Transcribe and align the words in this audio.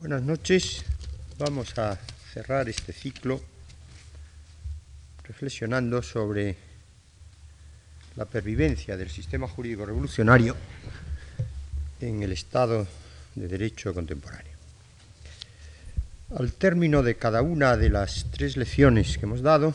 Buenas 0.00 0.22
noches. 0.22 0.84
Vamos 1.40 1.76
a 1.76 1.98
cerrar 2.32 2.68
este 2.68 2.92
ciclo 2.92 3.42
reflexionando 5.24 6.02
sobre 6.02 6.56
la 8.14 8.24
pervivencia 8.24 8.96
del 8.96 9.10
sistema 9.10 9.48
jurídico 9.48 9.84
revolucionario 9.84 10.54
en 12.00 12.22
el 12.22 12.30
Estado 12.30 12.86
de 13.34 13.48
Derecho 13.48 13.92
contemporáneo. 13.92 14.52
Al 16.38 16.52
término 16.52 17.02
de 17.02 17.16
cada 17.16 17.42
una 17.42 17.76
de 17.76 17.90
las 17.90 18.26
tres 18.30 18.56
lecciones 18.56 19.18
que 19.18 19.26
hemos 19.26 19.42
dado, 19.42 19.74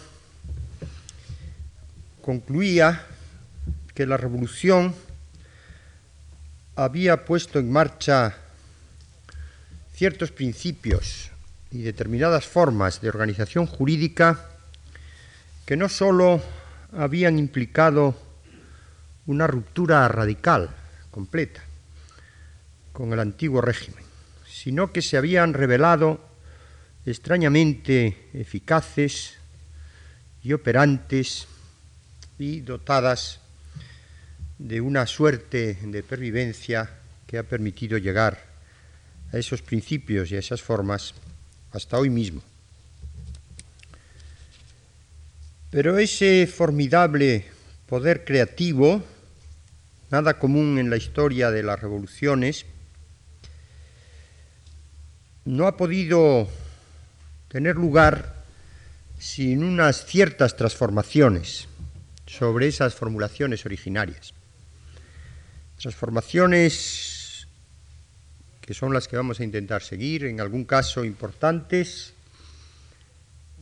concluía 2.22 3.06
que 3.94 4.06
la 4.06 4.16
revolución 4.16 4.96
había 6.78 7.26
puesto 7.26 7.60
en 7.60 7.70
marcha 7.70 8.38
ciertos 10.04 10.32
principios 10.34 11.32
y 11.72 11.82
determinadas 11.82 12.46
formas 12.46 13.00
de 13.00 13.08
organización 13.08 13.66
jurídica 13.68 14.50
que 15.66 15.78
no 15.78 15.88
sólo 15.88 16.44
habían 16.92 17.40
implicado 17.40 18.14
una 19.28 19.48
ruptura 19.48 20.06
radical, 20.10 20.72
completa, 21.10 21.64
con 22.92 23.14
el 23.14 23.20
antiguo 23.22 23.62
régimen, 23.62 24.04
sino 24.46 24.92
que 24.92 25.02
se 25.02 25.16
habían 25.16 25.54
revelado 25.54 26.20
extrañamente 27.06 28.28
eficaces 28.34 29.36
y 30.44 30.52
operantes 30.52 31.48
y 32.38 32.60
dotadas 32.60 33.40
de 34.60 34.82
una 34.82 35.08
suerte 35.08 35.78
de 35.82 36.04
pervivencia 36.04 36.90
que 37.26 37.38
ha 37.38 37.44
permitido 37.44 37.98
llegar 37.98 38.53
a 39.34 39.38
esos 39.38 39.62
principios 39.62 40.32
y 40.32 40.36
a 40.36 40.40
esas 40.40 40.62
formas 40.62 41.14
hasta 41.72 41.98
hoy 41.98 42.10
mismo. 42.10 42.42
Pero 45.72 45.98
ese 45.98 46.46
formidable 46.46 47.46
poder 47.88 48.24
creativo, 48.26 49.04
nada 50.12 50.38
común 50.38 50.78
en 50.78 50.92
la 50.92 50.98
historia 50.98 51.50
de 51.50 51.64
las 51.64 51.82
revoluciones, 51.82 52.68
no 55.46 55.66
ha 55.66 55.76
podido 55.76 56.48
tener 57.48 57.76
lugar 57.76 58.46
sin 59.18 59.64
unas 59.64 60.06
ciertas 60.06 60.56
transformaciones 60.56 61.68
sobre 62.28 62.68
esas 62.68 62.94
formulaciones 62.94 63.66
originarias. 63.66 64.34
Transformaciones 65.80 67.13
que 68.66 68.74
son 68.74 68.94
las 68.94 69.08
que 69.08 69.18
vamos 69.18 69.40
a 69.40 69.44
intentar 69.44 69.84
seguir, 69.84 70.24
en 70.24 70.40
algún 70.40 70.64
caso 70.64 71.04
importantes, 71.04 72.14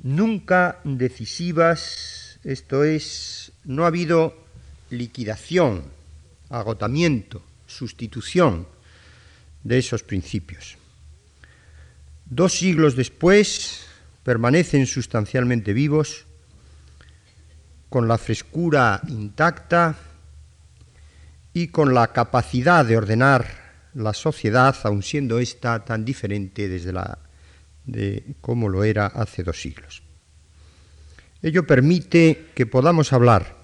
nunca 0.03 0.79
decisivas, 0.83 2.39
esto 2.43 2.83
es, 2.83 3.51
no 3.63 3.83
ha 3.83 3.87
habido 3.87 4.37
liquidación, 4.91 5.85
agotamiento, 6.49 7.41
sustitución 7.65 8.67
de 9.63 9.79
esos 9.79 10.03
principios. 10.03 10.77
Dos 12.25 12.53
siglos 12.53 12.95
después 12.95 13.87
permanecen 14.23 14.85
sustancialmente 14.85 15.73
vivos, 15.73 16.25
con 17.89 18.07
la 18.07 18.19
frescura 18.19 19.01
intacta 19.07 19.97
y 21.53 21.67
con 21.69 21.93
la 21.93 22.13
capacidad 22.13 22.85
de 22.85 22.97
ordenar 22.97 23.60
la 23.93 24.13
sociedad, 24.13 24.75
aun 24.83 25.03
siendo 25.03 25.39
esta 25.39 25.83
tan 25.83 26.05
diferente 26.05 26.67
desde 26.67 26.93
la 26.93 27.19
de 27.85 28.35
cómo 28.41 28.69
lo 28.69 28.83
era 28.83 29.07
hace 29.07 29.43
dos 29.43 29.61
siglos. 29.61 30.03
Ello 31.41 31.65
permite 31.65 32.49
que 32.53 32.65
podamos 32.65 33.13
hablar 33.13 33.57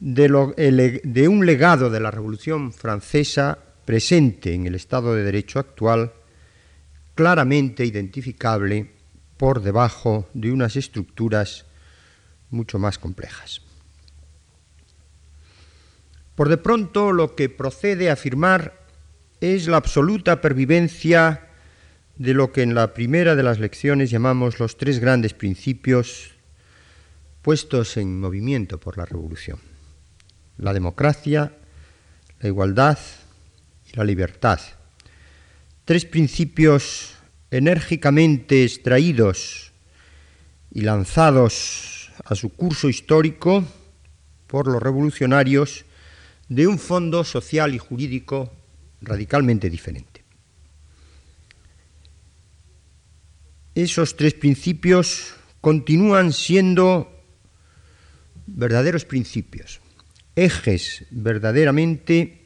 de, 0.00 1.00
de 1.04 1.28
un 1.28 1.46
legado 1.46 1.90
de 1.90 2.00
la 2.00 2.10
Revolución 2.10 2.72
Francesa 2.72 3.58
presente 3.84 4.54
en 4.54 4.66
el 4.66 4.74
Estado 4.74 5.14
de 5.14 5.24
Derecho 5.24 5.58
actual, 5.58 6.12
claramente 7.14 7.84
identificable 7.84 8.90
por 9.36 9.62
debajo 9.62 10.28
de 10.32 10.52
unas 10.52 10.76
estructuras 10.76 11.66
mucho 12.50 12.78
más 12.78 12.98
complejas. 12.98 13.60
Por 16.34 16.48
de 16.48 16.56
pronto, 16.56 17.12
lo 17.12 17.36
que 17.36 17.48
procede 17.48 18.10
a 18.10 18.14
afirmar 18.14 18.83
es 19.52 19.66
la 19.68 19.76
absoluta 19.76 20.40
pervivencia 20.40 21.48
de 22.16 22.32
lo 22.32 22.50
que 22.50 22.62
en 22.62 22.74
la 22.74 22.94
primera 22.94 23.36
de 23.36 23.42
las 23.42 23.58
lecciones 23.58 24.10
llamamos 24.10 24.58
los 24.58 24.78
tres 24.78 25.00
grandes 25.00 25.34
principios 25.34 26.30
puestos 27.42 27.98
en 27.98 28.18
movimiento 28.18 28.80
por 28.80 28.96
la 28.96 29.04
revolución. 29.04 29.58
La 30.56 30.72
democracia, 30.72 31.52
la 32.40 32.48
igualdad 32.48 32.98
y 33.92 33.96
la 33.96 34.04
libertad. 34.04 34.60
Tres 35.84 36.06
principios 36.06 37.12
enérgicamente 37.50 38.64
extraídos 38.64 39.72
y 40.72 40.80
lanzados 40.80 42.12
a 42.24 42.34
su 42.34 42.48
curso 42.48 42.88
histórico 42.88 43.62
por 44.46 44.68
los 44.68 44.82
revolucionarios 44.82 45.84
de 46.48 46.66
un 46.66 46.78
fondo 46.78 47.24
social 47.24 47.74
y 47.74 47.78
jurídico 47.78 48.50
radicalmente 49.00 49.70
diferente. 49.70 50.24
Esos 53.74 54.16
tres 54.16 54.34
principios 54.34 55.34
continúan 55.60 56.32
siendo 56.32 57.10
verdaderos 58.46 59.04
principios, 59.04 59.80
ejes 60.36 61.06
verdaderamente 61.10 62.44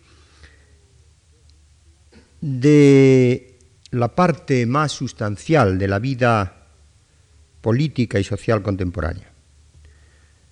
de 2.40 3.58
la 3.90 4.14
parte 4.14 4.64
más 4.66 4.92
sustancial 4.92 5.78
de 5.78 5.88
la 5.88 5.98
vida 5.98 6.68
política 7.60 8.18
y 8.18 8.24
social 8.24 8.62
contemporánea, 8.62 9.30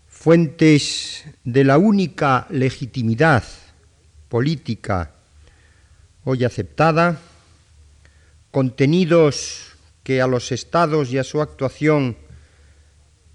fuentes 0.08 1.24
de 1.44 1.64
la 1.64 1.78
única 1.78 2.46
legitimidad 2.50 3.44
política 4.28 5.15
hoy 6.28 6.42
aceptada, 6.42 7.20
contenidos 8.50 9.76
que 10.02 10.20
a 10.20 10.26
los 10.26 10.50
estados 10.50 11.12
y 11.12 11.18
a 11.18 11.24
su 11.24 11.40
actuación 11.40 12.16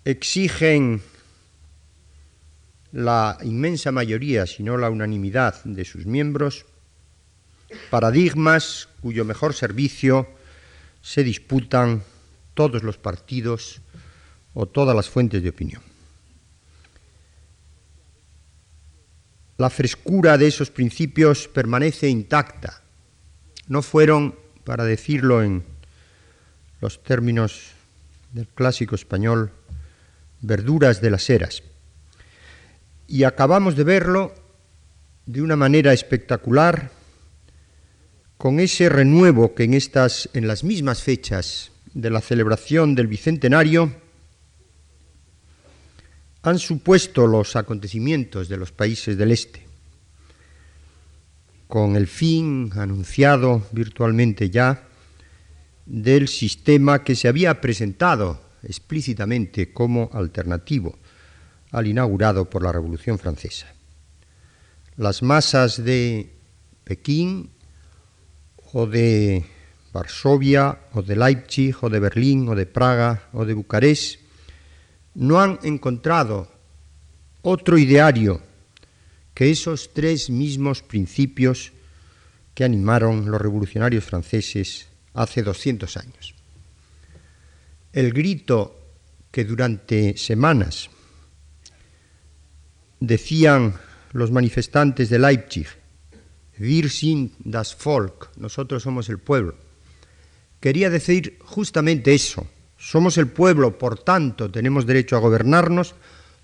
exigen 0.04 1.02
la 2.92 3.38
inmensa 3.44 3.94
mayoría, 3.94 4.46
si 4.46 4.62
no 4.62 4.76
la 4.76 4.90
unanimidad 4.90 5.64
de 5.64 5.86
sus 5.86 6.06
miembros, 6.06 6.66
paradigmas 7.90 8.90
cuyo 9.00 9.24
mejor 9.24 9.54
servicio 9.54 10.28
se 11.02 11.24
disputan 11.24 12.04
todos 12.54 12.84
los 12.84 12.98
partidos 12.98 13.80
o 14.54 14.66
todas 14.66 14.94
las 14.94 15.08
fuentes 15.08 15.42
de 15.42 15.48
opinión. 15.48 15.82
La 19.58 19.70
frescura 19.70 20.38
de 20.38 20.48
esos 20.48 20.70
principios 20.72 21.48
permanece 21.48 22.10
intacta 22.10 22.81
no 23.72 23.82
fueron, 23.82 24.36
para 24.66 24.84
decirlo 24.84 25.42
en 25.42 25.64
los 26.82 27.02
términos 27.04 27.72
del 28.34 28.46
clásico 28.48 28.96
español, 28.96 29.50
verduras 30.42 31.00
de 31.00 31.10
las 31.10 31.30
eras. 31.30 31.64
Y 33.08 33.24
acabamos 33.24 33.78
de 33.78 33.86
verlo 33.86 34.36
de 35.26 35.42
una 35.42 35.56
manera 35.56 35.94
espectacular 35.94 36.92
con 38.38 38.60
ese 38.60 38.90
renuevo 38.90 39.56
que 39.56 39.64
en 39.64 39.74
estas 39.74 40.28
en 40.34 40.50
las 40.50 40.66
mismas 40.66 41.02
fechas 41.02 41.72
de 41.94 42.10
la 42.10 42.20
celebración 42.20 42.94
del 42.94 43.08
bicentenario 43.08 43.96
han 46.42 46.60
supuesto 46.60 47.26
los 47.26 47.56
acontecimientos 47.56 48.50
de 48.50 48.58
los 48.58 48.74
países 48.74 49.18
del 49.18 49.32
este 49.32 49.71
con 51.72 51.96
el 51.96 52.08
fin 52.08 52.70
anunciado 52.76 53.64
virtualmente 53.72 54.50
ya 54.50 54.90
del 55.86 56.28
sistema 56.28 57.06
que 57.06 57.16
se 57.16 57.30
había 57.30 57.62
presentado 57.62 58.42
explícitamente 58.62 59.72
como 59.72 60.10
alternativo 60.12 61.00
al 61.72 61.88
inaugurado 61.88 62.50
por 62.50 62.62
la 62.62 62.74
Revolución 62.74 63.18
Francesa. 63.18 63.68
Las 64.98 65.24
masas 65.24 65.82
de 65.82 66.34
Pekín 66.84 67.52
o 68.74 68.86
de 68.86 69.46
Varsovia 69.94 70.78
o 70.92 71.02
de 71.02 71.16
Leipzig 71.16 71.74
o 71.80 71.90
de 71.90 72.02
Berlín 72.02 72.50
o 72.50 72.56
de 72.56 72.66
Praga 72.66 73.30
o 73.32 73.46
de 73.46 73.54
Bucarest 73.54 74.20
no 75.16 75.40
han 75.40 75.58
encontrado 75.64 76.52
otro 77.44 77.78
ideario 77.78 78.51
que 79.42 79.50
esos 79.50 79.90
tres 79.92 80.30
mismos 80.30 80.84
principios 80.84 81.74
que 82.54 82.64
animaron 82.64 83.32
los 83.32 83.42
revolucionarios 83.42 84.04
franceses 84.04 84.86
hace 85.16 85.42
200 85.42 85.98
años. 85.98 86.36
El 87.92 88.14
grito 88.14 88.78
que 89.32 89.44
durante 89.44 90.16
semanas 90.16 90.92
decían 93.00 93.74
los 94.12 94.30
manifestantes 94.30 95.10
de 95.10 95.18
Leipzig, 95.18 95.66
Wir 96.60 96.88
sind 96.92 97.32
das 97.40 97.76
Volk, 97.84 98.38
nosotros 98.38 98.84
somos 98.84 99.10
el 99.10 99.18
pueblo, 99.18 99.56
quería 100.60 100.92
decir 100.92 101.40
justamente 101.40 102.14
eso, 102.14 102.46
somos 102.78 103.18
el 103.18 103.26
pueblo, 103.26 103.80
por 103.80 104.04
tanto 104.04 104.52
tenemos 104.52 104.86
derecho 104.86 105.16
a 105.16 105.20
gobernarnos, 105.20 105.96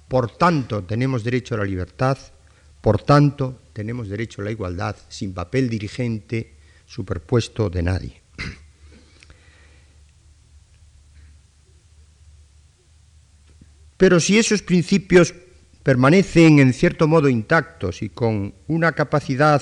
por 0.08 0.36
tanto 0.36 0.84
tenemos 0.84 1.24
derecho 1.24 1.54
a 1.54 1.60
la 1.60 1.66
libertad, 1.66 2.18
por 2.82 3.02
tanto 3.02 3.62
tenemos 3.74 4.10
derecho 4.10 4.42
a 4.42 4.46
la 4.46 4.52
igualdad, 4.52 4.96
sin 5.10 5.34
papel 5.34 5.70
dirigente 5.70 6.56
superpuesto 6.86 7.70
de 7.70 7.84
nadie. 7.84 8.22
Pero 13.98 14.20
si 14.20 14.38
esos 14.38 14.62
principios 14.62 15.34
permanecen 15.84 16.60
en 16.60 16.74
cierto 16.74 17.08
modo 17.08 17.30
intactos 17.30 18.02
y 18.02 18.10
con 18.10 18.54
una 18.68 18.92
capacidad 18.92 19.62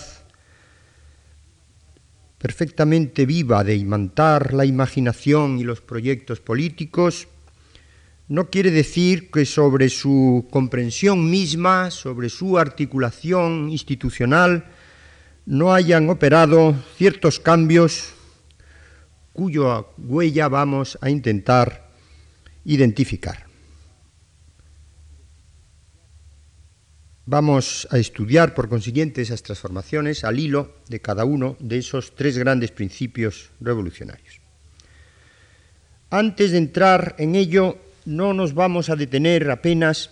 perfectamente 2.37 3.25
viva 3.25 3.63
de 3.63 3.75
imantar 3.75 4.53
la 4.53 4.65
imaginación 4.65 5.59
y 5.59 5.63
los 5.63 5.81
proyectos 5.81 6.41
políticos, 6.41 7.27
no 8.27 8.49
quiere 8.49 8.71
decir 8.71 9.29
que 9.29 9.45
sobre 9.45 9.89
su 9.89 10.47
comprensión 10.49 11.29
misma, 11.29 11.91
sobre 11.91 12.29
su 12.29 12.57
articulación 12.57 13.69
institucional, 13.69 14.65
no 15.45 15.73
hayan 15.73 16.09
operado 16.09 16.75
ciertos 16.97 17.39
cambios 17.39 18.13
cuya 19.33 19.85
huella 19.97 20.47
vamos 20.47 20.97
a 21.01 21.09
intentar 21.09 21.89
identificar. 22.63 23.45
Vamos 27.27 27.87
a 27.91 27.97
estudiar, 27.97 28.53
por 28.53 28.69
consiguiente, 28.69 29.21
esas 29.21 29.41
transformaciones 29.41 30.23
al 30.23 30.39
hilo 30.39 30.75
de 30.87 31.01
cada 31.01 31.25
uno 31.25 31.57
de 31.59 31.79
esos 31.79 32.15
tres 32.15 32.37
grandes 32.37 32.71
principios 32.71 33.51
revolucionarios. 33.59 34.39
Antes 36.11 36.51
de 36.51 36.59
entrar 36.59 37.15
en 37.17 37.35
ello, 37.35 37.79
no 38.05 38.33
nos 38.33 38.53
vamos 38.53 38.89
a 38.89 38.95
detener 38.95 39.49
apenas 39.49 40.11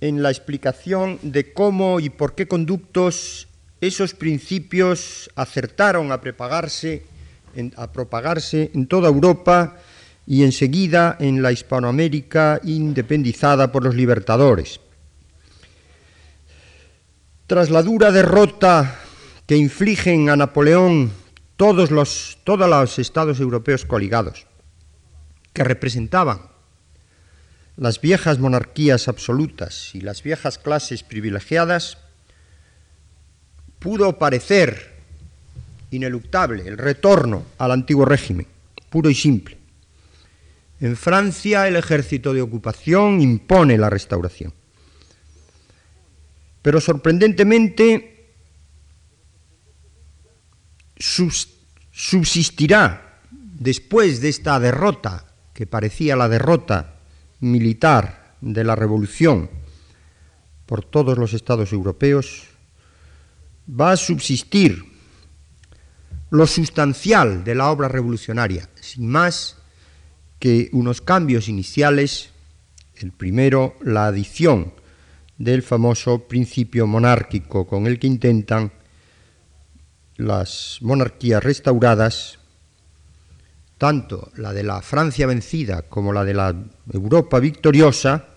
en 0.00 0.22
la 0.22 0.30
explicación 0.30 1.18
de 1.22 1.52
cómo 1.52 2.00
y 2.00 2.08
por 2.08 2.34
qué 2.34 2.48
conductos 2.48 3.48
esos 3.80 4.14
principios 4.14 5.30
acertaron 5.36 6.12
a 6.12 6.20
propagarse 6.20 7.04
en, 7.54 7.72
a 7.76 7.92
propagarse 7.92 8.70
en 8.74 8.86
toda 8.86 9.08
Europa 9.08 9.76
y 10.26 10.44
enseguida 10.44 11.16
en 11.20 11.42
la 11.42 11.52
Hispanoamérica 11.52 12.60
independizada 12.64 13.72
por 13.72 13.84
los 13.84 13.94
libertadores. 13.94 14.80
Tras 17.46 17.68
la 17.70 17.82
dura 17.82 18.12
derrota 18.12 19.00
que 19.46 19.56
infligen 19.56 20.30
a 20.30 20.36
Napoleón 20.36 21.10
todos 21.56 21.90
los, 21.90 22.38
todos 22.44 22.68
los 22.68 22.98
estados 22.98 23.40
europeos 23.40 23.84
coligados, 23.84 24.46
que 25.52 25.64
representaban 25.64 26.49
las 27.76 28.00
viejas 28.00 28.38
monarquías 28.38 29.08
absolutas 29.08 29.94
y 29.94 30.00
las 30.00 30.22
viejas 30.22 30.58
clases 30.58 31.02
privilegiadas, 31.02 31.98
pudo 33.78 34.18
parecer 34.18 35.00
ineluctable 35.90 36.68
el 36.68 36.78
retorno 36.78 37.44
al 37.58 37.72
antiguo 37.72 38.04
régimen, 38.04 38.46
puro 38.90 39.10
y 39.10 39.14
simple. 39.14 39.58
En 40.80 40.96
Francia 40.96 41.68
el 41.68 41.76
ejército 41.76 42.32
de 42.32 42.42
ocupación 42.42 43.20
impone 43.20 43.76
la 43.76 43.90
restauración. 43.90 44.52
Pero 46.62 46.80
sorprendentemente 46.80 48.34
subsistirá 50.98 53.20
después 53.30 54.20
de 54.20 54.28
esta 54.28 54.60
derrota, 54.60 55.26
que 55.54 55.66
parecía 55.66 56.16
la 56.16 56.28
derrota 56.28 56.99
militar 57.40 58.36
de 58.40 58.64
la 58.64 58.76
revolución 58.76 59.50
por 60.66 60.84
todos 60.84 61.18
los 61.18 61.34
estados 61.34 61.72
europeos, 61.72 62.44
va 63.68 63.92
a 63.92 63.96
subsistir 63.96 64.84
lo 66.30 66.46
sustancial 66.46 67.44
de 67.44 67.54
la 67.54 67.70
obra 67.70 67.88
revolucionaria, 67.88 68.68
sin 68.80 69.08
más 69.08 69.56
que 70.38 70.70
unos 70.72 71.00
cambios 71.00 71.48
iniciales, 71.48 72.30
el 72.96 73.12
primero, 73.12 73.76
la 73.82 74.06
adición 74.06 74.72
del 75.38 75.62
famoso 75.62 76.28
principio 76.28 76.86
monárquico 76.86 77.66
con 77.66 77.86
el 77.86 77.98
que 77.98 78.06
intentan 78.06 78.72
las 80.16 80.78
monarquías 80.82 81.42
restauradas, 81.42 82.39
tanto 83.80 84.30
la 84.36 84.52
de 84.52 84.62
la 84.62 84.82
Francia 84.82 85.26
vencida 85.26 85.88
como 85.88 86.12
la 86.12 86.22
de 86.22 86.34
la 86.34 86.54
Europa 86.92 87.40
victoriosa, 87.40 88.28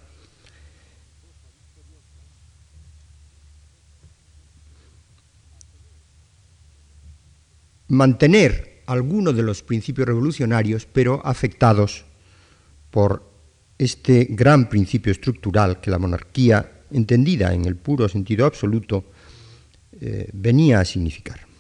mantener 7.90 8.84
algunos 8.86 9.36
de 9.36 9.44
los 9.44 9.62
principios 9.64 10.08
revolucionarios, 10.08 10.86
pero 10.86 11.20
afectados 11.26 12.06
por 12.90 13.30
este 13.78 14.28
gran 14.30 14.70
principio 14.70 15.12
estructural 15.12 15.82
que 15.82 15.92
la 15.92 16.00
monarquía 16.00 16.86
entendida 16.90 17.54
en 17.54 17.66
el 17.66 17.76
puro 17.76 18.08
sentido 18.08 18.46
absoluto, 18.46 19.12
eh, 20.00 20.30
venía 20.32 20.80
a 20.80 20.86
significar. 20.86 21.53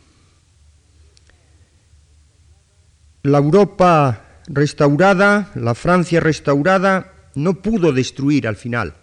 La 3.23 3.37
Europa 3.37 4.41
restaurada, 4.47 5.49
la 5.55 5.73
Francia 5.73 6.19
restaurada, 6.19 7.31
no 7.35 7.61
pudo 7.61 7.93
destruir 7.93 8.47
al 8.47 8.57
final 8.57 8.93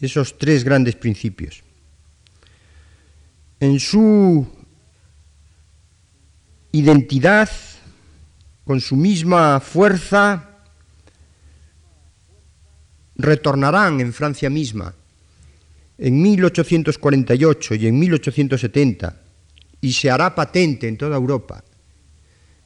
esos 0.00 0.36
tres 0.38 0.64
grandes 0.64 0.96
principios. 0.96 1.62
En 3.60 3.78
su 3.78 4.44
identidad, 6.72 7.48
con 8.64 8.80
su 8.80 8.96
misma 8.96 9.60
fuerza, 9.60 10.58
retornarán 13.14 14.00
en 14.00 14.12
Francia 14.12 14.50
misma 14.50 14.94
en 15.96 16.22
1848 16.22 17.74
y 17.76 17.86
en 17.86 17.98
1870 17.98 19.20
y 19.80 19.92
se 19.92 20.10
hará 20.10 20.34
patente 20.34 20.88
en 20.88 20.96
toda 20.96 21.16
Europa 21.16 21.62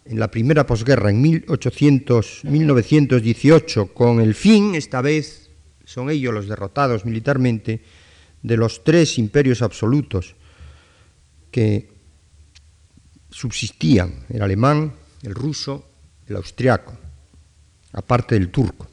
en 0.05 0.19
la 0.19 0.31
primera 0.31 0.67
posguerra, 0.67 1.11
en 1.11 1.21
1800, 1.21 2.45
1918, 2.45 3.95
con 3.95 4.21
el 4.21 4.35
fin, 4.35 4.75
esta 4.75 5.01
vez 5.01 5.51
son 5.85 6.11
ellos 6.11 6.35
los 6.35 6.49
derrotados 6.49 7.05
militarmente, 7.05 7.83
de 8.43 8.57
los 8.57 8.83
tres 8.83 9.19
imperios 9.19 9.63
absolutos 9.63 10.35
que 11.51 11.93
subsistían, 13.31 14.27
el 14.29 14.43
alemán, 14.43 14.95
el 15.23 15.35
ruso, 15.35 15.89
el 16.27 16.37
austriaco, 16.37 16.99
aparte 17.93 18.35
del 18.35 18.51
turco. 18.51 18.89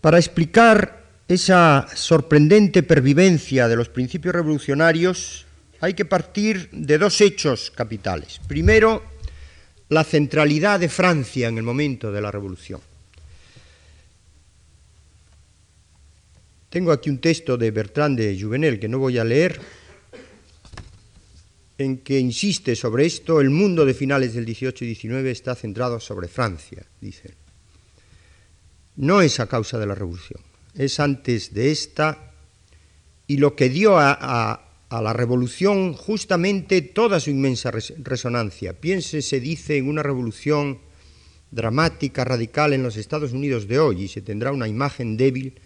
Para 0.00 0.18
explicar 0.18 1.04
esa 1.28 1.86
sorprendente 1.94 2.82
pervivencia 2.82 3.68
de 3.68 3.76
los 3.76 3.88
principios 3.88 4.34
revolucionarios, 4.34 5.45
hay 5.80 5.94
que 5.94 6.04
partir 6.04 6.68
de 6.72 6.98
dos 6.98 7.20
hechos 7.20 7.70
capitales. 7.70 8.40
Primero, 8.46 9.02
la 9.88 10.04
centralidad 10.04 10.80
de 10.80 10.88
Francia 10.88 11.48
en 11.48 11.58
el 11.58 11.62
momento 11.62 12.10
de 12.10 12.20
la 12.20 12.30
revolución. 12.30 12.80
Tengo 16.70 16.92
aquí 16.92 17.10
un 17.10 17.18
texto 17.18 17.56
de 17.56 17.70
Bertrand 17.70 18.18
de 18.18 18.38
Juvenel 18.38 18.78
que 18.78 18.88
no 18.88 18.98
voy 18.98 19.18
a 19.18 19.24
leer, 19.24 19.60
en 21.78 21.98
que 21.98 22.18
insiste 22.18 22.74
sobre 22.74 23.06
esto, 23.06 23.40
el 23.40 23.50
mundo 23.50 23.84
de 23.84 23.94
finales 23.94 24.34
del 24.34 24.44
18 24.44 24.84
y 24.84 24.88
19 24.88 25.30
está 25.30 25.54
centrado 25.54 26.00
sobre 26.00 26.28
Francia, 26.28 26.84
dice. 27.00 27.34
No 28.96 29.20
es 29.20 29.40
a 29.40 29.46
causa 29.46 29.78
de 29.78 29.86
la 29.86 29.94
revolución 29.94 30.40
es 30.76 31.00
antes 31.00 31.54
de 31.54 31.70
esta, 31.70 32.32
y 33.26 33.38
lo 33.38 33.56
que 33.56 33.68
dio 33.68 33.98
a, 33.98 34.62
la 34.90 35.12
revolución 35.12 35.94
justamente 35.94 36.80
toda 36.80 37.18
su 37.18 37.30
inmensa 37.30 37.70
resonancia. 37.70 38.80
Piense, 38.80 39.20
se 39.20 39.40
dice, 39.40 39.78
en 39.78 39.88
una 39.88 40.02
revolución 40.02 40.78
dramática, 41.50 42.24
radical 42.24 42.72
en 42.72 42.82
los 42.82 42.96
Estados 42.96 43.32
Unidos 43.32 43.66
de 43.66 43.78
hoy, 43.78 44.04
y 44.04 44.08
se 44.08 44.22
tendrá 44.22 44.52
una 44.52 44.68
imagen 44.68 45.16
débil 45.16 45.60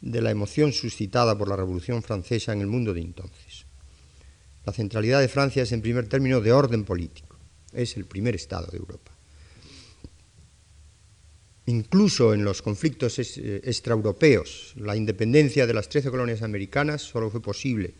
de 0.00 0.20
la 0.20 0.30
emoción 0.30 0.72
suscitada 0.72 1.36
por 1.36 1.48
la 1.48 1.56
Revolución 1.56 2.02
Francesa 2.02 2.52
en 2.52 2.60
el 2.60 2.66
mundo 2.66 2.94
de 2.94 3.00
entonces. 3.00 3.66
La 4.64 4.72
centralidad 4.72 5.20
de 5.20 5.28
Francia 5.28 5.62
es, 5.62 5.72
en 5.72 5.82
primer 5.82 6.06
término, 6.08 6.40
de 6.40 6.52
orden 6.52 6.84
político. 6.84 7.36
es 7.72 7.96
el 7.96 8.04
primer 8.04 8.34
Estado 8.34 8.66
de 8.70 8.78
Europa. 8.78 9.12
Incluso 11.66 12.34
en 12.34 12.44
los 12.44 12.62
conflictos 12.62 13.18
eh, 13.18 13.60
extraeuropeos, 13.62 14.74
la 14.76 14.96
independencia 14.96 15.66
de 15.66 15.74
las 15.74 15.88
13 15.88 16.10
colonias 16.10 16.42
americanas 16.42 17.02
solo 17.02 17.30
fue 17.30 17.40
posible 17.40 17.94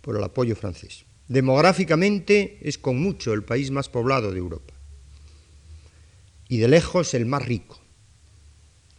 por 0.00 0.16
el 0.16 0.24
apoyo 0.24 0.56
francés. 0.56 1.04
Demográficamente 1.28 2.58
es 2.62 2.78
con 2.78 2.98
mucho 2.98 3.32
el 3.32 3.44
país 3.44 3.70
más 3.70 3.88
poblado 3.88 4.32
de 4.32 4.38
Europa 4.38 4.74
y 6.48 6.58
de 6.58 6.68
lejos 6.68 7.12
el 7.14 7.26
más 7.26 7.44
rico. 7.44 7.78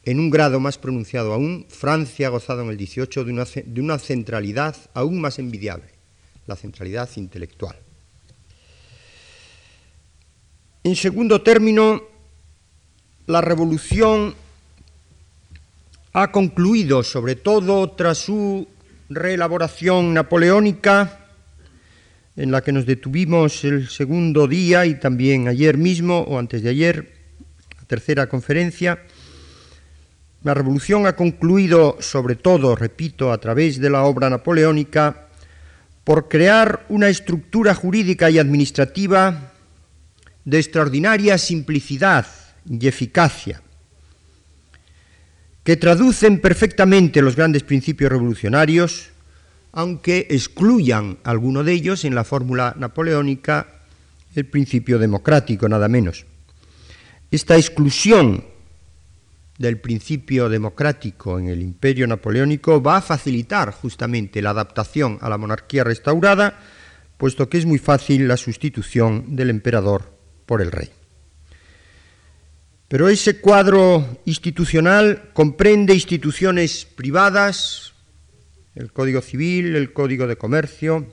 En 0.04 0.20
un 0.20 0.30
grado 0.30 0.60
más 0.60 0.78
pronunciado 0.78 1.34
aún, 1.34 1.66
Francia 1.70 2.28
ha 2.28 2.30
gozado 2.30 2.62
en 2.62 2.70
el 2.70 2.78
18 2.78 3.26
de 3.26 3.32
una, 3.32 3.46
de 3.46 3.82
una 3.82 4.00
centralidad 4.00 4.76
aún 4.94 5.20
más 5.20 5.40
envidiable, 5.40 5.90
la 6.48 6.56
centralidad 6.56 7.10
intelectual. 7.16 7.76
En 10.84 10.96
segundo 10.96 11.42
término, 11.42 12.04
la 13.28 13.42
revolución 13.42 14.34
ha 16.14 16.32
concluido, 16.32 17.04
sobre 17.04 17.36
todo 17.36 17.92
tras 17.92 18.18
su 18.18 18.68
reelaboración 19.10 20.14
napoleónica, 20.14 21.26
en 22.36 22.52
la 22.52 22.62
que 22.62 22.72
nos 22.72 22.86
detuvimos 22.86 23.64
el 23.64 23.90
segundo 23.90 24.48
día 24.48 24.86
y 24.86 24.96
también 24.96 25.48
ayer 25.48 25.78
mismo 25.78 26.20
o 26.20 26.38
antes 26.38 26.62
de 26.62 26.70
ayer, 26.70 27.12
la 27.78 27.86
tercera 27.86 28.30
conferencia, 28.30 29.00
la 30.44 30.54
revolución 30.54 31.06
ha 31.08 31.16
concluido, 31.16 31.98
sobre 32.00 32.36
todo, 32.36 32.76
repito, 32.76 33.34
a 33.34 33.40
través 33.40 33.80
de 33.80 33.90
la 33.90 34.04
obra 34.04 34.30
napoleónica, 34.30 35.28
por 36.04 36.30
crear 36.30 36.86
una 36.90 37.10
estructura 37.10 37.74
jurídica 37.74 38.30
y 38.30 38.40
administrativa 38.40 39.52
de 40.46 40.60
extraordinaria 40.60 41.38
simplicidad 41.38 42.26
y 42.70 42.88
eficacia, 42.88 43.62
que 45.70 45.78
traducen 45.78 46.40
perfectamente 46.40 47.22
los 47.22 47.36
grandes 47.36 47.62
principios 47.62 48.12
revolucionarios, 48.12 49.12
aunque 49.72 50.26
excluyan 50.32 51.20
alguno 51.24 51.64
de 51.64 51.74
ellos 51.74 52.06
en 52.06 52.16
la 52.16 52.24
fórmula 52.24 52.74
napoleónica 52.76 53.68
el 54.34 54.48
principio 54.48 54.98
democrático, 54.98 55.70
nada 55.70 55.88
menos. 55.88 56.26
Esta 57.30 57.56
exclusión 57.56 58.46
del 59.60 59.78
principio 59.78 60.50
democrático 60.50 61.38
en 61.38 61.50
el 61.50 61.62
imperio 61.62 62.08
napoleónico 62.08 62.82
va 62.82 62.98
a 62.98 63.04
facilitar 63.04 63.72
justamente 63.72 64.42
la 64.42 64.50
adaptación 64.50 65.20
a 65.22 65.30
la 65.30 65.38
monarquía 65.38 65.84
restaurada, 65.84 66.58
puesto 67.16 67.48
que 67.48 67.60
es 67.60 67.68
muy 67.68 67.78
fácil 67.78 68.28
la 68.28 68.38
sustitución 68.38 69.36
del 69.36 69.52
emperador 69.52 70.18
por 70.48 70.64
el 70.64 70.72
rey. 70.72 70.90
Pero 72.90 73.08
ese 73.08 73.40
cuadro 73.40 74.20
institucional 74.26 75.30
comprende 75.34 75.94
instituciones 75.94 76.86
privadas, 76.86 77.94
el 78.74 78.92
Código 78.92 79.22
Civil, 79.22 79.76
el 79.76 79.94
Código 79.94 80.26
de 80.26 80.38
Comercio, 80.38 81.06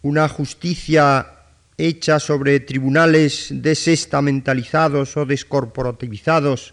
una 0.00 0.26
justicia 0.30 1.26
hecha 1.76 2.18
sobre 2.18 2.60
tribunales 2.60 3.48
desestamentalizados 3.50 5.18
o 5.18 5.26
descorporativizados, 5.26 6.72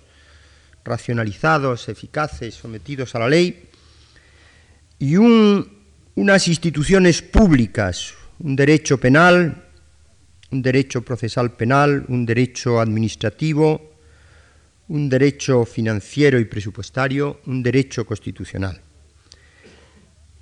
racionalizados, 0.85 1.89
eficaces, 1.89 2.55
sometidos 2.55 3.13
a 3.15 3.19
la 3.19 3.27
ley, 3.27 3.67
y 4.99 5.17
unas 5.17 6.47
instituciones 6.47 7.21
públicas, 7.21 8.13
un 8.39 8.55
derecho 8.55 8.97
penal, 8.97 9.67
un 10.51 10.61
derecho 10.61 11.01
procesal 11.01 11.53
penal, 11.53 12.05
un 12.09 12.25
derecho 12.25 12.79
administrativo, 12.79 13.91
un 14.89 15.09
derecho 15.09 15.65
financiero 15.65 16.39
y 16.39 16.45
presupuestario, 16.45 17.39
un 17.45 17.63
derecho 17.63 18.05
constitucional. 18.05 18.81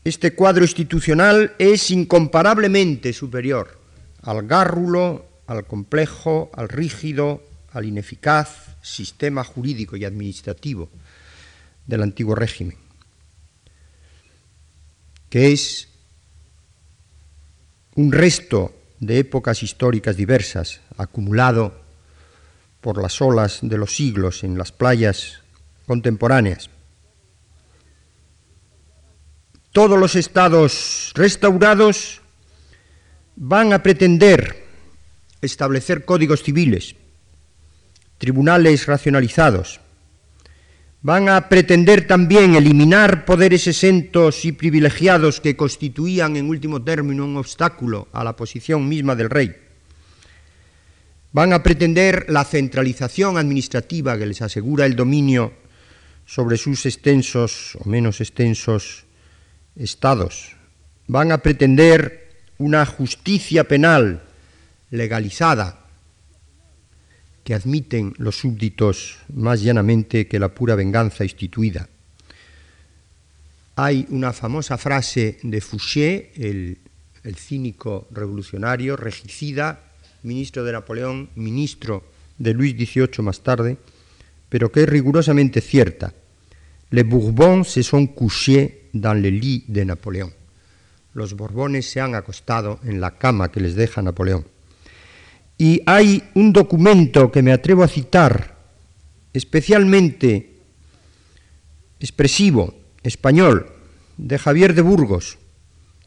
Este 0.03 0.33
cuadro 0.33 0.63
institucional 0.63 1.53
es 1.59 1.91
incomparablemente 1.91 3.13
superior 3.13 3.77
al 4.23 4.47
gárrulo, 4.47 5.27
al 5.45 5.65
complejo, 5.67 6.49
al 6.53 6.69
rígido, 6.69 7.43
al 7.71 7.85
ineficaz 7.85 8.75
sistema 8.81 9.43
jurídico 9.43 9.95
y 9.95 10.05
administrativo 10.05 10.89
del 11.85 12.01
antiguo 12.01 12.33
régimen, 12.33 12.77
que 15.29 15.51
es 15.51 15.87
un 17.95 18.11
resto 18.11 18.78
de 18.99 19.19
épocas 19.19 19.63
históricas 19.63 20.17
diversas, 20.17 20.81
acumulado 20.97 21.73
por 22.81 23.01
las 23.01 23.21
olas 23.21 23.59
de 23.61 23.77
los 23.77 23.95
siglos 23.95 24.43
en 24.43 24.57
las 24.57 24.71
playas 24.71 25.41
contemporáneas. 25.85 26.69
Todos 29.71 29.99
los 29.99 30.15
estados 30.15 31.11
restaurados 31.15 32.21
van 33.35 33.73
a 33.73 33.83
pretender 33.83 34.65
establecer 35.41 36.05
códigos 36.05 36.43
civiles, 36.43 36.95
tribunales 38.17 38.85
racionalizados, 38.85 39.79
van 41.01 41.29
a 41.29 41.47
pretender 41.47 42.07
también 42.07 42.55
eliminar 42.55 43.23
poderes 43.23 43.67
exentos 43.67 44.43
y 44.43 44.51
privilegiados 44.51 45.39
que 45.39 45.55
constituían 45.55 46.35
en 46.35 46.49
último 46.49 46.83
término 46.83 47.23
un 47.23 47.37
obstáculo 47.37 48.09
a 48.11 48.23
la 48.23 48.35
posición 48.35 48.87
misma 48.87 49.15
del 49.15 49.29
rey. 49.29 49.55
Van 51.31 51.53
a 51.53 51.63
pretender 51.63 52.25
la 52.27 52.43
centralización 52.43 53.37
administrativa 53.37 54.17
que 54.17 54.25
les 54.25 54.41
asegura 54.41 54.85
el 54.85 54.95
dominio 54.95 55.53
sobre 56.25 56.57
sus 56.57 56.85
extensos 56.85 57.77
o 57.79 57.87
menos 57.87 58.19
extensos 58.19 59.05
estados. 59.75 60.55
Van 61.07 61.31
a 61.31 61.37
pretender 61.37 62.29
una 62.57 62.85
justicia 62.85 63.63
penal 63.63 64.23
legalizada 64.91 65.78
que 67.49 67.55
admiten 67.55 68.13
los 68.19 68.37
súbditos 68.37 69.17
más 69.33 69.63
llanamente 69.63 70.27
que 70.27 70.37
la 70.37 70.49
pura 70.49 70.75
venganza 70.75 71.23
instituida. 71.23 71.89
Hay 73.75 74.05
una 74.09 74.33
famosa 74.33 74.77
frase 74.77 75.39
de 75.41 75.59
Fouché, 75.59 76.29
el, 76.35 76.77
el 77.23 77.35
cínico 77.37 78.07
revolucionario, 78.11 78.95
regicida, 78.95 79.79
ministro 80.21 80.63
de 80.63 80.73
Napoleón, 80.73 81.29
ministro 81.37 82.03
de 82.37 82.53
Luis 82.53 82.75
XVIII 82.75 83.23
más 83.23 83.41
tarde, 83.41 83.77
pero 84.47 84.71
que 84.71 84.83
es 84.83 84.89
rigurosamente 84.89 85.59
cierta. 85.59 86.13
Les 86.91 87.03
Bourbons 87.03 87.67
se 87.67 87.81
sont 87.81 88.05
couchés 88.13 88.89
dans 88.93 89.19
le 89.19 89.31
lit 89.31 89.65
de 89.65 89.85
Napoléon 89.85 90.31
los 91.13 91.33
Borbones 91.33 91.89
se 91.89 91.99
han 91.99 92.15
acostado 92.15 92.79
en 92.83 93.01
la 93.01 93.17
cama 93.17 93.51
que 93.51 93.59
les 93.59 93.75
deja 93.75 94.01
Napoleón. 94.01 94.45
Y 95.61 95.81
hay 95.85 96.23
un 96.35 96.53
documento 96.53 97.29
que 97.29 97.43
me 97.43 97.51
atrevo 97.51 97.83
a 97.83 97.89
citar, 97.89 98.55
especialmente 99.33 100.55
expresivo, 101.99 102.73
español, 103.03 103.67
de 104.15 104.39
Javier 104.39 104.73
de 104.73 104.81
Burgos. 104.81 105.37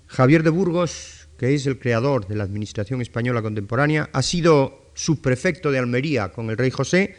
Javier 0.07 0.43
de 0.43 0.49
Burgos, 0.49 1.29
que 1.37 1.55
es 1.55 1.67
el 1.67 1.79
creador 1.79 2.27
de 2.27 2.35
la 2.35 2.45
administración 2.45 3.03
española 3.03 3.43
contemporánea, 3.43 4.09
ha 4.15 4.23
sido 4.23 4.91
subprefecto 4.95 5.71
de 5.71 5.81
Almería 5.81 6.33
con 6.33 6.49
el 6.49 6.57
rey 6.57 6.71
José, 6.71 7.17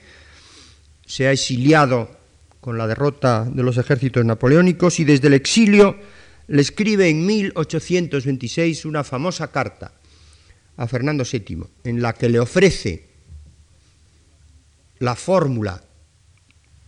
se 1.06 1.28
ha 1.28 1.32
exiliado 1.32 2.18
con 2.60 2.80
la 2.80 2.88
derrota 2.88 3.46
de 3.46 3.62
los 3.62 3.78
ejércitos 3.78 4.26
napoleónicos 4.26 5.00
y 5.00 5.04
desde 5.04 5.28
el 5.28 5.36
exilio 5.36 5.98
le 6.48 6.64
escribe 6.64 7.10
en 7.10 7.28
1826 7.28 8.86
una 8.86 9.04
famosa 9.04 9.52
carta 9.52 9.92
a 10.78 10.88
Fernando 10.88 11.24
VII, 11.24 11.64
en 11.84 12.02
la 12.02 12.14
que 12.14 12.30
le 12.30 12.40
ofrece 12.40 13.10
la 15.00 15.16
fórmula 15.16 15.84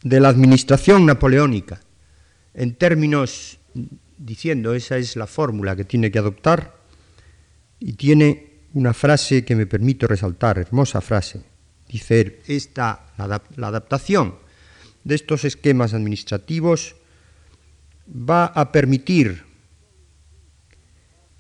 de 0.03 0.19
la 0.19 0.29
administración 0.29 1.05
napoleónica 1.05 1.81
en 2.53 2.75
términos 2.75 3.59
diciendo 4.17 4.73
esa 4.73 4.97
es 4.97 5.15
la 5.15 5.27
fórmula 5.27 5.75
que 5.75 5.83
tiene 5.83 6.11
que 6.11 6.19
adoptar 6.19 6.77
y 7.79 7.93
tiene 7.93 8.61
una 8.73 8.93
frase 8.93 9.43
que 9.43 9.55
me 9.55 9.65
permito 9.65 10.07
resaltar, 10.07 10.57
hermosa 10.57 11.01
frase. 11.01 11.43
Dice 11.87 12.39
esta, 12.47 13.13
la 13.17 13.67
adaptación 13.67 14.35
de 15.03 15.15
estos 15.15 15.45
esquemas 15.45 15.93
administrativos 15.93 16.95
va 18.07 18.45
a 18.45 18.71
permitir 18.71 19.44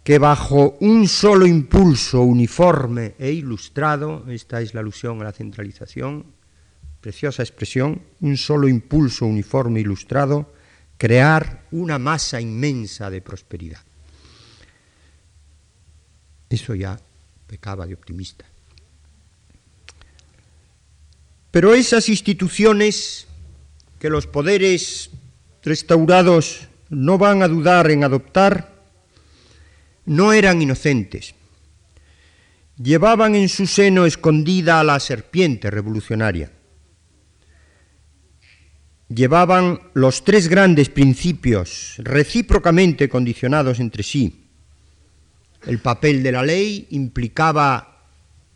que 0.05 0.19
bajo 0.19 0.77
un 0.81 1.07
solo 1.07 1.47
impulso 1.47 2.21
uniforme 2.21 3.15
e 3.17 3.31
ilustrado, 3.31 4.23
esta 4.29 4.61
es 4.61 4.75
la 4.75 4.81
alusión 4.81 5.19
a 5.19 5.23
la 5.23 5.31
centralización, 5.31 6.27
preciosa 7.01 7.41
expresión, 7.41 8.03
un 8.21 8.37
solo 8.37 8.67
impulso 8.67 9.25
uniforme 9.25 9.79
e 9.79 9.81
ilustrado, 9.81 10.53
crear 10.99 11.65
una 11.71 11.97
masa 11.97 12.39
inmensa 12.39 13.09
de 13.09 13.25
prosperidad. 13.25 13.81
Eso 16.49 16.75
ya 16.75 16.99
pecaba 17.47 17.87
de 17.87 17.95
optimista. 17.95 18.45
Pero 21.49 21.73
esas 21.73 22.09
instituciones 22.09 23.25
que 23.97 24.11
los 24.11 24.27
poderes 24.27 25.09
restaurados 25.63 26.69
no 26.91 27.17
van 27.17 27.41
a 27.41 27.47
dudar 27.47 27.89
en 27.89 28.03
adoptar, 28.03 28.74
no 30.05 30.33
eran 30.33 30.61
inocentes. 30.61 31.35
Llevaban 32.77 33.35
en 33.35 33.49
su 33.49 33.67
seno 33.67 34.05
escondida 34.05 34.79
a 34.79 34.83
la 34.83 34.99
serpiente 34.99 35.71
revolucionaria. 35.71 36.51
Llevaban 39.07 39.79
los 39.93 40.23
tres 40.23 40.47
grandes 40.47 40.89
principios 40.89 41.95
recíprocamente 41.99 43.07
condicionados 43.07 43.79
entre 43.79 44.03
sí. 44.03 44.47
El 45.65 45.79
papel 45.79 46.21
de 46.21 46.31
la 46.31 46.43
ley 46.43 46.87
implicaba 46.89 48.09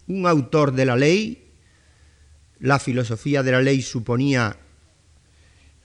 un 0.07 0.27
autor 0.27 0.73
de 0.73 0.85
la 0.85 0.95
ley, 0.95 1.49
la 2.59 2.79
filosofía 2.79 3.41
de 3.41 3.51
la 3.51 3.61
ley 3.61 3.81
suponía 3.81 4.57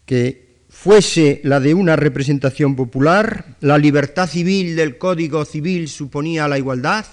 que 0.06 0.43
fuese 0.84 1.40
la 1.44 1.60
de 1.60 1.72
una 1.72 1.96
representación 1.96 2.76
popular, 2.76 3.56
la 3.60 3.78
libertad 3.78 4.28
civil 4.28 4.76
del 4.76 4.98
Código 4.98 5.46
Civil 5.46 5.88
suponía 5.88 6.46
la 6.46 6.58
igualdad, 6.58 7.06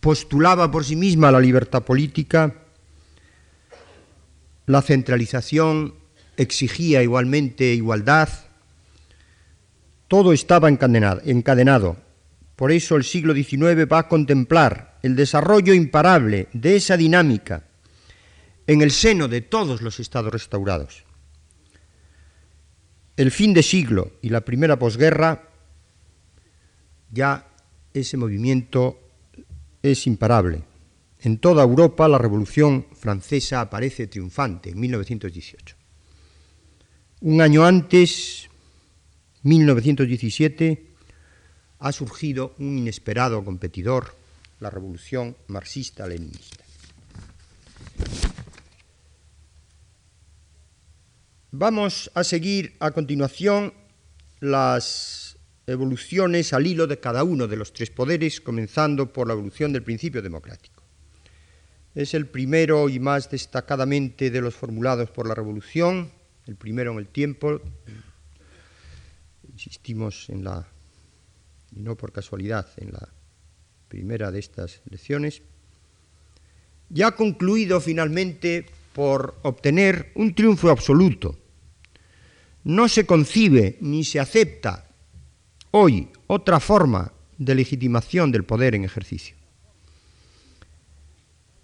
postulaba 0.00 0.70
por 0.70 0.84
sí 0.84 0.94
misma 0.94 1.32
la 1.32 1.40
libertad 1.40 1.82
política, 1.82 2.54
la 4.66 4.82
centralización 4.82 5.94
exigía 6.36 7.02
igualmente 7.02 7.72
igualdad, 7.72 8.28
todo 10.06 10.34
estaba 10.34 10.68
encadenado. 10.68 11.96
Por 12.54 12.70
eso 12.70 12.96
el 12.96 13.04
siglo 13.04 13.32
XIX 13.32 13.90
va 13.90 14.00
a 14.00 14.08
contemplar 14.08 14.98
el 15.02 15.16
desarrollo 15.16 15.72
imparable 15.72 16.48
de 16.52 16.76
esa 16.76 16.98
dinámica 16.98 17.64
en 18.66 18.82
el 18.82 18.90
seno 18.90 19.26
de 19.26 19.40
todos 19.40 19.80
los 19.80 20.00
estados 20.00 20.30
restaurados 20.30 21.04
el 23.22 23.30
fin 23.30 23.54
de 23.54 23.62
siglo 23.62 24.12
y 24.20 24.30
la 24.30 24.40
primera 24.40 24.76
posguerra, 24.76 25.48
ya 27.12 27.46
ese 27.94 28.16
movimiento 28.16 28.98
es 29.80 30.08
imparable. 30.08 30.64
En 31.20 31.38
toda 31.38 31.62
Europa 31.62 32.08
la 32.08 32.18
Revolución 32.18 32.86
Francesa 32.92 33.60
aparece 33.60 34.08
triunfante 34.08 34.70
en 34.70 34.80
1918. 34.80 35.76
Un 37.20 37.40
año 37.40 37.64
antes, 37.64 38.48
1917, 39.44 40.86
ha 41.78 41.92
surgido 41.92 42.54
un 42.58 42.78
inesperado 42.78 43.44
competidor, 43.44 44.16
la 44.58 44.68
Revolución 44.68 45.36
Marxista-Leninista. 45.46 46.61
Vamos 51.54 52.10
a 52.14 52.24
seguir 52.24 52.76
a 52.80 52.92
continuación 52.92 53.74
las 54.40 55.36
evoluciones 55.66 56.54
al 56.54 56.66
hilo 56.66 56.86
de 56.86 56.98
cada 56.98 57.24
uno 57.24 57.46
de 57.46 57.58
los 57.58 57.74
tres 57.74 57.90
poderes, 57.90 58.40
comenzando 58.40 59.12
por 59.12 59.26
la 59.26 59.34
evolución 59.34 59.70
del 59.70 59.82
principio 59.82 60.22
democrático. 60.22 60.82
Es 61.94 62.14
el 62.14 62.26
primero 62.26 62.88
y 62.88 62.98
más 63.00 63.30
destacadamente 63.30 64.30
de 64.30 64.40
los 64.40 64.54
formulados 64.54 65.10
por 65.10 65.28
la 65.28 65.34
Revolución, 65.34 66.10
el 66.46 66.56
primero 66.56 66.92
en 66.92 66.98
el 66.98 67.08
tiempo, 67.08 67.60
insistimos 69.52 70.30
en 70.30 70.44
la, 70.44 70.66
y 71.76 71.80
no 71.80 71.96
por 71.96 72.12
casualidad, 72.12 72.66
en 72.78 72.92
la 72.92 73.06
primera 73.88 74.30
de 74.30 74.38
estas 74.38 74.80
lecciones, 74.88 75.42
ya 76.88 77.10
concluido 77.10 77.78
finalmente 77.78 78.64
por 78.94 79.38
obtener 79.42 80.12
un 80.14 80.34
triunfo 80.34 80.70
absoluto 80.70 81.41
no 82.64 82.88
se 82.88 83.06
concibe 83.06 83.78
ni 83.80 84.04
se 84.04 84.20
acepta 84.20 84.86
hoy 85.70 86.08
otra 86.26 86.60
forma 86.60 87.12
de 87.38 87.54
legitimación 87.54 88.30
del 88.30 88.44
poder 88.44 88.74
en 88.74 88.84
ejercicio. 88.84 89.36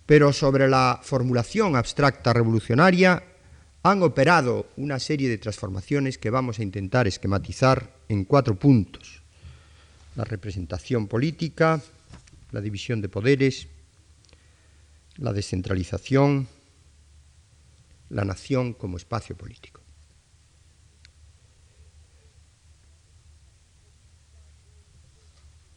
Pero 0.07 0.33
sobre 0.33 0.69
la 0.69 1.01
formulación 1.03 1.77
abstracta 1.77 2.33
revolucionaria 2.33 3.23
han 3.83 4.03
operado 4.03 4.67
una 4.77 4.99
serie 4.99 5.29
de 5.29 5.39
transformaciones 5.39 6.19
que 6.19 6.31
vamos 6.31 6.59
a 6.59 6.63
intentar 6.63 7.07
esquematizar 7.07 7.95
en 8.09 8.25
cuatro 8.25 8.59
puntos. 8.59 9.23
La 10.17 10.25
representación 10.25 11.07
política, 11.07 11.81
la 12.51 12.61
división 12.61 13.01
de 13.01 13.09
poderes, 13.09 13.69
la 15.17 15.33
descentralización, 15.33 16.49
la 18.09 18.25
nación 18.25 18.73
como 18.73 18.97
espacio 18.97 19.37
político. 19.37 19.78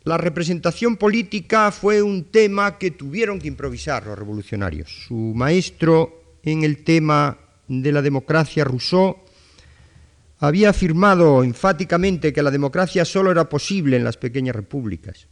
La 0.03 0.17
representación 0.17 0.97
política 0.97 1.71
fue 1.71 2.01
un 2.01 2.25
tema 2.25 2.79
que 2.79 2.91
tuvieron 2.91 3.37
que 3.37 3.47
improvisar 3.47 4.07
los 4.07 4.17
revolucionarios. 4.17 5.05
Su 5.07 5.15
maestro 5.15 6.39
en 6.41 6.63
el 6.63 6.83
tema 6.83 7.37
de 7.67 7.91
la 7.91 8.01
democracia, 8.01 8.63
Rousseau, 8.63 9.17
había 10.39 10.71
afirmado 10.71 11.43
enfáticamente 11.43 12.33
que 12.33 12.41
la 12.41 12.49
democracia 12.49 13.05
solo 13.05 13.29
era 13.29 13.47
posible 13.47 13.95
en 13.95 14.03
las 14.03 14.17
pequeñas 14.17 14.55
repúblicas 14.55 15.27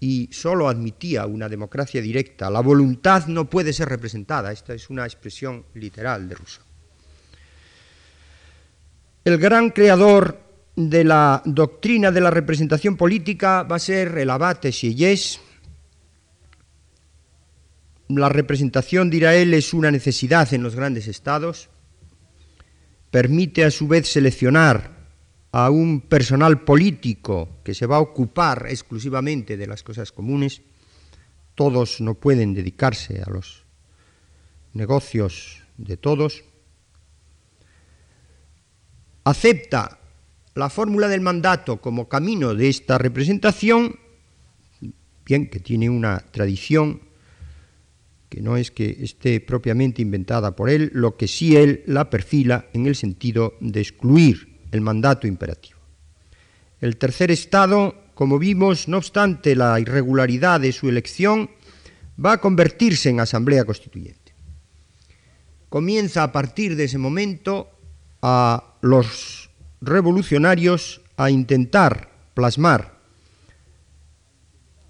y 0.00 0.28
solo 0.32 0.68
admitía 0.68 1.26
una 1.26 1.48
democracia 1.48 2.02
directa. 2.02 2.50
La 2.50 2.60
voluntad 2.60 3.28
no 3.28 3.48
puede 3.48 3.72
ser 3.72 3.88
representada. 3.88 4.50
Esta 4.50 4.74
es 4.74 4.90
una 4.90 5.04
expresión 5.04 5.64
literal 5.74 6.28
de 6.28 6.34
Rousseau. 6.34 6.64
El 9.24 9.38
gran 9.38 9.70
creador 9.70 10.41
de 10.76 11.04
la 11.04 11.42
doctrina 11.44 12.10
de 12.10 12.20
la 12.20 12.30
representación 12.30 12.96
política 12.96 13.62
va 13.62 13.76
a 13.76 13.80
ser 13.80 14.16
el 14.18 14.30
abate 14.30 14.72
Sieyès. 14.72 15.40
La 18.08 18.28
representación, 18.28 19.10
dirá 19.10 19.34
él, 19.34 19.54
es 19.54 19.74
una 19.74 19.90
necesidad 19.90 20.52
en 20.52 20.62
los 20.62 20.74
grandes 20.74 21.08
estados. 21.08 21.68
Permite 23.10 23.64
a 23.64 23.70
su 23.70 23.88
vez 23.88 24.10
seleccionar 24.10 25.02
a 25.52 25.70
un 25.70 26.00
personal 26.00 26.60
político 26.60 27.60
que 27.62 27.74
se 27.74 27.86
va 27.86 27.96
a 27.96 28.00
ocupar 28.00 28.66
exclusivamente 28.68 29.56
de 29.58 29.66
las 29.66 29.82
cosas 29.82 30.10
comunes. 30.10 30.62
Todos 31.54 32.00
no 32.00 32.14
pueden 32.14 32.54
dedicarse 32.54 33.20
a 33.20 33.30
los 33.30 33.64
negocios 34.72 35.62
de 35.76 35.98
todos. 35.98 36.44
Acepta 39.24 40.01
la 40.54 40.68
fórmula 40.68 41.08
del 41.08 41.20
mandato 41.20 41.80
como 41.80 42.08
camino 42.08 42.54
de 42.54 42.68
esta 42.68 42.98
representación, 42.98 43.98
bien 45.24 45.48
que 45.48 45.60
tiene 45.60 45.88
una 45.88 46.18
tradición 46.30 47.00
que 48.28 48.40
no 48.40 48.56
es 48.56 48.70
que 48.70 48.96
esté 49.02 49.40
propiamente 49.40 50.00
inventada 50.00 50.56
por 50.56 50.70
él, 50.70 50.90
lo 50.94 51.18
que 51.18 51.28
sí 51.28 51.54
él 51.54 51.82
la 51.86 52.08
perfila 52.08 52.66
en 52.72 52.86
el 52.86 52.96
sentido 52.96 53.58
de 53.60 53.82
excluir 53.82 54.58
el 54.70 54.80
mandato 54.80 55.26
imperativo. 55.26 55.78
El 56.80 56.96
tercer 56.96 57.30
estado, 57.30 57.94
como 58.14 58.38
vimos, 58.38 58.88
no 58.88 58.96
obstante 58.96 59.54
la 59.54 59.78
irregularidad 59.78 60.60
de 60.60 60.72
su 60.72 60.88
elección, 60.88 61.50
va 62.24 62.32
a 62.32 62.40
convertirse 62.40 63.10
en 63.10 63.20
asamblea 63.20 63.66
constituyente. 63.66 64.32
Comienza 65.68 66.22
a 66.22 66.32
partir 66.32 66.74
de 66.74 66.84
ese 66.84 66.96
momento 66.96 67.68
a 68.22 68.76
los 68.80 69.41
revolucionarios 69.82 71.02
a 71.16 71.30
intentar 71.30 72.10
plasmar 72.34 72.92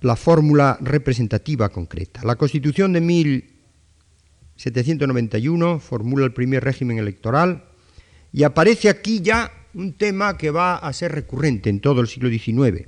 la 0.03 0.17
fórmula 0.17 0.77
representativa 0.81 1.71
concreta. 1.71 2.23
La 2.25 2.37
Constitución 2.37 2.93
de 2.93 3.01
1791 3.01 5.81
formula 5.81 6.27
el 6.27 6.33
primer 6.33 6.63
régimen 6.63 6.99
electoral 6.99 7.65
y 8.33 8.43
aparece 8.43 8.89
aquí 8.89 9.21
ya 9.21 9.53
un 9.75 9.93
tema 9.95 10.37
que 10.37 10.51
va 10.51 10.77
a 10.77 10.93
ser 10.93 11.13
recurrente 11.13 11.71
en 11.71 11.81
todo 11.81 12.03
el 12.03 12.09
siglo 12.09 12.29
XIX, 12.29 12.87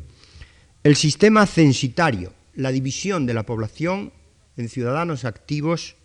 el 0.82 0.96
sistema 0.96 1.46
censitario, 1.46 2.34
la 2.54 2.70
división 2.70 3.24
de 3.26 3.34
la 3.34 3.46
población 3.46 4.12
en 4.56 4.68
ciudadanos 4.68 5.24
activos, 5.24 5.96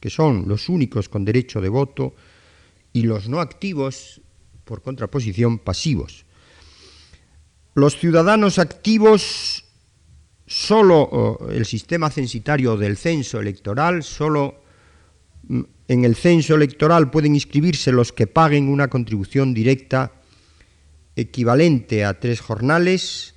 que 0.00 0.10
son 0.10 0.46
los 0.46 0.68
únicos 0.68 1.08
con 1.08 1.24
derecho 1.24 1.62
de 1.62 1.70
voto, 1.70 2.14
y 2.92 3.02
los 3.02 3.28
no 3.28 3.40
activos, 3.40 4.20
por 4.68 4.82
contraposición, 4.82 5.58
pasivos. 5.58 6.26
Los 7.72 7.96
ciudadanos 7.96 8.58
activos, 8.58 9.64
solo 10.46 11.38
el 11.50 11.64
sistema 11.64 12.10
censitario 12.10 12.76
del 12.76 12.98
censo 12.98 13.40
electoral, 13.40 14.02
solo 14.02 14.60
mm, 15.48 15.62
en 15.88 16.04
el 16.04 16.14
censo 16.14 16.54
electoral 16.54 17.10
pueden 17.10 17.34
inscribirse 17.34 17.90
los 17.90 18.12
que 18.12 18.26
paguen 18.26 18.68
una 18.68 18.88
contribución 18.88 19.54
directa 19.54 20.12
equivalente 21.16 22.04
a 22.04 22.20
tres 22.20 22.40
jornales, 22.40 23.34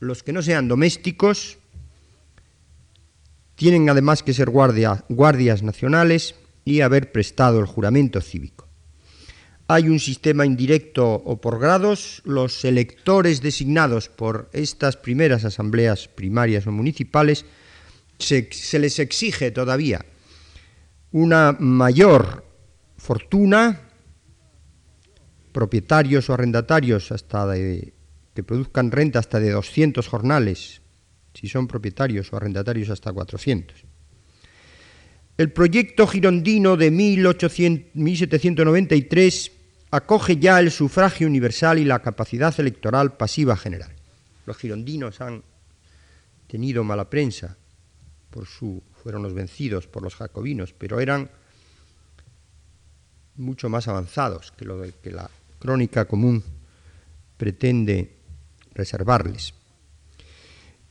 los 0.00 0.24
que 0.24 0.32
no 0.32 0.42
sean 0.42 0.66
domésticos 0.66 1.58
Tienen 3.54 3.88
además 3.88 4.24
que 4.24 4.34
ser 4.34 4.50
guardias 4.50 5.62
nacionales 5.62 6.34
y 6.64 6.80
haber 6.80 7.12
prestado 7.12 7.60
el 7.60 7.66
juramento 7.66 8.20
cívico. 8.20 8.61
Hay 9.68 9.88
un 9.88 10.00
sistema 10.00 10.44
indirecto 10.44 11.12
o 11.12 11.40
por 11.40 11.58
grados. 11.58 12.20
Los 12.24 12.64
electores 12.64 13.40
designados 13.40 14.08
por 14.08 14.50
estas 14.52 14.96
primeras 14.96 15.44
asambleas 15.44 16.08
primarias 16.08 16.66
o 16.66 16.72
municipales 16.72 17.46
se, 18.18 18.78
les 18.78 18.98
exige 18.98 19.50
todavía 19.50 20.04
una 21.12 21.52
mayor 21.58 22.44
fortuna, 22.96 23.88
propietarios 25.52 26.30
o 26.30 26.34
arrendatarios 26.34 27.12
hasta 27.12 27.46
de, 27.46 27.92
que 28.34 28.42
produzcan 28.42 28.90
renta 28.90 29.18
hasta 29.18 29.38
de 29.40 29.50
200 29.50 30.06
jornales, 30.08 30.80
si 31.34 31.48
son 31.48 31.68
propietarios 31.68 32.32
o 32.32 32.36
arrendatarios 32.36 32.88
hasta 32.88 33.12
400. 33.12 33.91
El 35.38 35.52
proyecto 35.52 36.06
girondino 36.06 36.76
de 36.76 36.90
1793 36.90 39.52
acoge 39.90 40.36
ya 40.36 40.60
el 40.60 40.70
sufragio 40.70 41.26
universal 41.26 41.78
y 41.78 41.84
la 41.84 42.00
capacidad 42.00 42.54
electoral 42.58 43.16
pasiva 43.16 43.56
general. 43.56 43.92
Los 44.46 44.56
girondinos 44.56 45.20
han 45.20 45.42
tenido 46.46 46.84
mala 46.84 47.08
prensa 47.08 47.56
por 48.30 48.46
su 48.46 48.82
fueron 49.02 49.22
los 49.22 49.34
vencidos 49.34 49.88
por 49.88 50.02
los 50.02 50.14
jacobinos, 50.14 50.72
pero 50.72 51.00
eran 51.00 51.28
mucho 53.36 53.68
más 53.68 53.88
avanzados 53.88 54.52
que 54.52 54.64
lo 54.64 54.80
que 55.02 55.10
la 55.10 55.28
crónica 55.58 56.04
común 56.04 56.42
pretende 57.36 58.16
reservarles. 58.74 59.54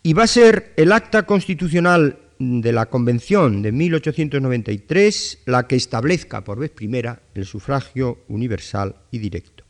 Y 0.03 0.13
va 0.13 0.23
a 0.23 0.27
ser 0.27 0.73
el 0.75 0.91
acta 0.91 1.25
constitucional 1.25 2.19
de 2.41 2.71
la 2.71 2.87
Convención 2.87 3.61
de 3.61 3.71
1893 3.71 5.39
la 5.45 5.67
que 5.67 5.75
establezca 5.75 6.43
por 6.43 6.57
vez 6.57 6.71
primera 6.71 7.21
el 7.35 7.45
sufragio 7.45 8.25
universal 8.29 8.95
y 9.11 9.19
directo. 9.19 9.63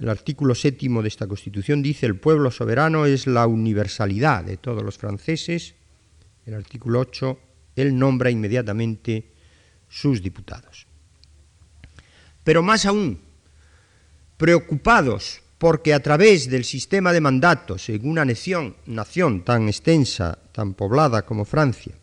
El 0.00 0.08
artículo 0.08 0.56
séptimo 0.56 1.02
de 1.02 1.08
esta 1.08 1.28
Constitución 1.28 1.82
dice 1.82 2.06
el 2.06 2.16
pueblo 2.16 2.50
soberano 2.50 3.06
es 3.06 3.28
la 3.28 3.46
universalidad 3.46 4.42
de 4.42 4.56
todos 4.56 4.82
los 4.82 4.98
franceses. 4.98 5.76
El 6.44 6.54
artículo 6.54 6.98
8, 6.98 7.38
él 7.76 7.96
nombra 7.96 8.28
inmediatamente 8.28 9.30
sus 9.88 10.20
diputados. 10.20 10.88
Pero 12.42 12.60
más 12.60 12.86
aún, 12.86 13.20
preocupados 14.36 15.42
porque 15.58 15.94
a 15.94 16.02
través 16.02 16.50
del 16.50 16.64
sistema 16.64 17.12
de 17.12 17.20
mandatos 17.20 17.88
en 17.88 18.08
una 18.08 18.24
nación, 18.24 18.74
nación 18.86 19.44
tan 19.44 19.68
extensa, 19.68 20.38
tan 20.54 20.74
poblada 20.74 21.26
como 21.26 21.44
Francia, 21.44 21.94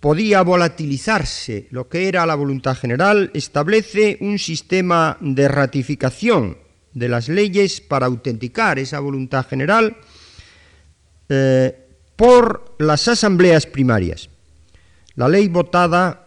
podía 0.00 0.42
volatilizarse 0.42 1.66
lo 1.70 1.88
que 1.88 2.08
era 2.08 2.26
la 2.26 2.34
voluntad 2.34 2.76
general, 2.76 3.30
establece 3.32 4.18
un 4.20 4.38
sistema 4.38 5.16
de 5.20 5.48
ratificación 5.48 6.58
de 6.92 7.08
las 7.08 7.28
leyes 7.28 7.80
para 7.80 8.06
autenticar 8.06 8.78
esa 8.78 9.00
voluntad 9.00 9.46
general 9.46 9.96
eh, 11.30 11.74
por 12.16 12.74
las 12.78 13.08
asambleas 13.08 13.66
primarias. 13.66 14.28
La 15.14 15.28
ley 15.28 15.48
votada 15.48 16.26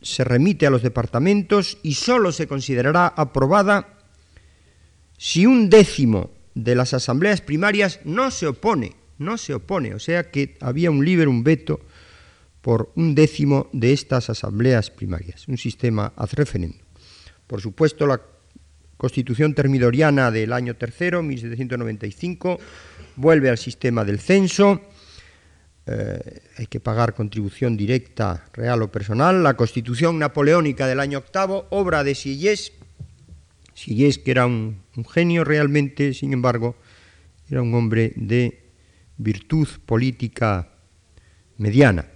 se 0.00 0.24
remite 0.24 0.66
a 0.66 0.70
los 0.70 0.82
departamentos 0.82 1.76
y 1.82 1.94
sólo 1.94 2.32
se 2.32 2.46
considerará 2.48 3.08
aprobada 3.08 3.98
si 5.18 5.44
un 5.44 5.68
décimo 5.68 6.30
de 6.54 6.74
las 6.74 6.94
asambleas 6.94 7.40
primarias 7.40 8.00
no 8.04 8.30
se 8.30 8.46
opone, 8.46 9.01
no 9.22 9.38
se 9.38 9.54
opone, 9.54 9.94
o 9.94 9.98
sea 9.98 10.30
que 10.30 10.56
había 10.60 10.90
un 10.90 11.06
un 11.06 11.44
veto 11.44 11.80
por 12.60 12.92
un 12.94 13.14
décimo 13.14 13.68
de 13.72 13.92
estas 13.92 14.30
asambleas 14.30 14.90
primarias, 14.90 15.48
un 15.48 15.58
sistema 15.58 16.12
ad 16.16 16.30
referéndum. 16.32 16.78
Por 17.46 17.60
supuesto, 17.60 18.06
la 18.06 18.20
Constitución 18.96 19.54
termidoriana 19.54 20.30
del 20.30 20.52
año 20.52 20.76
tercero, 20.76 21.22
1795, 21.22 22.60
vuelve 23.16 23.50
al 23.50 23.58
sistema 23.58 24.04
del 24.04 24.20
censo, 24.20 24.80
eh, 25.86 26.40
hay 26.58 26.66
que 26.66 26.78
pagar 26.78 27.14
contribución 27.14 27.76
directa, 27.76 28.46
real 28.52 28.82
o 28.82 28.92
personal. 28.92 29.42
La 29.42 29.54
Constitución 29.54 30.18
napoleónica 30.18 30.86
del 30.86 31.00
año 31.00 31.18
octavo, 31.18 31.66
obra 31.70 32.04
de 32.04 32.14
Sieyès, 32.14 32.72
es 33.74 34.18
que 34.18 34.30
era 34.30 34.46
un, 34.46 34.82
genio 35.10 35.42
realmente, 35.42 36.14
sin 36.14 36.32
embargo, 36.32 36.76
era 37.50 37.62
un 37.62 37.74
hombre 37.74 38.12
de 38.14 38.61
virtud 39.22 39.68
política 39.86 40.68
mediana. 41.58 42.06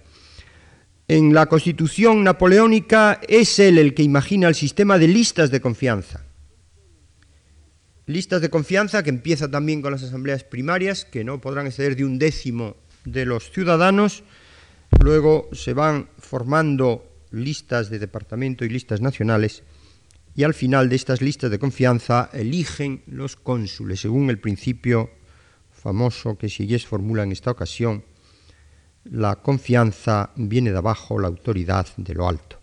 En 1.07 1.33
la 1.33 1.45
Constitución 1.45 2.23
napoleónica 2.23 3.21
es 3.27 3.59
él 3.59 3.77
el 3.77 3.93
que 3.93 4.03
imagina 4.03 4.49
el 4.49 4.55
sistema 4.55 4.97
de 4.97 5.07
listas 5.07 5.51
de 5.51 5.61
confianza. 5.61 6.25
Listas 8.05 8.41
de 8.41 8.49
confianza 8.49 9.03
que 9.03 9.09
empieza 9.09 9.49
también 9.49 9.81
con 9.81 9.91
las 9.91 10.03
asambleas 10.03 10.43
primarias, 10.43 11.05
que 11.05 11.23
no 11.23 11.39
podrán 11.39 11.67
exceder 11.67 11.95
de 11.95 12.05
un 12.05 12.19
décimo 12.19 12.75
de 13.05 13.25
los 13.25 13.51
ciudadanos, 13.51 14.23
luego 15.01 15.49
se 15.53 15.73
van 15.73 16.09
formando 16.17 17.05
listas 17.31 17.89
de 17.89 17.99
departamento 17.99 18.65
y 18.65 18.69
listas 18.69 19.01
nacionales, 19.01 19.63
y 20.35 20.43
al 20.43 20.53
final 20.53 20.89
de 20.89 20.95
estas 20.95 21.21
listas 21.21 21.51
de 21.51 21.59
confianza 21.59 22.29
eligen 22.33 23.01
los 23.07 23.35
cónsules, 23.35 24.01
según 24.01 24.29
el 24.29 24.39
principio 24.39 25.09
famoso 25.87 26.37
que 26.37 26.49
Sillés 26.49 26.85
formula 26.85 27.23
en 27.23 27.31
esta 27.31 27.49
ocasión, 27.49 28.03
la 29.05 29.37
confianza 29.37 30.31
viene 30.35 30.71
de 30.73 30.79
abajo, 30.79 31.17
la 31.17 31.29
autoridad 31.29 31.87
de 31.95 32.13
lo 32.13 32.27
alto. 32.27 32.59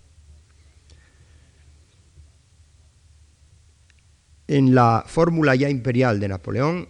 En 4.47 4.75
la 4.75 5.05
fórmula 5.07 5.55
ya 5.55 5.71
imperial 5.71 6.21
de 6.21 6.29
Napoleón, 6.29 6.87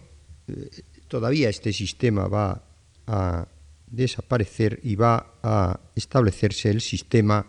eh, 0.49 0.83
todavía 1.07 1.47
este 1.47 1.71
sistema 1.71 2.27
va 2.27 2.61
a 3.07 3.47
desaparecer 3.87 4.81
y 4.83 4.97
va 4.97 5.39
a 5.41 5.79
establecerse 5.95 6.69
el 6.69 6.81
sistema 6.81 7.47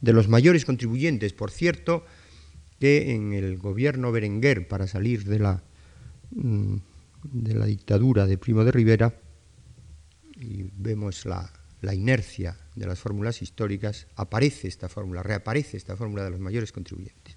de 0.00 0.12
los 0.12 0.28
mayores 0.28 0.64
contribuyentes. 0.64 1.32
Por 1.32 1.50
cierto, 1.50 2.06
que 2.78 3.10
en 3.16 3.32
el 3.32 3.58
gobierno 3.58 4.12
Berenguer, 4.12 4.68
para 4.68 4.86
salir 4.86 5.24
de 5.24 5.40
la, 5.40 5.64
mm, 6.30 6.76
de 7.32 7.54
la 7.54 7.66
dictadura 7.66 8.26
de 8.26 8.38
Primo 8.38 8.64
de 8.64 8.72
Rivera, 8.72 9.14
y 10.40 10.64
vemos 10.76 11.24
la, 11.24 11.50
la 11.80 11.94
inercia 11.94 12.56
de 12.74 12.86
las 12.86 12.98
fórmulas 12.98 13.42
históricas, 13.42 14.06
aparece 14.16 14.68
esta 14.68 14.88
fórmula, 14.88 15.22
reaparece 15.22 15.76
esta 15.76 15.96
fórmula 15.96 16.24
de 16.24 16.30
los 16.30 16.40
mayores 16.40 16.72
contribuyentes. 16.72 17.36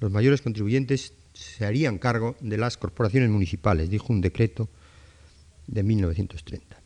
Los 0.00 0.10
mayores 0.10 0.42
contribuyentes 0.42 1.14
se 1.32 1.64
harían 1.64 1.98
cargo 1.98 2.36
de 2.40 2.58
las 2.58 2.76
corporaciones 2.76 3.30
municipales, 3.30 3.90
dijo 3.90 4.12
un 4.12 4.20
decreto 4.20 4.68
de 5.66 5.82
1930. 5.82 6.80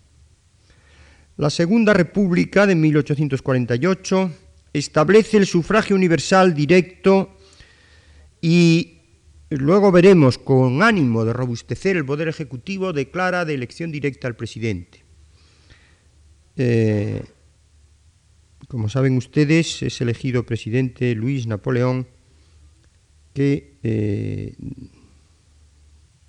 La 1.37 1.51
Segunda 1.51 1.95
República 1.95 2.67
de 2.67 2.75
1848 2.75 4.31
establece 4.73 5.39
el 5.39 5.47
sufragio 5.47 5.97
universal 5.97 6.55
directo 6.55 7.37
y 8.41 9.02
luego 9.57 9.93
veremos, 9.93 10.39
con 10.39 10.83
ánimo 10.83 11.25
de 11.25 11.33
robustecer 11.33 11.97
el 11.97 12.05
poder 12.05 12.29
ejecutivo, 12.29 12.93
declara 12.93 13.45
de 13.45 13.55
elección 13.55 13.93
directa 13.93 14.29
al 14.29 14.37
presidente. 14.37 15.03
Eh, 16.57 17.23
como 18.69 18.89
saben 18.89 19.17
ustedes, 19.17 19.83
es 19.83 20.01
elegido 20.01 20.45
presidente 20.45 21.15
Luis 21.15 21.47
Napoleón, 21.47 22.07
que 23.35 23.79
eh, 23.83 24.55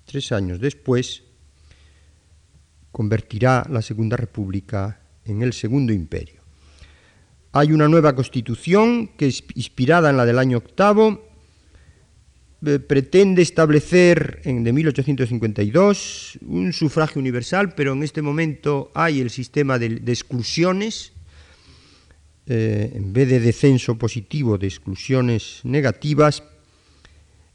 tres 0.04 0.32
años 0.32 0.60
después 0.60 1.22
convertirá 2.90 3.66
la 3.70 3.82
Segunda 3.82 4.16
República 4.16 5.00
en 5.24 5.42
el 5.42 5.52
Segundo 5.52 5.92
Imperio. 5.92 6.42
Hay 7.52 7.72
una 7.72 7.88
nueva 7.88 8.14
constitución 8.14 9.08
que 9.16 9.28
es 9.28 9.44
inspirada 9.54 10.10
en 10.10 10.16
la 10.16 10.26
del 10.26 10.38
año 10.38 10.58
octavo, 10.58 11.33
eh, 12.66 12.78
pretende 12.78 13.42
establecer 13.42 14.40
en, 14.44 14.64
de 14.64 14.72
1852 14.72 16.38
un 16.46 16.72
sufragio 16.72 17.20
universal, 17.20 17.74
pero 17.74 17.92
en 17.92 18.02
este 18.02 18.22
momento 18.22 18.90
hay 18.94 19.20
el 19.20 19.28
sistema 19.30 19.78
de, 19.78 20.00
exclusiones, 20.06 21.12
eh, 22.46 22.92
en 22.94 23.12
vez 23.12 23.28
de 23.28 23.40
descenso 23.40 23.98
positivo, 23.98 24.56
de 24.56 24.66
exclusiones 24.66 25.60
negativas, 25.64 26.42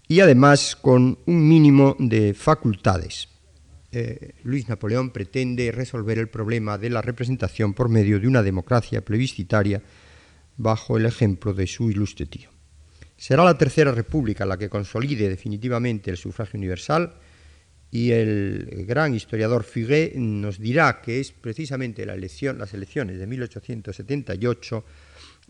y 0.07 0.19
además 0.19 0.75
con 0.75 1.17
un 1.25 1.47
mínimo 1.47 1.95
de 1.97 2.33
facultades. 2.33 3.29
Eh, 3.91 4.33
Luis 4.43 4.69
Napoleón 4.69 5.09
pretende 5.09 5.71
resolver 5.71 6.19
el 6.19 6.29
problema 6.29 6.77
de 6.77 6.91
la 6.91 7.01
representación 7.01 7.73
por 7.73 7.89
medio 7.89 8.19
de 8.19 8.27
una 8.27 8.43
democracia 8.43 9.03
plebiscitaria 9.03 9.81
bajo 10.57 10.97
el 10.97 11.07
ejemplo 11.07 11.53
de 11.53 11.65
su 11.65 11.89
ilustre 11.89 12.27
tío. 12.27 12.58
Será 13.19 13.43
la 13.43 13.57
Tercera 13.57 13.91
República 13.91 14.45
la 14.45 14.57
que 14.57 14.69
consolide 14.69 15.27
definitivamente 15.27 16.09
el 16.09 16.15
sufragio 16.15 16.57
universal 16.57 17.13
y 17.91 18.11
el 18.11 18.85
gran 18.87 19.13
historiador 19.13 19.65
Fuguet 19.65 20.15
nos 20.15 20.57
dirá 20.57 21.01
que 21.01 21.19
es 21.19 21.33
precisamente 21.33 22.05
la 22.05 22.13
elección, 22.13 22.57
las 22.57 22.73
elecciones 22.73 23.19
de 23.19 23.27
1878 23.27 24.85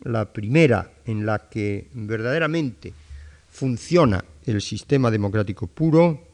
la 0.05 0.31
primera 0.33 0.91
en 1.05 1.25
la 1.25 1.49
que 1.49 1.89
verdaderamente 1.93 2.91
funciona 3.49 4.23
el 4.45 4.61
sistema 4.61 5.11
democrático 5.11 5.67
puro, 5.67 6.27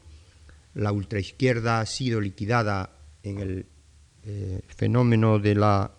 la 0.74 0.92
ultraizquierda 0.92 1.80
ha 1.80 1.86
sido 1.86 2.20
liquidada 2.20 2.90
en 3.22 3.38
el 3.38 3.66
eh, 4.24 4.60
fenómeno 4.68 5.38
de 5.38 5.54
la 5.54 5.90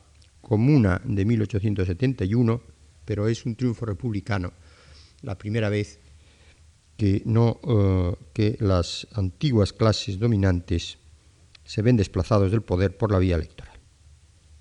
Comuna 0.42 1.02
de 1.04 1.26
1871, 1.26 2.62
pero 3.04 3.28
es 3.28 3.46
un 3.46 3.56
triunfo 3.56 3.86
republicano, 3.86 4.54
la 5.22 5.38
primera 5.38 5.70
vez 5.70 6.00
que, 6.98 7.22
no, 7.26 7.60
eh, 7.68 8.16
que 8.34 8.58
las 8.60 9.08
antiguas 9.14 9.74
clases 9.74 10.20
dominantes 10.20 10.98
se 11.64 11.82
ven 11.82 11.98
desplazados 11.98 12.52
del 12.52 12.62
poder 12.62 12.98
por 12.98 13.12
la 13.12 13.20
vía 13.20 13.36
electoral. 13.36 13.78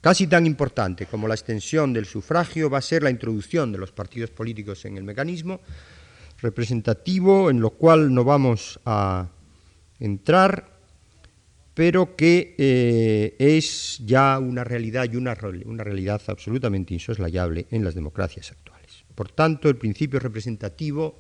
Casi 0.01 0.27
tan 0.27 0.47
importante 0.47 1.07
como 1.07 1.27
la 1.27 1.35
extensión 1.35 1.93
del 1.93 2.07
sufragio 2.07 2.71
va 2.71 2.79
a 2.79 2.83
ser 2.83 3.03
la 3.03 3.11
introducción 3.11 3.73
de 3.73 3.79
los 3.79 3.91
partidos 3.91 4.31
políticos 4.31 4.85
en 4.85 4.97
el 4.97 5.05
mecanismo 5.05 5.61
representativo, 6.41 7.51
en 7.51 7.61
lo 7.61 7.71
cual 7.71 8.13
no 8.13 8.23
vamos 8.23 8.79
a 8.85 9.29
entrar, 9.99 10.71
pero 11.75 12.15
que 12.15 12.55
eh, 12.59 13.37
es 13.39 13.99
ya 14.05 14.39
una 14.39 14.65
realidad 14.65 15.07
y 15.11 15.17
una, 15.17 15.37
una 15.65 15.85
realidad 15.85 16.23
absolutamente 16.29 16.95
insoslayable 16.95 17.67
en 17.71 17.83
las 17.83 17.95
democracias 17.95 18.53
actuales. 18.53 18.76
Por 19.17 19.33
tanto, 19.33 19.69
el 19.69 19.77
principio 19.77 20.21
representativo 20.21 21.19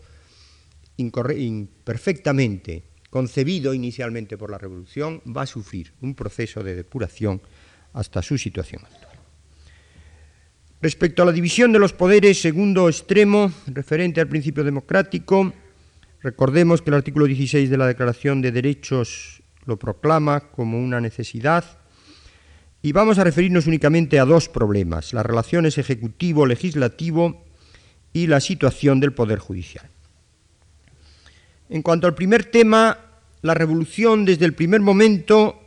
imperfectamente 0.96 2.84
concebido 3.16 3.72
inicialmente 3.72 4.36
por 4.36 4.50
la 4.50 4.58
Revolución, 4.58 5.22
va 5.24 5.42
a 5.42 5.46
sufrir 5.46 5.94
un 6.02 6.14
proceso 6.14 6.62
de 6.62 6.74
depuración 6.74 7.40
hasta 7.94 8.20
su 8.20 8.36
situación 8.36 8.82
actual. 8.84 9.16
Respecto 10.82 11.22
a 11.22 11.24
la 11.24 11.32
división 11.32 11.72
de 11.72 11.78
los 11.78 11.94
poderes, 11.94 12.42
segundo 12.42 12.90
extremo, 12.90 13.50
referente 13.68 14.20
al 14.20 14.28
principio 14.28 14.64
democrático, 14.64 15.50
recordemos 16.20 16.82
que 16.82 16.90
el 16.90 16.96
artículo 16.96 17.24
16 17.24 17.70
de 17.70 17.78
la 17.78 17.86
Declaración 17.86 18.42
de 18.42 18.52
Derechos 18.52 19.42
lo 19.64 19.78
proclama 19.78 20.50
como 20.50 20.78
una 20.78 21.00
necesidad 21.00 21.64
y 22.82 22.92
vamos 22.92 23.18
a 23.18 23.24
referirnos 23.24 23.66
únicamente 23.66 24.20
a 24.20 24.26
dos 24.26 24.50
problemas, 24.50 25.14
las 25.14 25.24
relaciones 25.24 25.78
ejecutivo-legislativo 25.78 27.45
y 28.16 28.26
la 28.26 28.40
situación 28.40 28.98
del 28.98 29.12
Poder 29.12 29.38
Judicial. 29.38 29.84
En 31.68 31.82
cuanto 31.82 32.06
al 32.06 32.14
primer 32.14 32.46
tema, 32.46 32.98
la 33.42 33.52
revolución 33.52 34.24
desde 34.24 34.46
el 34.46 34.54
primer 34.54 34.80
momento 34.80 35.60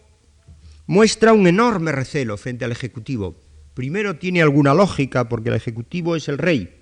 muestra 0.87 1.31
un 1.31 1.45
enorme 1.45 1.91
recelo 1.91 2.37
frente 2.37 2.65
al 2.65 2.71
Ejecutivo. 2.71 3.35
Primero 3.75 4.15
tiene 4.15 4.41
alguna 4.41 4.73
lógica 4.73 5.29
porque 5.29 5.49
el 5.49 5.55
Ejecutivo 5.57 6.15
es 6.15 6.27
el 6.27 6.39
rey. 6.39 6.75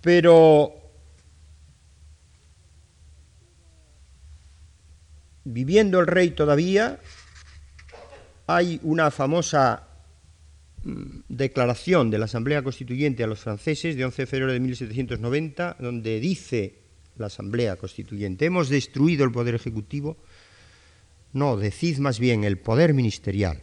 Pero 0.00 0.74
viviendo 5.44 6.00
el 6.00 6.08
rey 6.08 6.32
todavía, 6.32 6.98
hay 8.48 8.80
una 8.82 9.12
famosa 9.12 9.86
declaración 10.82 12.10
de 12.10 12.18
la 12.18 12.24
Asamblea 12.24 12.62
Constituyente 12.62 13.22
a 13.22 13.26
los 13.26 13.40
franceses 13.40 13.96
de 13.96 14.04
11 14.04 14.22
de 14.22 14.26
febrero 14.26 14.52
de 14.52 14.60
1790, 14.60 15.76
donde 15.78 16.20
dice 16.20 16.80
la 17.16 17.26
Asamblea 17.26 17.76
Constituyente, 17.76 18.46
hemos 18.46 18.68
destruido 18.68 19.24
el 19.24 19.32
poder 19.32 19.54
ejecutivo, 19.54 20.16
no, 21.32 21.56
decid 21.56 21.98
más 21.98 22.18
bien 22.18 22.44
el 22.44 22.58
poder 22.58 22.94
ministerial. 22.94 23.62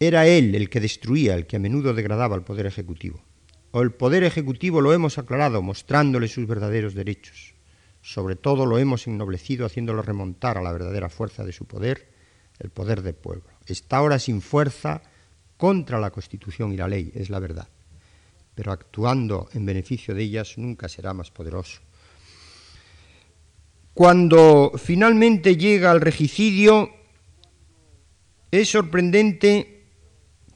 Era 0.00 0.26
él 0.26 0.54
el 0.54 0.68
que 0.68 0.80
destruía, 0.80 1.34
el 1.34 1.46
que 1.46 1.56
a 1.56 1.60
menudo 1.60 1.94
degradaba 1.94 2.36
el 2.36 2.42
poder 2.42 2.66
ejecutivo. 2.66 3.22
O 3.70 3.82
el 3.82 3.92
poder 3.92 4.24
ejecutivo 4.24 4.80
lo 4.80 4.92
hemos 4.92 5.18
aclarado 5.18 5.62
mostrándole 5.62 6.28
sus 6.28 6.46
verdaderos 6.46 6.94
derechos. 6.94 7.54
Sobre 8.00 8.36
todo 8.36 8.64
lo 8.64 8.78
hemos 8.78 9.06
ennoblecido 9.06 9.66
haciéndolo 9.66 10.02
remontar 10.02 10.56
a 10.56 10.62
la 10.62 10.72
verdadera 10.72 11.08
fuerza 11.08 11.44
de 11.44 11.52
su 11.52 11.66
poder, 11.66 12.08
el 12.58 12.70
poder 12.70 13.02
del 13.02 13.14
pueblo 13.14 13.44
está 13.66 13.98
ahora 13.98 14.18
sin 14.18 14.40
fuerza 14.40 15.02
contra 15.56 15.98
la 15.98 16.10
Constitución 16.10 16.72
y 16.72 16.76
la 16.76 16.88
ley, 16.88 17.12
es 17.14 17.30
la 17.30 17.38
verdad, 17.38 17.68
pero 18.54 18.72
actuando 18.72 19.48
en 19.52 19.66
beneficio 19.66 20.14
de 20.14 20.22
ellas 20.22 20.56
nunca 20.56 20.88
será 20.88 21.12
más 21.12 21.30
poderoso. 21.30 21.80
Cuando 23.92 24.72
finalmente 24.76 25.56
llega 25.56 25.90
al 25.90 26.00
regicidio, 26.00 26.90
es 28.50 28.70
sorprendente 28.70 29.86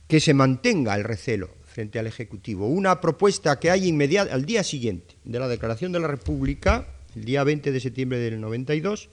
que 0.07 0.21
se 0.21 0.33
mantenga 0.33 0.95
el 0.95 1.03
recelo 1.03 1.51
frente 1.65 1.99
al 1.99 2.07
Ejecutivo. 2.07 2.69
Una 2.69 3.01
propuesta 3.01 3.59
que 3.59 3.71
hay 3.71 3.88
inmediata, 3.88 4.33
al 4.33 4.45
día 4.45 4.62
siguiente 4.62 5.17
de 5.25 5.41
la 5.41 5.49
Declaración 5.49 5.91
de 5.91 6.01
la 6.01 6.07
República, 6.07 6.87
el 7.17 7.25
día 7.25 7.43
20 7.43 7.73
de 7.73 7.81
septiembre 7.81 8.19
del 8.19 8.41
92, 8.41 9.09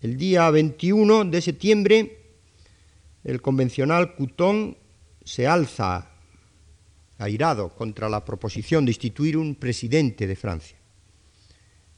el 0.00 0.16
día 0.16 0.50
21 0.50 1.26
de 1.26 1.40
septiembre 1.40 2.16
el 3.24 3.42
convencional 3.42 4.14
Cutón 4.14 4.76
se 5.24 5.46
alza 5.46 6.10
airado 7.18 7.68
contra 7.74 8.08
la 8.08 8.24
proposición 8.24 8.86
de 8.86 8.92
instituir 8.92 9.36
un 9.36 9.54
presidente 9.54 10.26
de 10.26 10.36
Francia. 10.36 10.78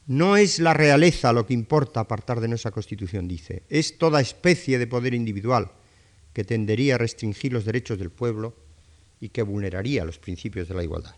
No 0.05 0.35
es 0.35 0.59
la 0.59 0.73
realeza 0.73 1.31
lo 1.31 1.45
que 1.45 1.53
importa 1.53 2.01
apartar 2.01 2.41
de 2.41 2.49
nuestra 2.49 2.71
Constitución, 2.71 3.25
dice, 3.25 3.63
es 3.69 3.97
toda 3.97 4.19
especie 4.19 4.77
de 4.77 4.87
poder 4.87 5.13
individual 5.13 5.71
que 6.33 6.43
tendería 6.43 6.95
a 6.95 6.97
restringir 6.97 7.53
los 7.53 7.63
derechos 7.63 7.97
del 7.97 8.09
pueblo 8.09 8.53
y 9.21 9.29
que 9.29 9.43
vulneraría 9.43 10.03
los 10.03 10.19
principios 10.19 10.67
de 10.67 10.75
la 10.75 10.83
igualdad. 10.83 11.15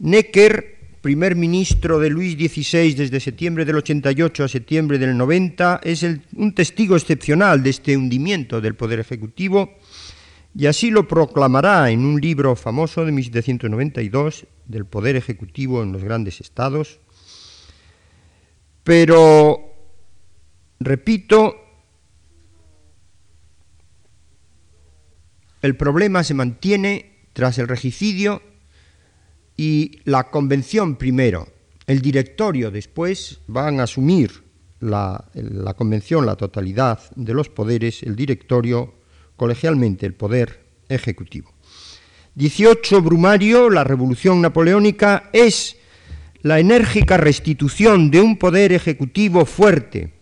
Necker 0.00 0.77
primer 1.00 1.36
ministro 1.36 1.98
de 1.98 2.10
Luis 2.10 2.34
XVI 2.34 2.94
desde 2.94 3.20
septiembre 3.20 3.64
del 3.64 3.76
88 3.76 4.44
a 4.44 4.48
septiembre 4.48 4.98
del 4.98 5.16
90, 5.16 5.80
es 5.84 6.04
un 6.36 6.54
testigo 6.54 6.96
excepcional 6.96 7.62
de 7.62 7.70
este 7.70 7.96
hundimiento 7.96 8.60
del 8.60 8.74
Poder 8.74 9.00
Ejecutivo 9.00 9.76
y 10.54 10.66
así 10.66 10.90
lo 10.90 11.06
proclamará 11.06 11.90
en 11.90 12.04
un 12.04 12.20
libro 12.20 12.56
famoso 12.56 13.04
de 13.04 13.12
1792 13.12 14.46
del 14.66 14.86
Poder 14.86 15.16
Ejecutivo 15.16 15.82
en 15.82 15.92
los 15.92 16.02
grandes 16.02 16.40
estados. 16.40 17.00
Pero, 18.82 19.72
repito, 20.80 21.54
el 25.62 25.76
problema 25.76 26.24
se 26.24 26.34
mantiene 26.34 27.18
tras 27.34 27.58
el 27.58 27.68
regicidio 27.68 28.42
y 29.58 29.98
la 30.04 30.30
convención 30.30 30.94
primero, 30.94 31.48
el 31.84 32.00
directorio 32.00 32.70
después 32.70 33.40
van 33.48 33.80
a 33.80 33.82
asumir 33.82 34.44
la, 34.78 35.24
convención 35.76 36.24
la 36.24 36.36
totalidad 36.36 37.00
de 37.16 37.34
los 37.34 37.48
poderes, 37.48 38.04
el 38.04 38.14
directorio 38.14 38.94
colegialmente 39.36 40.06
el 40.06 40.14
poder 40.14 40.64
ejecutivo. 40.88 41.52
18. 42.36 43.02
Brumario, 43.02 43.68
la 43.68 43.82
revolución 43.82 44.40
napoleónica, 44.40 45.28
es 45.32 45.76
la 46.42 46.60
enérgica 46.60 47.16
restitución 47.16 48.12
de 48.12 48.20
un 48.20 48.38
poder 48.38 48.72
ejecutivo 48.72 49.44
fuerte 49.44 50.14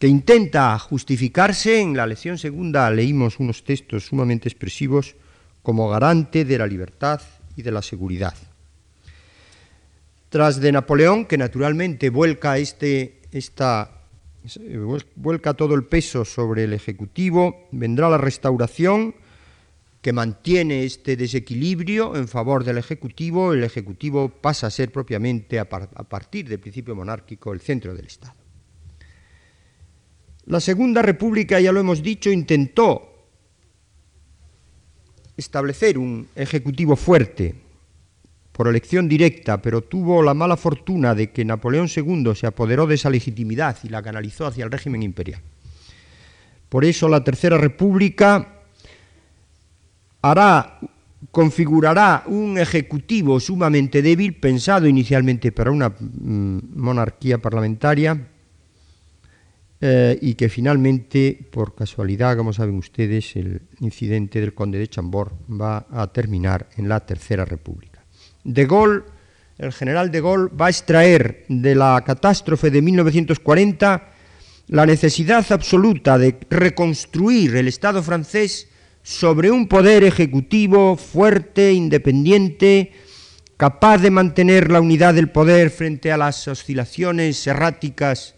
que 0.00 0.08
intenta 0.08 0.76
justificarse, 0.80 1.80
en 1.80 1.96
la 1.96 2.08
lección 2.08 2.38
segunda 2.38 2.90
leímos 2.90 3.38
unos 3.38 3.62
textos 3.62 4.06
sumamente 4.06 4.48
expresivos, 4.48 5.14
como 5.62 5.88
garante 5.88 6.44
de 6.44 6.58
la 6.58 6.66
libertad 6.66 7.20
y 7.54 7.62
de 7.62 7.70
la 7.70 7.82
seguridad. 7.82 8.34
Tras 10.28 10.60
de 10.60 10.72
Napoleón, 10.72 11.24
que 11.24 11.38
naturalmente 11.38 12.10
vuelca, 12.10 12.58
este, 12.58 13.22
esta, 13.32 14.02
vuelca 15.16 15.54
todo 15.54 15.74
el 15.74 15.84
peso 15.84 16.24
sobre 16.24 16.64
el 16.64 16.74
Ejecutivo, 16.74 17.68
vendrá 17.72 18.10
la 18.10 18.18
restauración 18.18 19.14
que 20.02 20.12
mantiene 20.12 20.84
este 20.84 21.16
desequilibrio 21.16 22.14
en 22.14 22.28
favor 22.28 22.62
del 22.62 22.78
Ejecutivo. 22.78 23.52
El 23.52 23.64
Ejecutivo 23.64 24.28
pasa 24.28 24.66
a 24.66 24.70
ser 24.70 24.92
propiamente, 24.92 25.58
a, 25.58 25.62
a 25.62 26.04
partir 26.04 26.48
del 26.48 26.60
principio 26.60 26.94
monárquico, 26.94 27.52
el 27.52 27.60
centro 27.60 27.94
del 27.94 28.06
Estado. 28.06 28.34
La 30.44 30.60
Segunda 30.60 31.02
República, 31.02 31.58
ya 31.58 31.72
lo 31.72 31.80
hemos 31.80 32.02
dicho, 32.02 32.30
intentó 32.30 33.26
establecer 35.36 35.98
un 35.98 36.28
Ejecutivo 36.34 36.96
fuerte, 36.96 37.54
por 38.58 38.66
elección 38.66 39.08
directa, 39.08 39.62
pero 39.62 39.82
tuvo 39.82 40.20
la 40.20 40.34
mala 40.34 40.56
fortuna 40.56 41.14
de 41.14 41.30
que 41.30 41.44
Napoleón 41.44 41.86
II 41.86 42.34
se 42.34 42.48
apoderó 42.48 42.88
de 42.88 42.96
esa 42.96 43.08
legitimidad 43.08 43.76
y 43.84 43.88
la 43.88 44.02
canalizó 44.02 44.48
hacia 44.48 44.64
el 44.64 44.72
régimen 44.72 45.04
imperial. 45.04 45.40
Por 46.68 46.84
eso 46.84 47.08
la 47.08 47.22
Tercera 47.22 47.56
República 47.56 48.64
hará 50.22 50.80
configurará 51.30 52.24
un 52.26 52.58
ejecutivo 52.58 53.38
sumamente 53.38 54.02
débil, 54.02 54.34
pensado 54.34 54.88
inicialmente 54.88 55.52
para 55.52 55.70
una 55.70 55.90
mm, 55.90 56.58
monarquía 56.74 57.38
parlamentaria, 57.38 58.26
eh, 59.80 60.18
y 60.20 60.34
que 60.34 60.48
finalmente, 60.48 61.46
por 61.52 61.76
casualidad, 61.76 62.36
como 62.36 62.52
saben 62.52 62.74
ustedes, 62.74 63.36
el 63.36 63.62
incidente 63.78 64.40
del 64.40 64.52
conde 64.52 64.80
de 64.80 64.88
Chambord 64.88 65.32
va 65.48 65.86
a 65.92 66.08
terminar 66.08 66.68
en 66.76 66.88
la 66.88 67.06
Tercera 67.06 67.44
República. 67.44 67.97
De 68.48 68.64
Gaulle, 68.64 69.02
el 69.58 69.74
general 69.74 70.10
de 70.10 70.22
Gaulle, 70.22 70.48
va 70.58 70.66
a 70.66 70.70
extraer 70.70 71.44
de 71.50 71.74
la 71.74 72.02
catástrofe 72.02 72.70
de 72.70 72.80
1940 72.80 74.08
la 74.68 74.86
necesidad 74.86 75.44
absoluta 75.52 76.16
de 76.16 76.38
reconstruir 76.48 77.56
el 77.56 77.68
Estado 77.68 78.02
francés 78.02 78.68
sobre 79.02 79.50
un 79.50 79.68
poder 79.68 80.02
ejecutivo 80.02 80.96
fuerte, 80.96 81.74
independiente, 81.74 82.92
capaz 83.58 83.98
de 83.98 84.10
mantener 84.10 84.70
la 84.70 84.80
unidad 84.80 85.12
del 85.12 85.28
poder 85.28 85.68
frente 85.68 86.10
a 86.10 86.16
las 86.16 86.48
oscilaciones 86.48 87.46
erráticas 87.46 88.34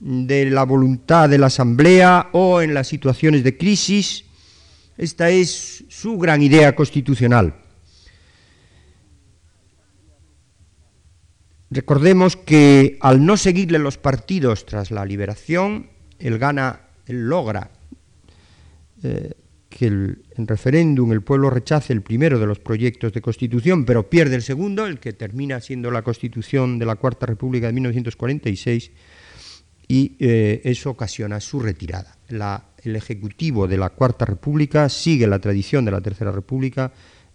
de 0.00 0.50
la 0.50 0.64
voluntad 0.64 1.30
de 1.30 1.38
la 1.38 1.46
Asamblea 1.46 2.28
o 2.32 2.60
en 2.60 2.74
las 2.74 2.88
situaciones 2.88 3.42
de 3.42 3.56
crisis. 3.56 4.26
Esta 4.98 5.30
es 5.30 5.84
su 5.88 6.18
gran 6.18 6.42
idea 6.42 6.76
constitucional. 6.76 7.69
Recordemos 11.70 12.36
que 12.36 12.98
al 13.00 13.24
no 13.24 13.36
seguirle 13.36 13.78
los 13.78 13.96
partidos 13.96 14.66
tras 14.66 14.90
la 14.90 15.04
liberación, 15.04 15.88
él 16.18 16.38
gana, 16.38 16.80
él 17.06 17.28
logra 17.28 17.70
eh, 19.04 19.34
que 19.68 19.86
el, 19.86 20.24
en 20.36 20.48
referéndum 20.48 21.12
el 21.12 21.22
pueblo 21.22 21.48
rechace 21.48 21.92
el 21.92 22.02
primero 22.02 22.40
de 22.40 22.46
los 22.46 22.58
proyectos 22.58 23.12
de 23.12 23.20
constitución, 23.20 23.84
pero 23.84 24.10
pierde 24.10 24.34
el 24.34 24.42
segundo, 24.42 24.84
el 24.84 24.98
que 24.98 25.12
termina 25.12 25.60
siendo 25.60 25.92
la 25.92 26.02
constitución 26.02 26.76
de 26.78 26.86
la 26.86 26.96
Cuarta 26.96 27.26
República 27.26 27.68
de 27.68 27.74
1946, 27.74 28.90
y 29.86 30.16
eh, 30.18 30.60
eso 30.64 30.90
ocasiona 30.90 31.38
su 31.38 31.60
retirada. 31.60 32.18
el 32.28 32.96
Ejecutivo 32.96 33.68
de 33.68 33.78
la 33.78 33.90
Cuarta 33.90 34.24
República 34.24 34.88
sigue 34.88 35.28
la 35.28 35.38
tradición 35.38 35.84
de 35.84 35.92
la 35.92 36.00
Tercera 36.00 36.32
República, 36.32 36.92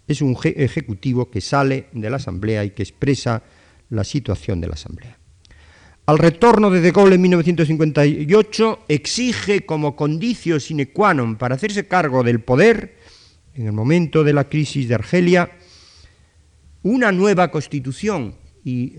es 0.07 0.21
un 0.21 0.37
ejecutivo 0.43 1.31
que 1.31 1.41
sale 1.41 1.87
de 1.93 2.09
la 2.09 2.17
Asamblea 2.17 2.65
y 2.65 2.71
que 2.71 2.83
expresa 2.83 3.41
la 3.89 4.03
situación 4.03 4.61
de 4.61 4.67
la 4.67 4.73
Asamblea. 4.73 5.17
Al 6.07 6.19
retorno 6.19 6.69
de 6.69 6.81
De 6.81 6.91
Gaulle 6.91 7.15
en 7.15 7.21
1958 7.21 8.85
exige 8.87 9.65
como 9.65 9.95
condicio 9.95 10.59
sine 10.59 10.93
qua 10.93 11.17
non 11.17 11.33
para 11.33 11.57
hacerse 11.57 11.89
cargo 11.89 12.21
del 12.21 12.45
poder 12.45 13.01
en 13.57 13.65
el 13.65 13.73
momento 13.73 14.21
de 14.21 14.33
la 14.33 14.45
crisis 14.45 14.85
de 14.85 14.93
Argelia 14.93 15.49
una 16.85 17.11
nueva 17.11 17.49
constitución 17.49 18.35
y 18.63 18.93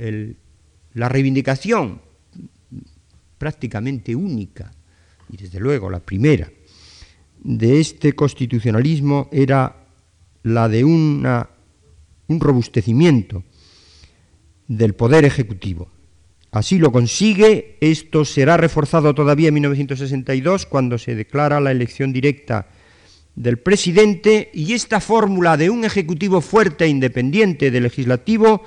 la 0.94 1.08
reivindicación 1.08 2.02
prácticamente 3.38 4.16
única 4.16 4.74
y 5.30 5.36
desde 5.36 5.60
luego 5.60 5.90
la 5.90 6.00
primera 6.00 6.50
de 7.38 7.78
este 7.78 8.14
constitucionalismo 8.14 9.28
era 9.30 9.86
la 10.42 10.68
de 10.68 10.82
una, 10.82 11.48
un 12.26 12.40
robustecimiento 12.40 13.44
del 14.68 14.94
Poder 14.94 15.24
Ejecutivo. 15.24 15.90
Así 16.52 16.78
lo 16.78 16.90
consigue, 16.90 17.76
esto 17.80 18.24
será 18.24 18.56
reforzado 18.56 19.14
todavía 19.14 19.48
en 19.48 19.54
1962 19.54 20.66
cuando 20.66 20.96
se 20.96 21.14
declara 21.14 21.60
la 21.60 21.70
elección 21.70 22.12
directa 22.12 22.68
del 23.34 23.58
presidente 23.58 24.50
y 24.54 24.72
esta 24.72 25.00
fórmula 25.00 25.56
de 25.56 25.68
un 25.68 25.84
Ejecutivo 25.84 26.40
fuerte 26.40 26.86
e 26.86 26.88
independiente 26.88 27.70
del 27.70 27.82
legislativo 27.82 28.62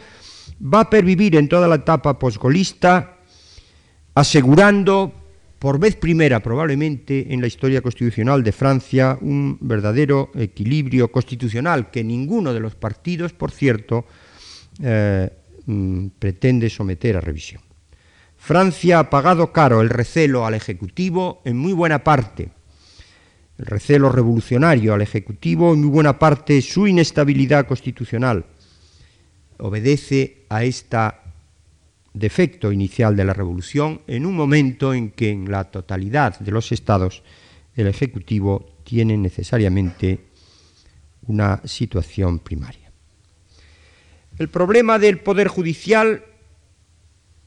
va 0.61 0.81
a 0.81 0.89
pervivir 0.89 1.35
en 1.35 1.49
toda 1.49 1.67
la 1.67 1.75
etapa 1.75 2.19
posgolista, 2.19 3.17
asegurando 4.13 5.13
por 5.57 5.79
vez 5.79 5.95
primera 5.95 6.41
probablemente 6.41 7.33
en 7.33 7.41
la 7.41 7.47
historia 7.47 7.81
constitucional 7.81 8.43
de 8.43 8.51
Francia 8.51 9.17
un 9.19 9.57
verdadero 9.61 10.31
equilibrio 10.35 11.11
constitucional 11.11 11.89
que 11.91 12.03
ninguno 12.03 12.53
de 12.53 12.59
los 12.59 12.75
partidos, 12.75 13.33
por 13.33 13.51
cierto, 13.51 14.05
eh, 14.81 15.29
Mm, 15.69 16.17
pretende 16.17 16.67
someter 16.67 17.15
a 17.15 17.21
revisión. 17.21 17.61
Francia 18.37 18.97
ha 18.97 19.09
pagado 19.11 19.53
caro 19.53 19.81
el 19.81 19.89
recelo 19.91 20.47
al 20.47 20.55
Ejecutivo 20.55 21.43
en 21.45 21.57
muy 21.57 21.73
buena 21.73 22.03
parte, 22.03 22.49
el 23.59 23.67
recelo 23.67 24.11
revolucionario 24.11 24.95
al 24.95 25.03
Ejecutivo 25.03 25.71
en 25.71 25.81
muy 25.81 25.89
buena 25.89 26.17
parte 26.17 26.59
su 26.63 26.87
inestabilidad 26.87 27.67
constitucional 27.67 28.47
obedece 29.59 30.47
a 30.49 30.63
este 30.63 30.97
defecto 32.15 32.71
inicial 32.71 33.15
de 33.15 33.25
la 33.25 33.33
revolución 33.33 34.01
en 34.07 34.25
un 34.25 34.35
momento 34.35 34.91
en 34.95 35.11
que 35.11 35.29
en 35.29 35.51
la 35.51 35.65
totalidad 35.65 36.39
de 36.39 36.49
los 36.49 36.71
estados 36.71 37.21
el 37.75 37.85
Ejecutivo 37.85 38.71
tiene 38.83 39.15
necesariamente 39.17 40.29
una 41.27 41.61
situación 41.63 42.39
primaria. 42.39 42.78
El 44.39 44.47
problema 44.47 44.97
del 44.97 45.19
Poder 45.19 45.49
Judicial, 45.49 46.23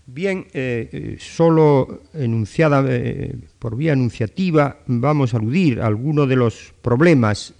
bien, 0.04 0.46
eh, 0.52 0.90
eh, 0.92 1.16
solo 1.18 2.02
enunciada 2.12 2.84
eh, 2.86 3.34
por 3.58 3.76
vía 3.76 3.94
enunciativa, 3.94 4.80
vamos 4.86 5.32
a 5.32 5.38
aludir 5.38 5.80
a 5.80 5.86
algunos 5.86 6.28
de 6.28 6.36
los 6.36 6.74
problemas. 6.82 7.54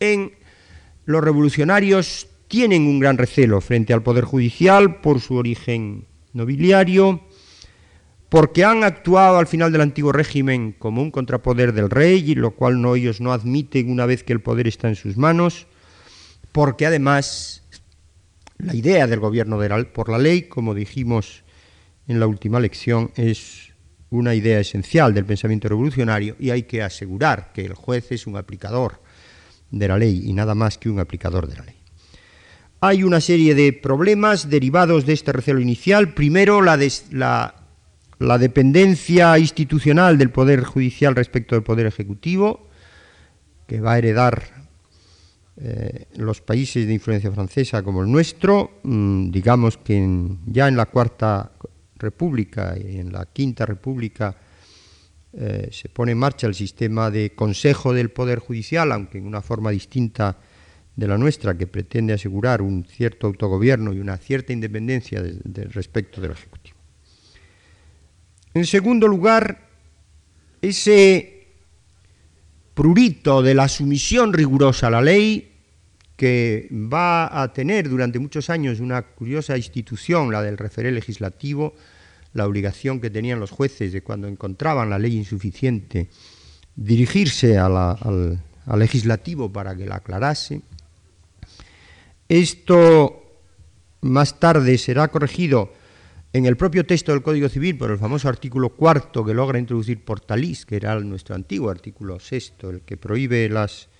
en 0.00 0.32
los 1.04 1.22
revolucionarios 1.22 2.28
tienen 2.48 2.86
un 2.86 2.98
gran 2.98 3.18
recelo 3.18 3.60
frente 3.60 3.92
al 3.92 4.02
Poder 4.02 4.24
Judicial 4.24 5.02
por 5.02 5.20
su 5.20 5.34
origen 5.34 6.06
nobiliario, 6.32 7.20
porque 8.30 8.64
han 8.64 8.84
actuado 8.84 9.36
al 9.36 9.46
final 9.46 9.70
del 9.70 9.82
antiguo 9.82 10.12
régimen 10.12 10.74
como 10.78 11.02
un 11.02 11.10
contrapoder 11.10 11.74
del 11.74 11.90
rey, 11.90 12.30
y 12.30 12.34
lo 12.36 12.52
cual 12.52 12.80
no, 12.80 12.94
ellos 12.94 13.20
no 13.20 13.34
admiten 13.34 13.90
una 13.90 14.06
vez 14.06 14.24
que 14.24 14.32
el 14.32 14.40
poder 14.40 14.66
está 14.66 14.88
en 14.88 14.96
sus 14.96 15.18
manos, 15.18 15.66
porque 16.52 16.86
además 16.86 17.61
la 18.62 18.74
idea 18.74 19.06
del 19.06 19.18
gobierno 19.18 19.58
por 19.92 20.08
la 20.08 20.18
ley, 20.18 20.42
como 20.42 20.74
dijimos 20.74 21.42
en 22.06 22.20
la 22.20 22.26
última 22.26 22.60
lección, 22.60 23.10
es 23.16 23.72
una 24.10 24.34
idea 24.34 24.60
esencial 24.60 25.12
del 25.14 25.24
pensamiento 25.24 25.68
revolucionario 25.68 26.36
y 26.38 26.50
hay 26.50 26.62
que 26.62 26.82
asegurar 26.82 27.52
que 27.52 27.64
el 27.64 27.74
juez 27.74 28.12
es 28.12 28.26
un 28.26 28.36
aplicador 28.36 29.00
de 29.70 29.88
la 29.88 29.98
ley 29.98 30.22
y 30.24 30.32
nada 30.32 30.54
más 30.54 30.78
que 30.78 30.90
un 30.90 31.00
aplicador 31.00 31.48
de 31.48 31.56
la 31.56 31.64
ley. 31.64 31.74
Hay 32.80 33.02
una 33.02 33.20
serie 33.20 33.54
de 33.54 33.72
problemas 33.72 34.48
derivados 34.48 35.06
de 35.06 35.14
este 35.14 35.32
recelo 35.32 35.60
inicial. 35.60 36.14
Primero, 36.14 36.62
la, 36.62 36.76
la 37.10 38.38
dependencia 38.38 39.38
institucional 39.38 40.18
del 40.18 40.30
Poder 40.30 40.62
Judicial 40.64 41.14
respecto 41.14 41.54
del 41.54 41.64
Poder 41.64 41.86
Ejecutivo, 41.86 42.68
que 43.66 43.80
va 43.80 43.94
a 43.94 43.98
heredar 43.98 44.61
eh, 45.56 46.06
los 46.16 46.40
países 46.40 46.86
de 46.86 46.94
influencia 46.94 47.30
francesa 47.30 47.82
como 47.82 48.02
el 48.02 48.10
nuestro, 48.10 48.80
mm, 48.82 49.30
digamos 49.30 49.76
que 49.76 50.28
ya 50.46 50.68
en 50.68 50.76
la 50.76 50.86
Cuarta 50.86 51.52
República 51.96 52.74
y 52.78 52.98
en 52.98 53.12
la 53.12 53.26
Quinta 53.26 53.66
República 53.66 54.34
eh, 55.34 55.68
se 55.70 55.88
pone 55.88 56.12
en 56.12 56.18
marcha 56.18 56.46
el 56.46 56.54
sistema 56.54 57.10
de 57.10 57.34
Consejo 57.34 57.92
del 57.92 58.10
Poder 58.10 58.38
Judicial, 58.38 58.92
aunque 58.92 59.18
en 59.18 59.26
una 59.26 59.42
forma 59.42 59.70
distinta 59.70 60.38
de 60.96 61.08
la 61.08 61.16
nuestra, 61.16 61.56
que 61.56 61.66
pretende 61.66 62.12
asegurar 62.12 62.60
un 62.60 62.84
cierto 62.84 63.26
autogobierno 63.26 63.92
y 63.92 64.00
una 64.00 64.18
cierta 64.18 64.52
independencia 64.52 65.22
respecto 65.70 66.20
del 66.20 66.32
Ejecutivo. 66.32 66.76
En 68.52 68.66
segundo 68.66 69.08
lugar, 69.08 69.68
ese 70.60 71.31
prurito 72.82 73.42
de 73.42 73.54
la 73.54 73.68
sumisión 73.68 74.32
rigurosa 74.32 74.88
a 74.88 74.90
la 74.90 75.00
ley, 75.00 75.52
que 76.16 76.68
va 76.72 77.40
a 77.40 77.52
tener 77.52 77.88
durante 77.88 78.18
muchos 78.18 78.50
años 78.50 78.80
una 78.80 79.02
curiosa 79.02 79.56
institución, 79.56 80.32
la 80.32 80.42
del 80.42 80.58
referé 80.58 80.90
legislativo, 80.90 81.74
la 82.34 82.44
obligación 82.44 83.00
que 83.00 83.08
tenían 83.08 83.38
los 83.38 83.52
jueces 83.52 83.92
de 83.92 84.02
cuando 84.02 84.26
encontraban 84.26 84.90
la 84.90 84.98
ley 84.98 85.16
insuficiente, 85.16 86.08
dirigirse 86.74 87.56
al, 87.56 87.76
al 87.76 88.78
legislativo 88.80 89.52
para 89.52 89.76
que 89.76 89.86
la 89.86 89.98
aclarase. 89.98 90.62
Esto 92.28 93.22
más 94.00 94.40
tarde 94.40 94.76
será 94.76 95.06
corregido 95.06 95.72
en 96.32 96.46
el 96.46 96.56
propio 96.56 96.86
texto 96.86 97.12
del 97.12 97.22
Código 97.22 97.48
Civil, 97.48 97.76
por 97.76 97.90
el 97.90 97.98
famoso 97.98 98.28
artículo 98.28 98.70
cuarto 98.70 99.24
que 99.24 99.34
logra 99.34 99.58
introducir 99.58 100.02
Portalís, 100.02 100.64
que 100.64 100.76
era 100.76 100.98
nuestro 101.00 101.34
antiguo 101.34 101.68
artículo 101.68 102.18
sexto, 102.20 102.70
el 102.70 102.80
que 102.80 102.96
prohíbe 102.96 103.48
las 103.50 103.92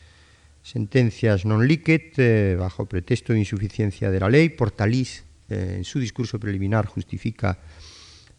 sentencias 0.62 1.44
non 1.44 1.66
licet 1.66 2.16
eh, 2.16 2.54
bajo 2.54 2.86
pretexto 2.86 3.34
de 3.34 3.42
insuficiencia 3.42 4.08
de 4.08 4.20
la 4.22 4.30
ley. 4.30 4.48
Portalís, 4.48 5.26
eh, 5.50 5.76
en 5.76 5.84
su 5.84 6.00
discurso 6.00 6.40
preliminar, 6.40 6.86
justifica 6.86 7.58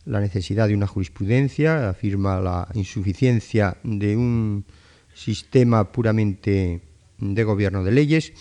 la 0.05 0.19
necesidad 0.19 0.67
de 0.67 0.73
una 0.73 0.87
jurisprudencia, 0.87 1.89
afirma 1.89 2.41
la 2.41 2.67
insuficiencia 2.73 3.77
de 3.83 4.17
un 4.17 4.65
sistema 5.13 5.91
puramente 5.91 6.81
de 7.19 7.43
gobierno 7.43 7.83
de 7.83 7.91
leyes. 7.91 8.33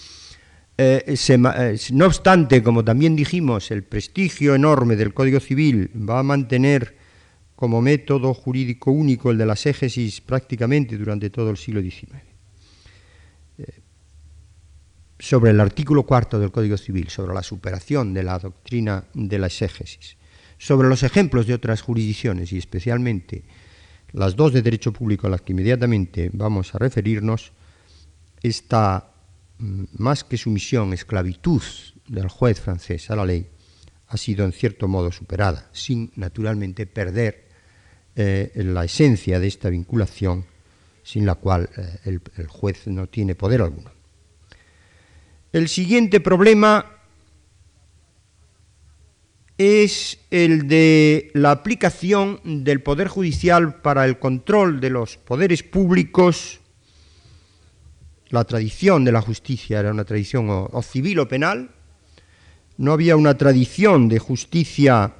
Eh, 0.78 1.04
eh, 1.06 1.78
no 1.92 2.06
obstante, 2.06 2.62
como 2.62 2.84
también 2.84 3.14
dijimos, 3.14 3.70
el 3.70 3.84
prestigio 3.84 4.54
enorme 4.54 4.96
del 4.96 5.12
Código 5.12 5.38
Civil 5.38 5.90
va 6.08 6.20
a 6.20 6.22
mantener 6.22 6.96
como 7.54 7.82
método 7.82 8.32
jurídico 8.34 8.90
único 8.90 9.30
el 9.30 9.38
de 9.38 9.46
la 9.46 9.52
égesis 9.52 10.20
prácticamente 10.20 10.96
durante 10.96 11.30
todo 11.30 11.50
el 11.50 11.56
siglo 11.56 11.80
XIX. 11.80 12.12
Eh, 13.58 13.64
sobre 15.18 15.50
el 15.50 15.60
artículo 15.60 16.04
cuarto 16.04 16.40
del 16.40 16.50
Código 16.50 16.76
Civil, 16.76 17.08
sobre 17.08 17.34
la 17.34 17.42
superación 17.42 18.14
de 18.14 18.22
la 18.22 18.38
doctrina 18.38 19.04
de 19.12 19.38
la 19.38 19.46
exégesis, 19.46 20.16
sobre 20.58 20.88
los 20.88 21.02
ejemplos 21.02 21.46
de 21.46 21.54
otras 21.54 21.82
jurisdicciones 21.82 22.52
y 22.52 22.58
especialmente 22.58 23.44
las 24.12 24.34
dos 24.36 24.52
de 24.52 24.62
derecho 24.62 24.92
público 24.92 25.26
a 25.26 25.30
las 25.30 25.42
que 25.42 25.52
inmediatamente 25.52 26.30
vamos 26.32 26.74
a 26.74 26.78
referirnos, 26.78 27.52
esta 28.42 29.11
más 29.98 30.24
que 30.24 30.36
sumisión, 30.36 30.92
esclavitud 30.92 31.62
del 32.08 32.28
juez 32.28 32.60
francés 32.60 33.10
a 33.10 33.16
la 33.16 33.24
ley 33.24 33.46
ha 34.08 34.16
sido 34.16 34.44
en 34.44 34.52
cierto 34.52 34.88
modo 34.88 35.10
superada, 35.10 35.70
sin 35.72 36.12
naturalmente 36.16 36.86
perder 36.86 37.48
eh, 38.14 38.52
la 38.56 38.84
esencia 38.84 39.40
de 39.40 39.46
esta 39.46 39.70
vinculación, 39.70 40.44
sin 41.02 41.24
la 41.24 41.36
cual 41.36 41.70
eh, 41.76 41.98
el, 42.04 42.20
el 42.36 42.46
juez 42.46 42.86
no 42.86 43.06
tiene 43.06 43.34
poder 43.34 43.62
alguno. 43.62 43.90
El 45.52 45.68
siguiente 45.68 46.20
problema 46.20 47.02
es 49.58 50.18
el 50.30 50.66
de 50.66 51.30
la 51.34 51.50
aplicación 51.50 52.40
del 52.44 52.82
Poder 52.82 53.08
Judicial 53.08 53.80
para 53.80 54.04
el 54.06 54.18
control 54.18 54.80
de 54.80 54.90
los 54.90 55.16
poderes 55.18 55.62
públicos. 55.62 56.61
La 58.32 58.44
tradición 58.44 59.04
de 59.04 59.12
la 59.12 59.20
justicia 59.20 59.78
era 59.78 59.90
una 59.90 60.06
tradición 60.06 60.48
o, 60.48 60.82
civil 60.82 61.18
o 61.18 61.28
penal. 61.28 61.68
No 62.78 62.92
había 62.94 63.14
una 63.14 63.36
tradición 63.36 64.08
de 64.08 64.18
justicia 64.18 65.12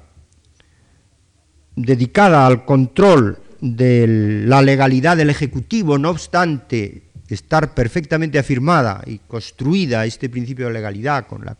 dedicada 1.75 2.47
al 2.47 2.65
control 2.65 3.37
de 3.61 4.43
la 4.47 4.63
legalidad 4.63 5.15
del 5.15 5.29
Ejecutivo, 5.29 5.99
no 5.99 6.09
obstante 6.09 7.03
estar 7.29 7.75
perfectamente 7.75 8.39
afirmada 8.39 9.03
y 9.05 9.19
construida 9.19 10.07
este 10.07 10.27
principio 10.27 10.65
de 10.65 10.73
legalidad 10.73 11.27
con 11.27 11.45
la 11.45 11.55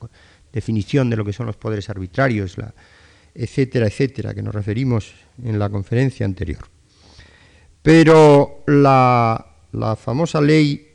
definición 0.52 1.08
de 1.12 1.18
lo 1.18 1.24
que 1.24 1.34
son 1.34 1.46
los 1.46 1.56
poderes 1.56 1.88
arbitrarios, 1.88 2.56
etcétera, 3.36 3.86
etcétera, 3.86 4.34
que 4.34 4.42
nos 4.42 4.56
referimos 4.56 5.14
en 5.44 5.60
la 5.60 5.70
conferencia 5.70 6.26
anterior. 6.26 6.66
Pero 7.84 8.64
la 8.66 9.46
famosa 10.02 10.42
ley 10.42 10.93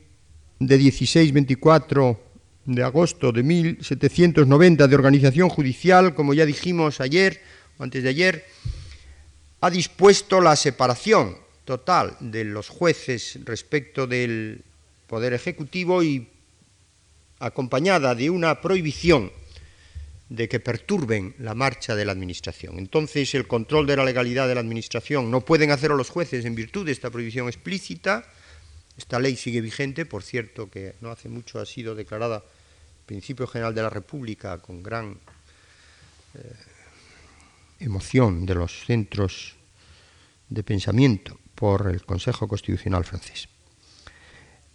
de 0.59 0.77
1624 0.77 2.19
de 2.65 2.83
agosto 2.83 3.31
de 3.31 3.41
1790 3.41 4.87
de 4.87 4.95
organización 4.95 5.49
judicial, 5.49 6.13
como 6.13 6.33
ya 6.33 6.45
dijimos 6.45 7.01
ayer 7.01 7.41
o 7.77 7.83
antes 7.83 8.03
de 8.03 8.09
ayer, 8.09 8.45
ha 9.61 9.69
dispuesto 9.69 10.39
la 10.41 10.55
separación 10.55 11.37
total 11.65 12.15
de 12.19 12.43
los 12.43 12.69
jueces 12.69 13.39
respecto 13.45 14.05
del 14.05 14.63
poder 15.07 15.33
ejecutivo 15.33 16.03
y 16.03 16.27
acompañada 17.39 18.13
de 18.13 18.29
una 18.29 18.61
prohibición 18.61 19.31
de 20.29 20.47
que 20.47 20.59
perturben 20.59 21.33
la 21.39 21.55
marcha 21.55 21.95
de 21.95 22.05
la 22.05 22.11
Administración. 22.11 22.77
Entonces, 22.77 23.33
el 23.33 23.47
control 23.47 23.87
de 23.87 23.97
la 23.97 24.05
legalidad 24.05 24.47
de 24.47 24.53
la 24.53 24.61
Administración 24.61 25.31
no 25.31 25.41
pueden 25.41 25.71
hacerlo 25.71 25.97
los 25.97 26.11
jueces 26.11 26.45
en 26.45 26.53
virtud 26.53 26.85
de 26.85 26.91
esta 26.91 27.09
prohibición 27.09 27.47
explícita. 27.47 28.25
Esta 28.99 29.17
ley 29.17 29.37
sigue 29.37 29.61
vigente, 29.61 30.05
por 30.05 30.23
cierto, 30.23 30.69
que 30.69 30.95
no 30.99 31.09
hace 31.09 31.29
mucho 31.29 31.61
ha 31.61 31.65
sido 31.65 31.95
declarada 31.95 32.43
principio 33.05 33.47
general 33.47 33.73
de 33.73 33.81
la 33.81 33.89
República 33.89 34.57
con 34.57 34.83
gran 34.83 35.17
eh, 36.35 36.53
emoción 37.79 38.45
de 38.45 38.55
los 38.55 38.83
centros 38.85 39.55
de 40.49 40.63
pensamiento 40.63 41.39
por 41.55 41.87
el 41.87 42.03
Consejo 42.03 42.49
Constitucional 42.49 43.05
francés. 43.05 43.47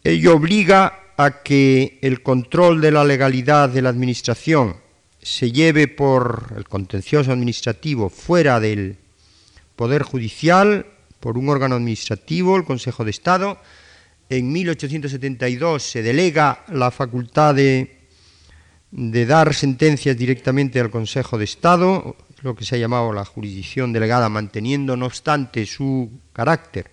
Ello 0.02 0.36
obliga 0.36 1.12
a 1.18 1.42
que 1.42 1.98
el 2.00 2.22
control 2.22 2.80
de 2.80 2.92
la 2.92 3.04
legalidad 3.04 3.68
de 3.68 3.82
la 3.82 3.90
Administración 3.90 4.76
se 5.20 5.52
lleve 5.52 5.86
por 5.86 6.54
el 6.56 6.66
contencioso 6.66 7.30
administrativo 7.30 8.08
fuera 8.08 8.58
del 8.58 8.96
Poder 9.76 10.02
Judicial, 10.02 10.86
por 11.20 11.36
un 11.36 11.50
órgano 11.50 11.74
administrativo, 11.74 12.56
el 12.56 12.64
Consejo 12.64 13.04
de 13.04 13.10
Estado. 13.10 13.60
En 14.28 14.52
1872 14.52 15.82
se 15.82 16.02
delega 16.02 16.64
la 16.68 16.90
facultad 16.90 17.54
de, 17.54 18.00
dar 18.90 19.54
sentencias 19.54 20.16
directamente 20.16 20.80
al 20.80 20.90
Consejo 20.90 21.38
de 21.38 21.44
Estado, 21.44 22.16
lo 22.42 22.54
que 22.54 22.64
se 22.64 22.76
ha 22.76 22.78
llamado 22.78 23.12
la 23.12 23.24
jurisdicción 23.24 23.92
delegada, 23.92 24.28
manteniendo 24.28 24.96
no 24.96 25.06
obstante 25.06 25.66
su 25.66 26.20
carácter 26.32 26.90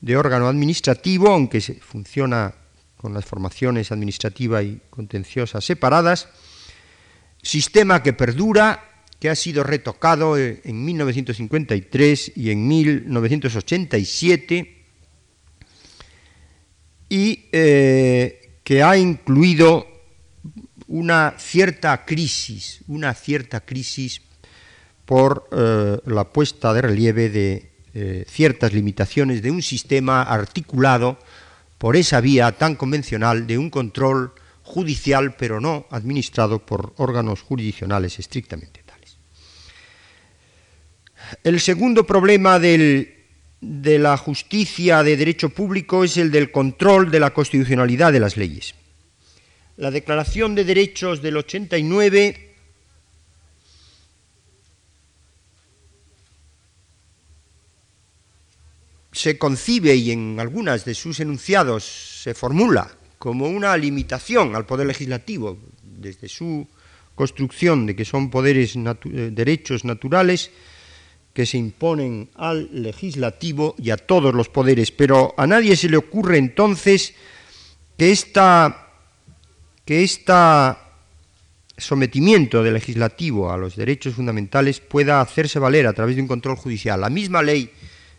de 0.00 0.16
órgano 0.16 0.48
administrativo, 0.48 1.28
aunque 1.28 1.60
funciona 1.60 2.54
con 2.96 3.14
las 3.14 3.24
formaciones 3.24 3.92
administrativa 3.92 4.62
y 4.62 4.80
contenciosa 4.90 5.60
separadas 5.60 6.28
sistema 7.46 8.02
que 8.02 8.12
perdura, 8.12 9.04
que 9.20 9.30
ha 9.30 9.36
sido 9.36 9.62
retocado 9.62 10.36
en 10.36 10.84
1953 10.84 12.32
y 12.36 12.50
en 12.50 12.68
1987 12.68 14.75
y 17.08 17.46
eh, 17.52 18.60
que 18.64 18.82
ha 18.82 18.96
incluido 18.96 19.86
una 20.88 21.34
cierta 21.38 22.04
crisis, 22.04 22.80
una 22.88 23.14
cierta 23.14 23.60
crisis 23.60 24.22
por 25.04 25.48
eh, 25.52 25.98
la 26.06 26.24
puesta 26.24 26.72
de 26.72 26.82
relieve 26.82 27.28
de 27.30 27.70
eh, 27.94 28.24
ciertas 28.28 28.72
limitaciones 28.72 29.42
de 29.42 29.50
un 29.50 29.62
sistema 29.62 30.22
articulado 30.22 31.18
por 31.78 31.96
esa 31.96 32.20
vía 32.20 32.52
tan 32.52 32.74
convencional 32.74 33.46
de 33.46 33.58
un 33.58 33.70
control 33.70 34.32
judicial, 34.62 35.36
pero 35.36 35.60
no 35.60 35.86
administrado 35.90 36.58
por 36.58 36.92
órganos 36.96 37.40
jurisdiccionales 37.42 38.18
estrictamente 38.18 38.82
tales. 38.84 39.16
El 41.44 41.60
segundo 41.60 42.04
problema 42.04 42.58
de 43.66 43.98
la 43.98 44.16
justicia 44.16 45.02
de 45.02 45.16
derecho 45.16 45.50
público 45.50 46.04
es 46.04 46.16
el 46.16 46.30
del 46.30 46.52
control 46.52 47.10
de 47.10 47.18
la 47.18 47.34
constitucionalidad 47.34 48.12
de 48.12 48.20
las 48.20 48.36
leyes. 48.36 48.74
La 49.76 49.90
Declaración 49.90 50.54
de 50.54 50.64
Derechos 50.64 51.20
del 51.20 51.36
89 51.36 52.54
se 59.12 59.36
concibe 59.36 59.96
y 59.96 60.12
en 60.12 60.38
algunas 60.38 60.84
de 60.84 60.94
sus 60.94 61.18
enunciados 61.18 61.84
se 62.22 62.34
formula 62.34 62.96
como 63.18 63.48
una 63.48 63.76
limitación 63.76 64.54
al 64.54 64.66
poder 64.66 64.86
legislativo, 64.86 65.58
desde 65.82 66.28
su 66.28 66.68
construcción 67.16 67.86
de 67.86 67.96
que 67.96 68.04
son 68.04 68.30
poderes 68.30 68.76
eh, 68.76 69.30
derechos 69.32 69.84
naturales 69.84 70.52
que 71.36 71.44
se 71.44 71.58
imponen 71.58 72.30
al 72.36 72.70
legislativo 72.72 73.74
y 73.76 73.90
a 73.90 73.98
todos 73.98 74.34
los 74.34 74.48
poderes, 74.48 74.90
pero 74.90 75.34
a 75.36 75.46
nadie 75.46 75.76
se 75.76 75.90
le 75.90 75.98
ocurre 75.98 76.38
entonces 76.38 77.12
que 77.98 78.10
esta 78.10 78.88
que 79.84 80.02
este 80.02 80.32
sometimiento 81.76 82.62
del 82.62 82.72
legislativo 82.72 83.52
a 83.52 83.58
los 83.58 83.76
derechos 83.76 84.14
fundamentales 84.14 84.80
pueda 84.80 85.20
hacerse 85.20 85.58
valer 85.58 85.86
a 85.86 85.92
través 85.92 86.16
de 86.16 86.22
un 86.22 86.28
control 86.28 86.56
judicial. 86.56 87.02
La 87.02 87.10
misma 87.10 87.42
ley 87.42 87.70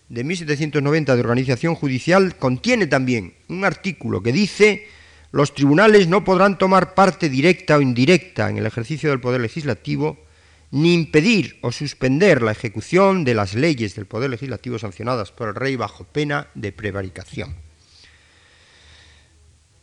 de 0.09 0.24
1790 0.24 1.15
de 1.15 1.20
organización 1.20 1.74
judicial 1.74 2.36
contiene 2.36 2.86
también 2.86 3.34
un 3.49 3.65
artículo 3.65 4.22
que 4.22 4.32
dice 4.32 4.86
los 5.32 5.55
tribunales 5.55 6.07
no 6.07 6.24
podrán 6.24 6.59
tomar 6.59 6.93
parte 6.93 7.30
directa 7.30 7.78
o 7.78 7.82
indirecta 7.82 8.47
en 8.47 8.57
el 8.57 8.68
ejercicio 8.68 9.09
del 9.09 9.20
poder 9.20 9.41
legislativo 9.41 10.26
ni 10.72 10.93
impedir 10.93 11.59
o 11.61 11.72
suspender 11.72 12.41
la 12.41 12.51
ejecución 12.51 13.24
de 13.24 13.34
las 13.34 13.53
leyes 13.53 13.95
del 13.95 14.05
poder 14.05 14.30
legislativo 14.30 14.78
sancionadas 14.80 15.32
por 15.32 15.49
el 15.49 15.55
rey 15.55 15.76
bajo 15.76 16.03
pena 16.03 16.47
de 16.55 16.72
prevaricación. 16.72 17.55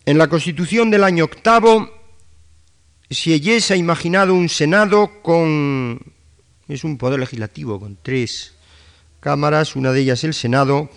En 0.05 0.19
la 0.19 0.29
Constitución 0.29 0.91
del 0.91 1.05
año 1.05 1.25
octavo, 1.25 1.91
Sieyès 3.09 3.71
ha 3.71 3.77
imaginado 3.77 4.35
un 4.35 4.49
Senado 4.49 5.23
con... 5.23 6.01
es 6.69 6.85
un 6.85 6.99
poder 6.99 7.21
legislativo 7.21 7.81
con 7.81 7.97
tres 8.03 8.55
cámaras, 9.21 9.77
una 9.77 9.93
de 9.93 10.01
ellas 10.01 10.25
el 10.25 10.35
Senado, 10.35 10.91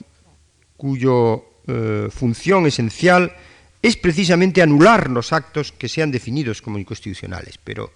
cuyo 0.76 1.46
eh, 1.68 2.10
función 2.12 2.66
esencial 2.66 3.34
es 3.82 3.96
precisamente 3.96 4.62
anular 4.62 5.10
los 5.10 5.32
actos 5.32 5.72
que 5.72 5.88
sean 5.88 6.12
definidos 6.12 6.62
como 6.62 6.78
inconstitucionales, 6.78 7.58
pero 7.64 7.94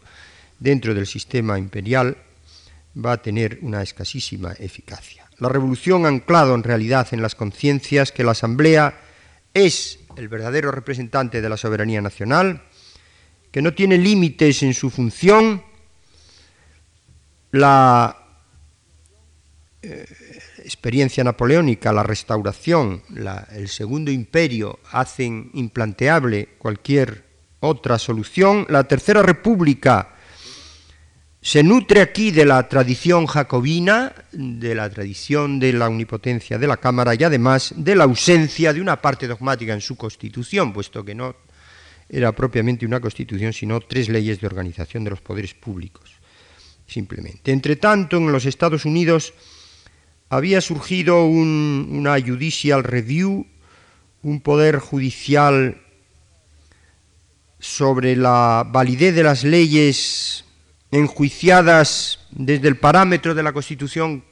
dentro 0.62 0.93
del 0.93 1.07
sistema 1.07 1.57
imperial 1.57 2.16
va 2.95 3.14
a 3.14 3.22
tener 3.22 3.59
una 3.64 3.82
escasísima 3.82 4.53
eficacia. 4.53 5.26
La 5.39 5.49
revolución 5.49 6.05
anclado 6.05 6.53
en 6.53 6.64
realidad 6.64 7.07
en 7.12 7.22
las 7.22 7.36
conciencias 7.36 8.12
que 8.12 8.24
la 8.24 8.32
Asamblea 8.32 9.01
es 9.53 9.99
el 10.16 10.30
verdadero 10.30 10.72
representante 10.72 11.41
de 11.41 11.49
la 11.49 11.57
soberanía 11.57 11.99
nacional, 11.99 12.62
que 13.51 13.62
no 13.62 13.74
tiene 13.74 13.97
límites 13.97 14.62
en 14.62 14.74
su 14.74 14.89
función, 14.91 15.64
la 17.51 18.18
eh, 19.82 20.05
experiencia 20.59 21.24
napoleónica, 21.24 21.91
la 21.91 22.03
restauración, 22.03 23.01
el 23.51 23.68
segundo 23.68 24.12
imperio 24.12 24.80
hacen 24.91 25.49
implanteable 25.55 26.49
cualquier 26.59 27.26
otra 27.62 27.97
solución. 27.97 28.68
La 28.70 28.84
tercera 28.84 29.22
república 29.22 30.16
se 31.41 31.63
nutre 31.63 32.01
aquí 32.01 32.29
de 32.29 32.45
la 32.45 32.69
tradición 32.69 33.25
jacobina, 33.25 34.13
de 34.31 34.75
la 34.75 34.89
tradición 34.89 35.59
de 35.59 35.73
la 35.73 35.87
omnipotencia 35.87 36.59
de 36.59 36.67
la 36.67 36.77
Cámara 36.77 37.15
y 37.15 37.23
además 37.23 37.73
de 37.75 37.95
la 37.95 38.03
ausencia 38.03 38.71
de 38.73 38.79
una 38.79 39.01
parte 39.01 39.27
dogmática 39.27 39.73
en 39.73 39.81
su 39.81 39.95
constitución, 39.97 40.71
puesto 40.71 41.03
que 41.03 41.15
no 41.15 41.35
era 42.07 42.31
propiamente 42.33 42.85
una 42.85 42.99
constitución, 42.99 43.53
sino 43.53 43.79
tres 43.79 44.07
leyes 44.07 44.39
de 44.39 44.45
organización 44.45 45.03
de 45.03 45.09
los 45.09 45.21
poderes 45.21 45.55
públicos, 45.55 46.11
simplemente. 46.85 47.51
Entre 47.51 47.75
tanto, 47.75 48.17
en 48.17 48.31
los 48.31 48.45
Estados 48.45 48.85
Unidos 48.85 49.33
había 50.29 50.61
surgido 50.61 51.25
una 51.25 52.21
judicial 52.21 52.83
review, 52.83 53.47
un 54.21 54.41
poder 54.41 54.77
judicial 54.77 55.81
sobre 57.59 58.15
la 58.15 58.63
validez 58.69 59.15
de 59.15 59.23
las 59.23 59.43
leyes 59.43 60.45
enjuiciadas 60.91 62.19
desde 62.31 62.67
el 62.67 62.77
parámetro 62.77 63.33
de 63.33 63.43
la 63.43 63.53
Constitución 63.53 64.23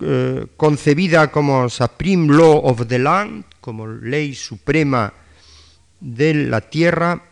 eh, 0.00 0.46
concebida 0.56 1.30
como 1.30 1.68
Supreme 1.68 2.34
Law 2.34 2.64
of 2.64 2.86
the 2.88 2.98
Land, 2.98 3.44
como 3.60 3.86
ley 3.86 4.34
suprema 4.34 5.12
de 6.00 6.34
la 6.34 6.62
tierra, 6.62 7.22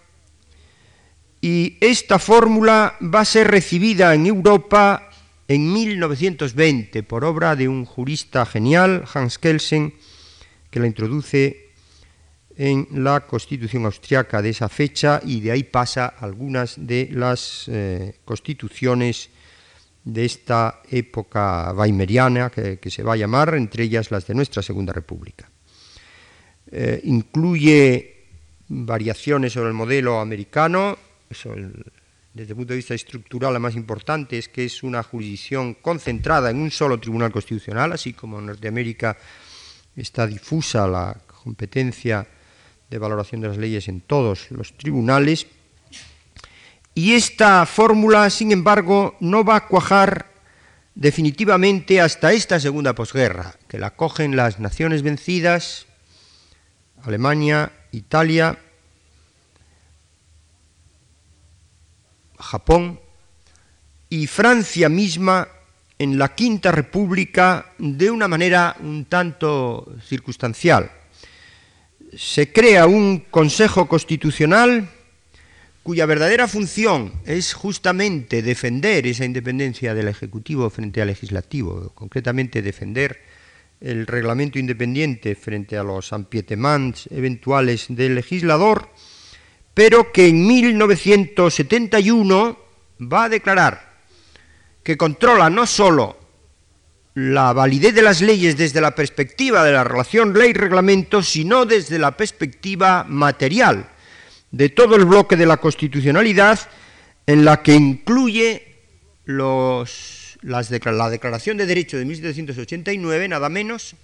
y 1.40 1.78
esta 1.80 2.18
fórmula 2.18 2.96
va 3.02 3.20
a 3.20 3.24
ser 3.24 3.50
recibida 3.50 4.14
en 4.14 4.26
Europa 4.26 5.08
en 5.48 5.72
1920 5.72 7.02
por 7.02 7.24
obra 7.24 7.56
de 7.56 7.66
un 7.66 7.86
jurista 7.86 8.44
genial, 8.44 9.04
Hans 9.12 9.38
Kelsen, 9.38 9.94
que 10.70 10.80
la 10.80 10.86
introduce 10.86 11.69
en 12.60 12.86
la 12.92 13.26
constitución 13.26 13.86
austriaca 13.86 14.42
de 14.42 14.50
esa 14.50 14.68
fecha 14.68 15.18
y 15.24 15.40
de 15.40 15.50
ahí 15.50 15.64
pasa 15.64 16.08
algunas 16.08 16.74
de 16.76 17.08
las 17.10 17.64
eh, 17.68 18.20
constituciones 18.22 19.30
de 20.04 20.26
esta 20.26 20.82
época 20.90 21.72
weimeriana 21.72 22.50
que, 22.50 22.78
se 22.90 23.02
va 23.02 23.14
a 23.14 23.16
llamar, 23.16 23.54
entre 23.54 23.84
ellas 23.84 24.10
las 24.10 24.26
de 24.26 24.34
nuestra 24.34 24.60
Segunda 24.60 24.92
República. 24.92 25.48
Eh, 26.70 27.00
incluye 27.04 28.26
variaciones 28.68 29.54
sobre 29.54 29.68
el 29.68 29.74
modelo 29.74 30.20
americano, 30.20 30.98
desde 31.30 32.52
el 32.52 32.56
punto 32.56 32.74
de 32.74 32.76
vista 32.76 32.92
estructural, 32.92 33.54
la 33.54 33.58
más 33.58 33.74
importante 33.74 34.36
es 34.36 34.50
que 34.50 34.66
es 34.66 34.82
una 34.82 35.02
jurisdicción 35.02 35.78
concentrada 35.80 36.50
en 36.50 36.58
un 36.58 36.70
solo 36.70 37.00
tribunal 37.00 37.32
constitucional, 37.32 37.94
así 37.94 38.12
como 38.12 38.38
en 38.38 38.46
Norteamérica 38.46 39.16
está 39.96 40.26
difusa 40.26 40.86
la 40.86 41.16
competencia 41.26 42.26
de 42.90 42.98
valoración 42.98 43.40
de 43.40 43.48
las 43.48 43.56
leyes 43.56 43.88
en 43.88 44.00
todos 44.00 44.50
los 44.50 44.72
tribunales. 44.76 45.46
Y 46.94 47.12
esta 47.12 47.64
fórmula, 47.66 48.28
sin 48.30 48.52
embargo, 48.52 49.16
no 49.20 49.44
va 49.44 49.56
a 49.56 49.66
cuajar 49.66 50.26
definitivamente 50.94 52.00
hasta 52.00 52.32
esta 52.32 52.58
segunda 52.58 52.94
posguerra, 52.94 53.54
que 53.68 53.78
la 53.78 53.94
cogen 53.94 54.36
las 54.36 54.58
naciones 54.58 55.02
vencidas, 55.02 55.86
Alemania, 57.02 57.72
Italia, 57.92 58.58
Japón 62.38 63.00
y 64.08 64.26
Francia 64.26 64.88
misma 64.88 65.48
en 65.98 66.18
la 66.18 66.34
Quinta 66.34 66.72
República 66.72 67.72
de 67.78 68.10
una 68.10 68.26
manera 68.26 68.76
un 68.80 69.04
tanto 69.04 69.94
circunstancial. 70.04 70.90
Se 72.16 72.52
crea 72.52 72.86
un 72.86 73.20
Consejo 73.30 73.86
Constitucional 73.86 74.88
cuya 75.82 76.06
verdadera 76.06 76.48
función 76.48 77.12
es 77.24 77.54
justamente 77.54 78.42
defender 78.42 79.06
esa 79.06 79.24
independencia 79.24 79.94
del 79.94 80.08
Ejecutivo 80.08 80.68
frente 80.70 81.00
al 81.00 81.06
Legislativo, 81.08 81.92
concretamente 81.94 82.62
defender 82.62 83.22
el 83.80 84.06
reglamento 84.06 84.58
independiente 84.58 85.34
frente 85.34 85.76
a 85.76 85.82
los 85.82 86.12
ampietements 86.12 87.08
eventuales 87.10 87.86
del 87.88 88.14
legislador, 88.16 88.90
pero 89.72 90.12
que 90.12 90.28
en 90.28 90.46
1971 90.46 92.58
va 93.00 93.24
a 93.24 93.28
declarar 93.28 93.88
que 94.82 94.98
controla 94.98 95.48
no 95.48 95.66
sólo 95.66 96.19
la 97.14 97.52
validez 97.52 97.94
de 97.94 98.02
las 98.02 98.20
leyes 98.20 98.56
desde 98.56 98.80
la 98.80 98.94
perspectiva 98.94 99.64
de 99.64 99.72
la 99.72 99.84
relación 99.84 100.32
ley-reglamento, 100.32 101.22
sino 101.22 101.66
desde 101.66 101.98
la 101.98 102.16
perspectiva 102.16 103.04
material 103.08 103.90
de 104.50 104.68
todo 104.68 104.96
el 104.96 105.04
bloque 105.04 105.36
de 105.36 105.46
la 105.46 105.58
constitucionalidad, 105.58 106.58
en 107.26 107.44
la 107.44 107.62
que 107.62 107.74
incluye 107.74 108.76
los, 109.24 110.38
la 110.42 110.62
Declaración 110.62 111.56
de 111.56 111.66
Derecho 111.66 111.96
de 111.96 112.04
1789, 112.04 113.28
nada 113.28 113.48
menos, 113.48 113.94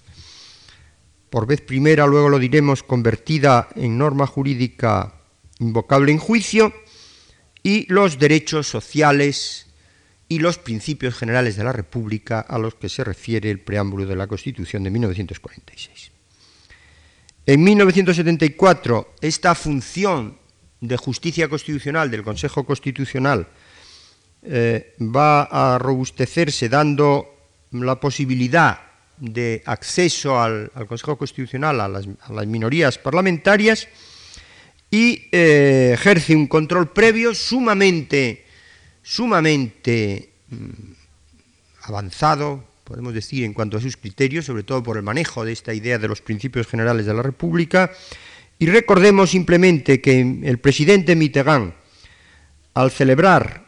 por 1.30 1.46
vez 1.46 1.60
primera, 1.60 2.06
luego 2.06 2.28
lo 2.28 2.38
diremos, 2.38 2.82
convertida 2.82 3.68
en 3.74 3.98
norma 3.98 4.26
jurídica 4.26 5.14
invocable 5.58 6.12
en 6.12 6.18
juicio, 6.18 6.72
y 7.62 7.92
los 7.92 8.18
derechos 8.18 8.68
sociales 8.68 9.65
y 10.28 10.38
los 10.38 10.58
principios 10.58 11.14
generales 11.14 11.56
de 11.56 11.64
la 11.64 11.72
República 11.72 12.40
a 12.40 12.58
los 12.58 12.74
que 12.74 12.88
se 12.88 13.04
refiere 13.04 13.50
el 13.50 13.60
preámbulo 13.60 14.06
de 14.06 14.16
la 14.16 14.26
Constitución 14.26 14.82
de 14.82 14.90
1946. 14.90 16.10
En 17.46 17.62
1974, 17.62 19.14
esta 19.20 19.54
función 19.54 20.38
de 20.80 20.96
justicia 20.96 21.48
constitucional 21.48 22.10
del 22.10 22.24
Consejo 22.24 22.64
Constitucional 22.64 23.46
eh, 24.42 24.94
va 25.00 25.44
a 25.44 25.78
robustecerse 25.78 26.68
dando 26.68 27.26
la 27.70 27.98
posibilidad 28.00 28.80
de 29.18 29.62
acceso 29.64 30.40
al, 30.40 30.70
Consejo 30.88 31.16
Constitucional 31.16 31.80
a 31.80 31.88
las 31.88 32.46
minorías 32.46 32.98
parlamentarias 32.98 33.88
y 34.90 35.28
eh, 35.32 35.92
ejerce 35.94 36.34
un 36.34 36.46
control 36.46 36.92
previo 36.92 37.34
sumamente, 37.34 38.45
sumamente 39.06 40.30
mm, 40.50 40.92
avanzado, 41.82 42.64
podemos 42.82 43.14
decir, 43.14 43.44
en 43.44 43.54
cuanto 43.54 43.76
a 43.76 43.80
sus 43.80 43.96
criterios, 43.96 44.44
sobre 44.44 44.64
todo 44.64 44.82
por 44.82 44.96
el 44.96 45.04
manejo 45.04 45.44
de 45.44 45.52
esta 45.52 45.72
idea 45.72 45.96
de 45.98 46.08
los 46.08 46.20
principios 46.20 46.66
generales 46.66 47.06
de 47.06 47.14
la 47.14 47.22
República. 47.22 47.92
Y 48.58 48.66
recordemos 48.66 49.30
simplemente 49.30 50.00
que 50.00 50.20
el 50.20 50.58
presidente 50.58 51.14
Mitterrand, 51.14 51.72
al 52.74 52.90
celebrar 52.90 53.64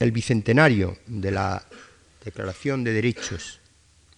el 0.00 0.10
bicentenario 0.10 0.98
de 1.06 1.30
la 1.30 1.64
Declaración 2.24 2.82
de 2.82 2.92
Derechos 2.92 3.60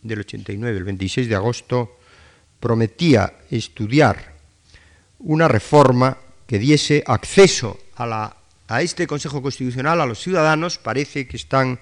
del 0.01 0.21
89, 0.21 0.79
el 0.79 0.85
26 0.85 1.29
de 1.29 1.35
agosto, 1.35 1.99
prometía 2.59 3.35
estudiar 3.51 4.35
una 5.19 5.47
reforma 5.47 6.17
que 6.47 6.59
diese 6.59 7.05
acceso 7.07 7.79
a, 7.97 8.38
este 8.77 9.07
Consejo 9.07 9.43
Constitucional 9.43 10.01
a 10.01 10.07
los 10.07 10.21
ciudadanos. 10.21 10.79
Parece 10.79 11.27
que 11.27 11.37
están 11.37 11.81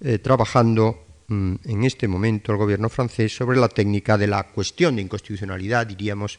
eh, 0.00 0.18
trabajando 0.18 1.06
mm, 1.28 1.54
en 1.64 1.84
este 1.84 2.06
momento 2.06 2.52
el 2.52 2.58
gobierno 2.58 2.88
francés 2.88 3.34
sobre 3.34 3.58
la 3.58 3.68
técnica 3.68 4.18
de 4.18 4.26
la 4.26 4.44
cuestión 4.44 4.96
de 4.96 5.02
inconstitucionalidad, 5.02 5.86
diríamos, 5.86 6.38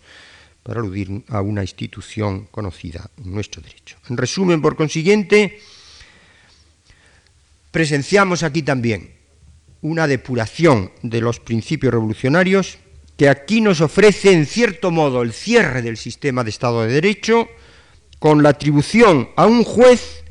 para 0.64 0.80
aludir 0.80 1.24
a 1.30 1.42
una 1.42 1.62
institución 1.62 2.48
conocida 2.52 3.10
en 3.18 3.34
nuestro 3.34 3.62
derecho. 3.62 3.98
En 4.10 4.18
resumen, 4.18 4.62
por 4.62 4.76
consiguiente, 4.76 5.60
presenciamos 7.72 8.44
aquí 8.44 8.62
también 8.62 9.12
una 9.82 10.06
depuración 10.06 10.92
de 11.02 11.22
los 11.22 11.40
principios 11.40 11.94
revolucionarios 11.94 12.78
que 13.18 13.30
aquí 13.30 13.62
nos 13.62 13.82
ofrece 13.82 14.32
en 14.32 14.46
cierto 14.46 14.92
modo 14.92 15.22
el 15.22 15.34
cierre 15.34 15.82
del 15.82 15.98
sistema 15.98 16.44
de 16.44 16.52
Estado 16.52 16.84
de 16.84 16.94
Derecho 16.94 17.50
con 18.22 18.44
la 18.44 18.50
atribución 18.50 19.32
a 19.36 19.48
un 19.48 19.64
juez 19.64 20.24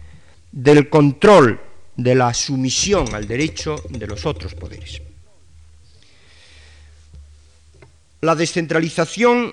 del 0.52 0.88
control 0.88 1.60
de 1.96 2.14
la 2.14 2.32
sumisión 2.32 3.12
al 3.16 3.26
derecho 3.26 3.82
de 3.88 4.06
los 4.06 4.26
otros 4.26 4.54
poderes. 4.54 5.02
La 8.20 8.36
descentralización, 8.36 9.52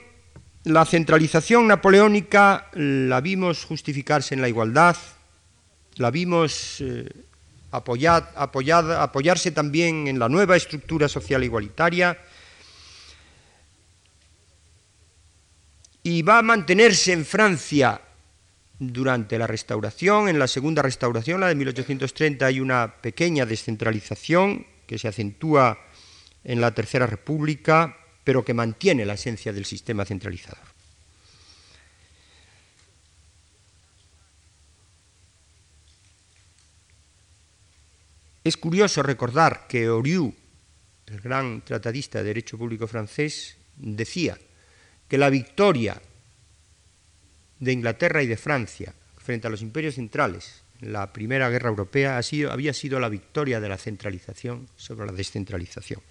la 0.66 0.86
centralización 0.86 1.66
napoleónica 1.66 2.70
la 2.74 3.22
vimos 3.22 3.66
justificarse 3.66 4.36
en 4.36 4.42
la 4.42 4.50
igualdad, 4.50 4.96
la 5.96 6.12
vimos 6.12 6.78
eh, 6.82 7.10
apoyarse 7.72 9.50
también 9.50 10.08
en 10.08 10.20
la 10.20 10.30
nueva 10.30 10.56
estructura 10.56 11.08
social 11.08 11.44
igualitaria, 11.44 12.16
y 16.04 16.22
va 16.22 16.38
a 16.38 16.44
mantenerse 16.44 17.14
en 17.14 17.26
Francia 17.26 18.02
durante 18.80 19.38
la 19.38 19.48
restauración. 19.48 20.30
En 20.30 20.40
la 20.40 20.48
segunda 20.48 20.82
restauración, 20.82 21.42
la 21.42 21.48
de 21.48 21.56
1830, 21.56 22.46
hay 22.46 22.60
una 22.60 23.02
pequeña 23.02 23.46
descentralización 23.46 24.66
que 24.86 24.98
se 24.98 25.08
acentúa 25.08 25.80
en 26.44 26.62
la 26.62 26.74
Tercera 26.74 27.08
República, 27.08 27.98
pero 28.24 28.44
que 28.44 28.54
mantiene 28.54 29.06
la 29.06 29.14
esencia 29.14 29.52
del 29.52 29.66
sistema 29.66 30.06
centralizador. 30.06 30.78
Es 38.44 38.56
curioso 38.56 39.04
recordar 39.04 39.68
que 39.68 39.90
Oriu, 39.90 40.34
el 41.08 41.20
gran 41.20 41.66
tratadista 41.66 42.20
de 42.20 42.32
derecho 42.32 42.58
público 42.58 42.88
francés, 42.88 43.58
decía 43.76 44.38
que 45.10 45.18
la 45.18 45.30
victoria 45.30 46.02
de 47.60 47.72
Inglaterra 47.72 48.24
y 48.24 48.28
de 48.28 48.38
Francia 48.38 48.94
frente 49.18 49.48
a 49.48 49.50
los 49.50 49.62
imperios 49.62 49.96
centrales 49.96 50.64
en 50.82 50.94
la 50.94 51.12
Primera 51.12 51.50
Guerra 51.50 51.70
Europea 51.70 52.20
había 52.52 52.74
sido 52.74 53.00
la 53.00 53.10
victoria 53.10 53.60
de 53.60 53.70
la 53.70 53.78
centralización 53.78 54.68
sobre 54.76 55.08
la 55.08 55.12
descentralización. 55.12 56.02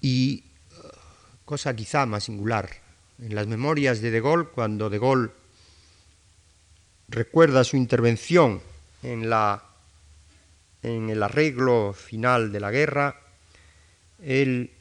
Y 0.00 0.44
uh, 0.72 0.88
cosa 1.44 1.76
quizá 1.76 2.06
más 2.06 2.24
singular, 2.24 2.70
en 3.20 3.34
las 3.34 3.46
memorias 3.46 4.00
de 4.00 4.10
De 4.10 4.20
Gaulle, 4.20 4.48
cuando 4.48 4.90
De 4.90 4.98
Gaulle 4.98 5.30
recuerda 7.08 7.64
su 7.64 7.76
intervención 7.76 8.62
en, 9.02 9.28
la, 9.28 9.62
en 10.82 11.10
el 11.10 11.22
arreglo 11.22 11.92
final 11.92 12.50
de 12.50 12.60
la 12.60 12.70
guerra, 12.70 13.20
él 14.22 14.72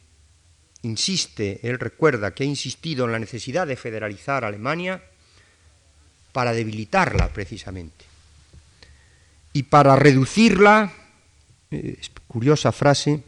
insiste, 0.84 1.60
él 1.64 1.80
recuerda 1.80 2.34
que 2.34 2.44
ha 2.44 2.48
insistido 2.48 3.06
en 3.06 3.12
la 3.12 3.20
necesidad 3.20 3.68
de 3.68 3.76
federalizar 3.76 4.44
Alemania 4.46 5.04
para 6.32 6.54
debilitarla 6.54 7.30
precisamente 7.30 8.06
y 9.54 9.64
para 9.64 9.96
reducirla, 9.96 10.94
eh, 11.72 12.00
curiosa 12.28 12.72
frase, 12.72 13.24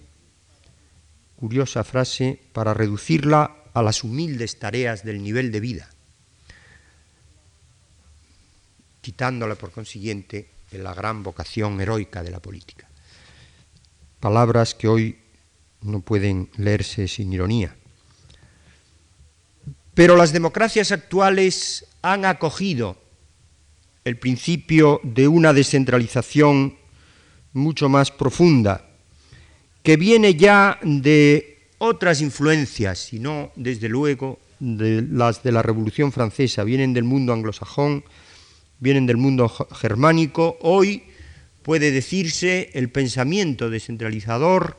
curiosa 1.35 1.83
frase, 1.83 2.39
para 2.53 2.73
reducirla 2.73 3.57
a 3.73 3.81
las 3.81 4.03
humildes 4.03 4.59
tareas 4.59 5.03
del 5.03 5.23
nivel 5.23 5.51
de 5.51 5.59
vida 5.59 5.89
quitándola 9.01 9.55
por 9.55 9.71
consiguiente 9.71 10.47
de 10.71 10.77
la 10.77 10.93
gran 10.93 11.23
vocación 11.23 11.81
heroica 11.81 12.23
de 12.23 12.31
la 12.31 12.39
política. 12.39 12.87
Palabras 14.19 14.75
que 14.75 14.87
hoy 14.87 15.17
no 15.81 16.01
pueden 16.01 16.49
leerse 16.57 17.07
sin 17.07 17.33
ironía. 17.33 17.75
Pero 19.93 20.15
las 20.15 20.31
democracias 20.31 20.91
actuales 20.91 21.85
han 22.01 22.25
acogido 22.25 22.97
el 24.03 24.17
principio 24.17 24.99
de 25.03 25.27
una 25.27 25.53
descentralización 25.53 26.77
mucho 27.53 27.89
más 27.89 28.11
profunda, 28.11 28.89
que 29.83 29.97
viene 29.97 30.35
ya 30.35 30.79
de 30.81 31.67
otras 31.77 32.21
influencias, 32.21 33.13
y 33.13 33.19
no 33.19 33.51
desde 33.55 33.89
luego 33.89 34.39
de 34.59 35.01
las 35.01 35.43
de 35.43 35.51
la 35.51 35.61
Revolución 35.61 36.11
Francesa, 36.11 36.63
vienen 36.63 36.93
del 36.93 37.03
mundo 37.03 37.33
anglosajón, 37.33 38.03
vienen 38.79 39.05
del 39.05 39.17
mundo 39.17 39.49
germánico, 39.49 40.57
hoy 40.61 41.03
puede 41.63 41.91
decirse 41.91 42.69
el 42.73 42.89
pensamiento 42.89 43.69
descentralizador 43.69 44.77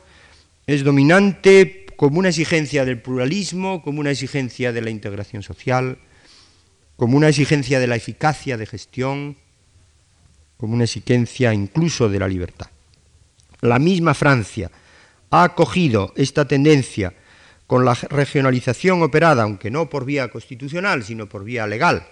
es 0.65 0.83
dominante 0.83 1.85
como 1.95 2.19
una 2.19 2.29
exigencia 2.29 2.85
del 2.85 3.01
pluralismo, 3.01 3.81
como 3.81 3.99
una 3.99 4.11
exigencia 4.11 4.71
de 4.71 4.81
la 4.81 4.89
integración 4.89 5.43
social, 5.43 5.97
como 6.95 7.17
una 7.17 7.29
exigencia 7.29 7.79
de 7.79 7.87
la 7.87 7.95
eficacia 7.95 8.57
de 8.57 8.65
gestión, 8.65 9.37
como 10.57 10.73
una 10.73 10.85
exigencia 10.85 11.53
incluso 11.53 12.09
de 12.09 12.19
la 12.19 12.27
libertad. 12.27 12.67
La 13.61 13.79
misma 13.79 14.13
Francia 14.13 14.71
ha 15.29 15.43
acogido 15.43 16.13
esta 16.15 16.47
tendencia 16.47 17.13
con 17.67 17.85
la 17.85 17.93
regionalización 17.93 19.01
operada, 19.01 19.43
aunque 19.43 19.71
no 19.71 19.89
por 19.89 20.05
vía 20.05 20.29
constitucional, 20.29 21.03
sino 21.03 21.27
por 21.27 21.43
vía 21.43 21.65
legal, 21.65 22.07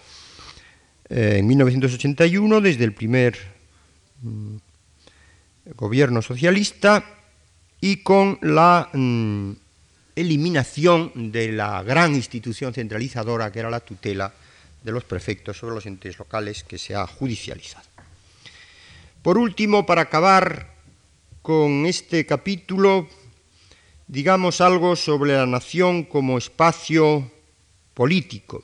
eh, 1.10 1.38
en 1.40 1.48
1981 1.48 2.62
desde 2.62 2.84
el 2.84 2.94
primer 2.94 3.38
mm, 4.22 4.56
gobierno 5.76 6.22
socialista 6.22 7.21
y 7.82 7.98
con 7.98 8.38
la 8.42 8.90
mm, 8.94 9.52
eliminación 10.16 11.32
de 11.32 11.52
la 11.52 11.82
gran 11.82 12.16
institución 12.16 12.74
centralizadora 12.74 13.52
que 13.52 13.60
era 13.60 13.70
la 13.70 13.80
tutela 13.80 14.32
de 14.84 14.92
los 14.92 15.04
prefectos 15.04 15.58
sobre 15.58 15.76
los 15.76 15.86
entes 15.88 16.18
locales 16.18 16.64
que 16.64 16.78
se 16.78 16.96
ha 16.96 17.06
judicializado. 17.08 17.88
Por 19.22 19.38
último, 19.38 19.86
para 19.86 20.04
acabar 20.04 20.74
con 21.42 21.86
este 21.86 22.26
capítulo, 22.26 23.08
digamos 24.08 24.62
algo 24.62 24.96
sobre 24.96 25.34
la 25.34 25.46
nación 25.46 26.04
como 26.04 26.38
espacio 26.38 27.32
político. 27.94 28.64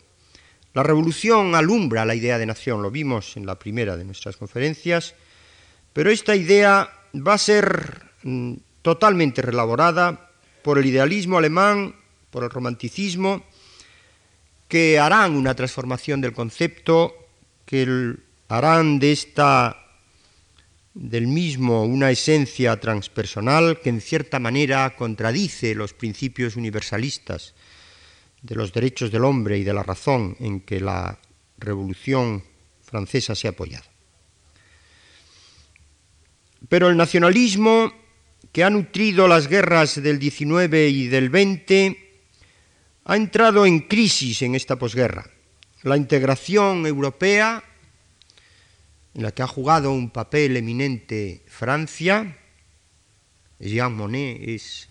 La 0.73 0.83
revolución 0.83 1.55
alumbra 1.55 2.05
la 2.05 2.15
idea 2.15 2.37
de 2.37 2.45
nación, 2.45 2.83
lo 2.83 2.91
vimos 2.91 3.37
en 3.37 3.45
la 3.45 3.57
primera 3.57 3.97
de 3.97 4.05
nuestras 4.05 4.37
conferencias, 4.37 5.15
pero 5.93 6.11
esta 6.11 6.35
idea 6.35 6.89
va 7.15 7.33
a 7.33 7.39
ser 7.39 8.01
mm, 8.23 8.53
totalmente 8.87 9.41
relaborada 9.41 10.31
por 10.63 10.77
el 10.77 10.85
idealismo 10.85 11.37
alemán, 11.37 11.93
por 12.31 12.45
el 12.45 12.49
romanticismo, 12.49 13.43
que 14.69 14.97
harán 14.97 15.35
una 15.35 15.55
transformación 15.55 16.21
del 16.21 16.31
concepto, 16.31 17.13
que 17.65 18.15
harán 18.47 18.97
de 18.97 19.11
esta 19.11 19.75
del 20.93 21.27
mismo 21.27 21.83
una 21.83 22.11
esencia 22.11 22.79
transpersonal 22.79 23.81
que 23.81 23.89
en 23.89 23.99
cierta 23.99 24.39
manera 24.39 24.95
contradice 24.95 25.75
los 25.75 25.93
principios 25.93 26.55
universalistas 26.55 27.55
de 28.41 28.55
los 28.55 28.71
derechos 28.71 29.11
del 29.11 29.25
hombre 29.25 29.57
y 29.57 29.65
de 29.65 29.73
la 29.73 29.83
razón 29.83 30.37
en 30.39 30.61
que 30.61 30.79
la 30.79 31.19
Revolución 31.57 32.41
Francesa 32.83 33.35
se 33.35 33.49
ha 33.49 33.51
apoyado. 33.51 33.83
Pero 36.69 36.87
el 36.87 36.95
nacionalismo 36.95 38.06
que 38.51 38.63
ha 38.63 38.69
nutrido 38.69 39.27
las 39.27 39.47
guerras 39.47 40.01
del 40.01 40.19
19 40.19 40.89
y 40.89 41.07
del 41.07 41.29
20 41.29 42.07
ha 43.05 43.15
entrado 43.15 43.65
en 43.65 43.79
crisis 43.79 44.41
en 44.41 44.55
esta 44.55 44.75
posguerra. 44.75 45.29
La 45.83 45.95
integración 45.95 46.85
europea, 46.85 47.63
en 49.13 49.23
la 49.23 49.31
que 49.31 49.43
ha 49.43 49.47
jugado 49.47 49.91
un 49.91 50.09
papel 50.09 50.57
eminente 50.57 51.43
Francia, 51.47 52.37
Jean 53.59 53.93
Monnet 53.95 54.41
es 54.41 54.89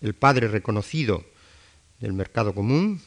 el 0.00 0.14
padre 0.14 0.48
reconocido 0.48 1.24
del 1.98 2.12
mercado 2.12 2.54
común, 2.54 3.00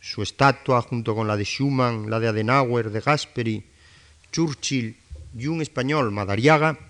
su 0.00 0.22
estatua 0.22 0.82
junto 0.82 1.14
con 1.14 1.28
la 1.28 1.36
de 1.36 1.44
Schumann, 1.44 2.10
la 2.10 2.18
de 2.18 2.28
Adenauer, 2.28 2.90
de 2.90 3.00
Gasperi, 3.00 3.64
Churchill 4.32 4.96
y 5.36 5.46
un 5.46 5.62
español, 5.62 6.10
Madariaga, 6.10 6.89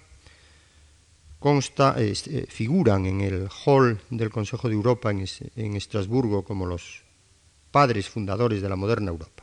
consta, 1.41 1.97
eh, 1.99 2.15
figuran 2.49 3.07
en 3.07 3.21
el 3.23 3.49
hall 3.65 3.99
del 4.11 4.31
Consejo 4.31 4.69
de 4.69 4.75
Europa 4.75 5.11
en, 5.11 5.27
en 5.57 5.75
Estrasburgo 5.75 6.45
como 6.45 6.67
los 6.67 7.03
padres 7.73 8.09
fundadores 8.09 8.63
de 8.63 8.69
la 8.69 8.77
moderna 8.77 9.11
Europa. 9.11 9.43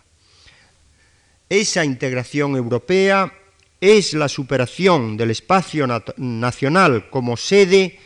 Esa 1.50 1.84
integración 1.84 2.56
europea 2.56 3.34
es 3.82 4.14
la 4.14 4.30
superación 4.30 5.18
del 5.18 5.32
espacio 5.32 5.88
nacional 6.18 7.10
como 7.10 7.36
sede 7.36 8.00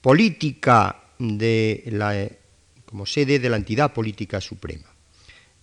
política 0.00 1.02
de 1.18 1.84
la 1.86 2.28
como 2.84 3.06
sede 3.06 3.38
de 3.38 3.50
la 3.50 3.56
entidad 3.56 3.92
política 3.92 4.40
suprema. 4.40 4.86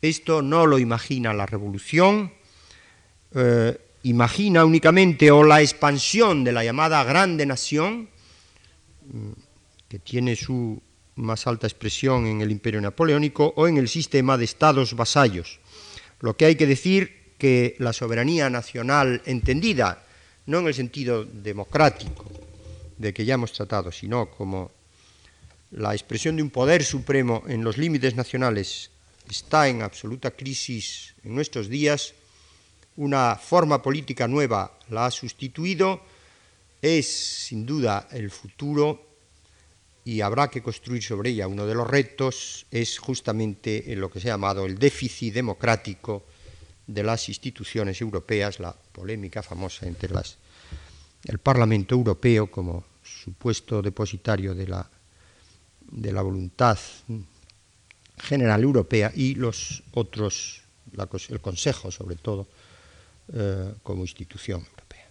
Esto 0.02 0.42
no 0.42 0.66
lo 0.66 0.80
imagina 0.80 1.34
la 1.34 1.46
revolución, 1.46 2.34
eh, 3.34 3.78
imagina 4.04 4.66
únicamente 4.66 5.32
o 5.32 5.44
la 5.44 5.62
expansión 5.62 6.44
de 6.44 6.52
la 6.52 6.64
llamada 6.64 7.04
grande 7.04 7.46
nación, 7.46 8.10
mm, 9.06 9.32
que 9.88 10.00
tiene 10.00 10.36
su 10.36 10.82
más 11.16 11.46
alta 11.48 11.68
expresión 11.68 12.26
en 12.26 12.42
el 12.42 12.52
imperio 12.52 12.82
napoleónico, 12.82 13.54
o 13.56 13.68
en 13.68 13.78
el 13.78 13.88
sistema 13.88 14.38
de 14.38 14.46
estados 14.46 14.96
vasallos. 14.96 15.60
Lo 16.20 16.36
que 16.36 16.46
hay 16.46 16.56
que 16.56 16.68
decir 16.68 17.34
que 17.38 17.76
la 17.80 17.94
soberanía 17.94 18.50
nacional 18.50 19.22
entendida, 19.26 20.06
no 20.46 20.60
en 20.60 20.68
el 20.68 20.74
sentido 20.74 21.26
democrático 21.26 22.26
de 22.98 23.14
que 23.14 23.26
ya 23.26 23.34
hemos 23.34 23.52
tratado, 23.52 23.92
sino 23.92 24.30
como 24.30 24.72
la 25.72 25.94
expresión 25.94 26.36
de 26.36 26.44
un 26.44 26.50
poder 26.50 26.84
supremo 26.84 27.44
en 27.48 27.64
los 27.64 27.78
límites 27.78 28.16
nacionales 28.16 28.92
está 29.30 29.68
en 29.68 29.82
absoluta 29.82 30.32
crisis 30.32 31.16
en 31.24 31.34
nuestros 31.34 31.70
días, 31.70 32.14
una 33.02 33.36
forma 33.36 33.82
política 33.82 34.28
nueva 34.28 34.78
la 34.90 35.08
ha 35.08 35.12
sustituido, 35.12 36.02
es 36.80 37.08
sin 37.48 37.66
duda 37.66 38.08
el 38.12 38.30
futuro 38.30 39.02
y 40.06 40.22
habrá 40.22 40.50
que 40.50 40.62
construir 40.62 41.02
sobre 41.02 41.32
ella. 41.32 41.48
Uno 41.48 41.66
de 41.66 41.74
los 41.74 41.88
retos 41.88 42.68
es 42.70 43.00
justamente 43.00 43.84
lo 43.96 44.12
que 44.12 44.20
se 44.20 44.30
ha 44.30 44.34
llamado 44.34 44.68
el 44.68 44.78
déficit 44.78 45.34
democrático 45.34 46.26
de 46.86 47.02
las 47.02 47.28
instituciones 47.28 48.00
europeas, 48.02 48.60
la 48.60 48.72
polémica 48.74 49.42
famosa 49.42 49.88
entre 49.88 50.14
las, 50.14 50.38
el 51.26 51.40
Parlamento 51.40 51.96
Europeo 51.96 52.52
como 52.52 52.86
supuesto 53.04 53.82
depositario 53.82 54.54
de 54.54 54.68
la, 54.68 54.88
de 55.90 56.12
la 56.12 56.22
voluntad 56.22 56.78
general 58.20 58.62
europea 58.62 59.12
y 59.16 59.34
los 59.34 59.82
otros, 59.94 60.62
el 61.30 61.42
Consejo 61.42 61.90
sobre 61.90 62.16
todo, 62.16 62.48
eh, 63.34 63.74
como 63.84 64.02
institución 64.02 64.60
europea. 64.60 65.08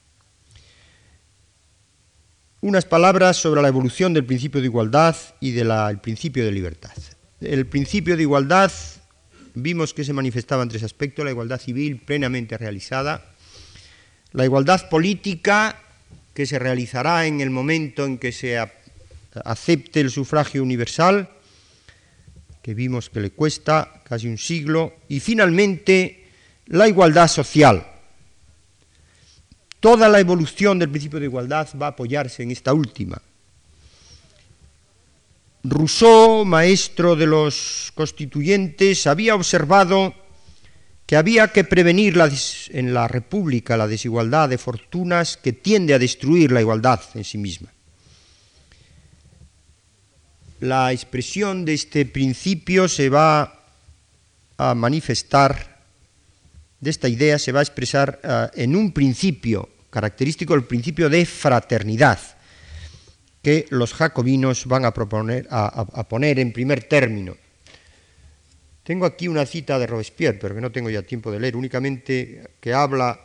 Unas 2.61 2.85
palabras 2.85 3.39
sobre 3.39 3.63
la 3.63 3.69
evolución 3.69 4.13
del 4.13 4.27
principio 4.27 4.61
de 4.61 4.67
igualdad 4.67 5.17
y 5.41 5.53
del 5.53 5.99
principio 6.01 6.45
de 6.45 6.53
libertad. 6.53 6.93
El 7.41 7.67
principio 7.67 8.17
de 8.17 8.23
igualdad 8.23 8.71
vimos 9.55 9.95
que 9.95 10.05
se 10.05 10.13
manifestaba 10.13 10.63
en 10.63 10.69
tres 10.69 10.83
aspectos, 10.83 11.25
la 11.25 11.31
igualdad 11.31 11.59
civil 11.59 11.99
plenamente 11.99 12.59
realizada, 12.59 13.25
la 14.33 14.45
igualdad 14.45 14.91
política 14.91 15.81
que 16.35 16.45
se 16.45 16.59
realizará 16.59 17.27
en 17.27 17.41
el 17.41 17.51
momento 17.51 18.05
en 18.05 18.19
que 18.19 18.33
se 18.33 18.59
acepte 19.45 20.01
el 20.01 20.11
sufragio 20.11 20.63
universal, 20.63 21.31
que 22.63 22.75
vimos 22.75 23.09
que 23.09 23.21
le 23.21 23.31
cuesta 23.31 24.03
casi 24.05 24.29
un 24.29 24.39
siglo, 24.39 24.95
y 25.09 25.21
finalmente 25.21 26.29
la 26.67 26.89
igualdad 26.89 27.29
social. 27.29 27.90
Toda 29.81 30.09
la 30.09 30.21
evolución 30.21 30.79
del 30.79 30.91
principio 30.91 31.19
de 31.19 31.27
igualdad 31.27 31.69
va 31.81 31.87
a 31.87 31.91
apoyarse 31.91 32.43
en 32.43 32.51
esta 32.51 32.73
última. 32.73 33.21
Rousseau, 35.65 36.45
maestro 36.45 37.17
de 37.17 37.27
los 37.27 37.93
constituyentes, 37.95 39.07
había 39.07 39.35
observado 39.35 40.15
que 41.07 41.17
había 41.17 41.49
que 41.49 41.65
prevenir 41.65 42.17
en 42.69 42.95
la 42.95 43.09
República 43.09 43.77
la 43.77 43.89
desigualdad 43.89 44.49
de 44.49 44.59
fortunas 44.59 45.37
que 45.37 45.53
tiende 45.53 45.93
a 45.93 45.99
destruir 45.99 46.53
la 46.53 46.61
igualdad 46.61 47.01
en 47.15 47.25
sí 47.25 47.37
misma. 47.37 47.73
La 50.61 50.93
expresión 50.93 51.65
de 51.65 51.75
este 51.75 52.07
principio 52.07 52.87
se 52.87 53.09
va 53.09 53.61
a 54.57 54.75
manifestar, 54.75 55.80
de 56.81 56.91
esta 56.91 57.09
idea 57.09 57.39
se 57.39 57.53
va 57.53 57.61
a 57.61 57.63
expresar 57.63 58.21
eh, 58.23 58.49
en 58.55 58.77
un 58.77 58.93
principio 58.93 59.69
característico, 59.91 60.55
el 60.55 60.65
principio 60.65 61.09
de 61.09 61.27
fraternidad, 61.27 62.19
que 63.43 63.67
los 63.71 63.95
jacobinos 63.95 64.67
van 64.67 64.85
a, 64.85 64.93
proponer, 64.93 65.47
a 65.51 66.09
poner 66.09 66.39
en 66.39 66.53
primer 66.53 66.85
término. 66.85 67.35
Tengo 68.91 69.07
aquí 69.07 69.29
una 69.29 69.47
cita 69.47 69.79
de 69.79 69.87
Robespierre, 69.87 70.39
pero 70.39 70.55
que 70.55 70.61
no 70.61 70.73
tengo 70.73 70.91
ya 70.91 71.03
tiempo 71.03 71.31
de 71.31 71.39
leer, 71.39 71.55
únicamente 71.55 72.51
que 72.61 72.75
habla, 72.75 73.21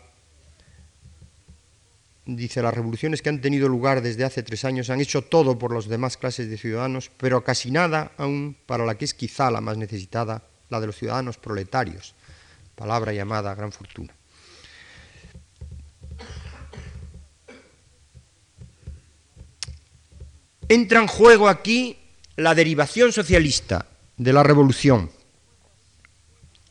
dice, 2.25 2.61
las 2.61 2.73
revoluciones 2.73 3.21
que 3.21 3.29
han 3.29 3.41
tenido 3.41 3.67
lugar 3.67 4.01
desde 4.01 4.25
hace 4.25 4.43
tres 4.43 4.65
años 4.65 4.89
han 4.89 5.01
hecho 5.01 5.23
todo 5.23 5.57
por 5.57 5.73
las 5.73 5.87
demás 5.87 6.17
clases 6.17 6.49
de 6.49 6.57
ciudadanos, 6.57 7.09
pero 7.17 7.43
casi 7.43 7.71
nada 7.71 8.11
aún 8.17 8.55
para 8.65 8.85
la 8.85 8.95
que 8.95 9.05
es 9.05 9.13
quizá 9.13 9.49
la 9.49 9.61
más 9.61 9.77
necesitada, 9.77 10.43
la 10.69 10.79
de 10.79 10.87
los 10.87 10.97
ciudadanos 10.97 11.37
proletarios, 11.37 12.15
palabra 12.75 13.13
llamada 13.13 13.55
gran 13.55 13.71
fortuna. 13.71 14.13
Entra 20.67 20.99
en 20.99 21.07
juego 21.07 21.47
aquí 21.47 21.97
la 22.37 22.55
derivación 22.55 23.11
socialista 23.11 23.85
de 24.17 24.33
la 24.33 24.43
revolución 24.43 25.11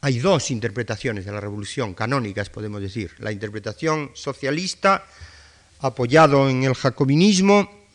hay 0.04 0.18
dos 0.18 0.50
interpretaciones 0.50 1.24
de 1.24 1.32
la 1.32 1.40
revolución, 1.40 1.94
canónicas 1.94 2.50
podemos 2.50 2.82
decir. 2.82 3.12
La 3.20 3.32
interpretación 3.32 4.10
socialista, 4.12 5.06
apoyado 5.78 6.50
en 6.50 6.62
el 6.64 6.74
jacobinismo, 6.74 7.86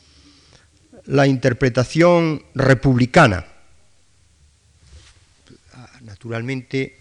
la 1.05 1.27
interpretación 1.27 2.43
republicana. 2.55 3.45
Naturalmente, 6.01 6.98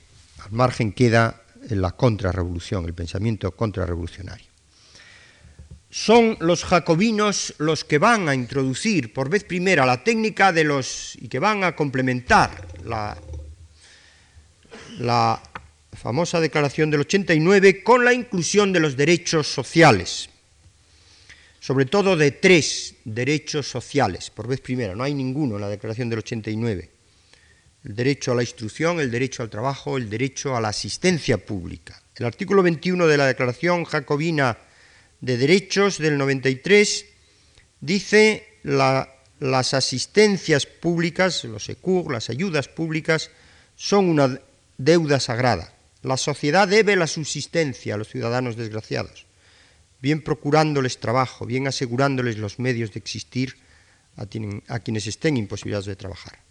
al 0.48 0.52
margen 0.52 0.92
queda 0.92 1.42
la 1.70 1.92
contrarrevolución, 1.92 2.86
el 2.86 2.94
pensamiento 2.94 3.52
contrarrevolucionario. 3.52 4.46
Son 5.90 6.36
los 6.40 6.64
jacobinos 6.64 7.54
los 7.58 7.84
que 7.84 7.98
van 7.98 8.28
a 8.28 8.34
introducir 8.34 9.12
por 9.12 9.30
vez 9.30 9.44
primera 9.44 9.86
la 9.86 10.02
técnica 10.04 10.52
de 10.52 10.64
los 10.64 11.16
y 11.20 11.28
que 11.28 11.38
van 11.38 11.64
a 11.64 11.74
complementar 11.74 12.66
la 12.84 13.16
la 14.98 15.40
famosa 15.92 16.40
declaración 16.40 16.90
del 16.90 17.00
89 17.00 17.82
con 17.82 18.04
la 18.04 18.12
inclusión 18.12 18.72
de 18.72 18.80
los 18.80 18.96
derechos 18.96 19.46
sociales, 19.46 20.28
sobre 21.60 21.86
todo 21.86 22.16
de 22.16 22.32
tres 22.32 22.96
derechos 23.04 23.68
sociales, 23.68 24.30
por 24.30 24.46
vez 24.46 24.60
primera, 24.60 24.94
no 24.94 25.04
hay 25.04 25.14
ninguno 25.14 25.56
en 25.56 25.62
la 25.62 25.68
declaración 25.68 26.08
del 26.08 26.20
89. 26.20 26.97
El 27.84 27.94
derecho 27.94 28.32
a 28.32 28.34
la 28.34 28.42
instrucción, 28.42 29.00
el 29.00 29.10
derecho 29.10 29.42
al 29.42 29.50
trabajo, 29.50 29.96
el 29.96 30.10
derecho 30.10 30.56
a 30.56 30.60
la 30.60 30.68
asistencia 30.68 31.38
pública. 31.38 32.02
El 32.16 32.26
artículo 32.26 32.62
21 32.62 33.06
de 33.06 33.16
la 33.16 33.26
Declaración 33.26 33.84
Jacobina 33.84 34.58
de 35.20 35.36
Derechos 35.36 35.98
del 35.98 36.18
93 36.18 37.06
dice 37.80 38.58
las 38.64 39.74
asistencias 39.74 40.66
públicas, 40.66 41.44
los 41.44 41.64
SECUR, 41.64 42.12
las 42.12 42.30
ayudas 42.30 42.68
públicas, 42.68 43.30
son 43.76 44.08
una 44.08 44.40
deuda 44.76 45.20
sagrada. 45.20 45.72
La 46.02 46.16
sociedad 46.16 46.66
debe 46.66 46.96
la 46.96 47.06
subsistencia 47.06 47.94
a 47.94 47.98
los 47.98 48.08
ciudadanos 48.08 48.56
desgraciados, 48.56 49.26
bien 50.00 50.22
procurándoles 50.22 50.98
trabajo, 50.98 51.46
bien 51.46 51.66
asegurándoles 51.66 52.38
los 52.38 52.58
medios 52.58 52.92
de 52.92 52.98
existir 52.98 53.56
a, 54.16 54.26
quienes 54.26 55.06
estén 55.06 55.36
imposibilitados 55.36 55.86
de 55.86 55.96
trabajar. 55.96 56.47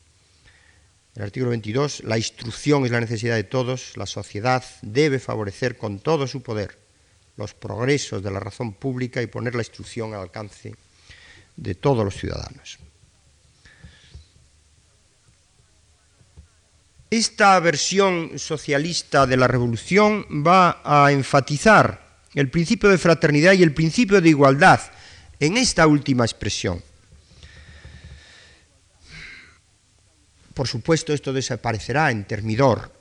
El 1.18 1.24
artículo 1.24 1.49
22, 1.49 2.03
la 2.03 2.20
instrucción 2.20 2.86
es 2.86 2.91
la 2.91 2.99
necesidad 3.01 3.34
de 3.34 3.43
todos, 3.43 3.97
la 3.97 4.05
sociedad 4.05 4.63
debe 4.84 5.18
favorecer 5.18 5.76
con 5.76 5.97
todo 5.97 6.28
su 6.28 6.43
poder 6.43 6.78
los 7.38 7.55
progresos 7.55 8.22
de 8.22 8.30
la 8.30 8.39
razón 8.39 8.74
pública 8.74 9.20
y 9.20 9.26
poner 9.26 9.55
la 9.55 9.61
instrucción 9.61 10.13
al 10.13 10.22
alcance 10.22 10.76
de 11.55 11.74
todos 11.74 12.05
los 12.05 12.15
ciudadanos. 12.15 12.78
Esta 17.09 17.59
versión 17.61 18.38
socialista 18.38 19.26
de 19.26 19.38
la 19.38 19.47
revolución 19.47 20.24
va 20.45 20.84
a 20.84 21.11
enfatizar 21.11 22.20
el 22.36 22.51
principio 22.51 22.89
de 22.89 22.99
fraternidad 22.99 23.53
y 23.53 23.63
el 23.63 23.74
principio 23.74 24.22
de 24.22 24.30
igualdad 24.30 24.82
en 25.39 25.57
esta 25.57 25.88
última 25.88 26.26
expresión. 26.26 26.84
Por 30.58 30.68
supuesto, 30.68 31.14
esto 31.14 31.32
desaparecerá 31.32 32.10
en 32.10 32.26
Termidor, 32.26 32.91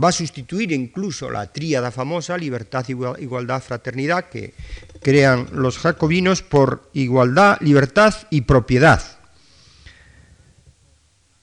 va 0.00 0.10
a 0.10 0.12
sustituir 0.12 0.70
incluso 0.70 1.28
la 1.28 1.52
tríada 1.52 1.90
famosa, 1.90 2.38
libertad, 2.38 2.86
igualdad, 2.88 3.60
fraternidad, 3.60 4.28
que 4.28 4.54
crean 5.02 5.48
los 5.50 5.78
jacobinos 5.78 6.42
por 6.42 6.88
igualdad, 6.92 7.58
libertad 7.62 8.14
y 8.30 8.42
propiedad. 8.42 9.02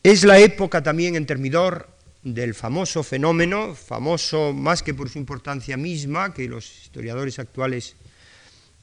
Es 0.03 0.23
la 0.23 0.39
época 0.39 0.81
también 0.81 1.17
en 1.17 1.25
Termidor 1.25 1.89
del 2.23 2.53
famoso 2.53 3.03
fenómeno, 3.03 3.75
famoso 3.75 4.53
más 4.53 4.81
que 4.81 4.93
por 4.93 5.09
su 5.09 5.19
importancia 5.19 5.75
misma, 5.75 6.33
que 6.33 6.47
los 6.47 6.83
historiadores 6.83 7.39
actuales 7.39 7.97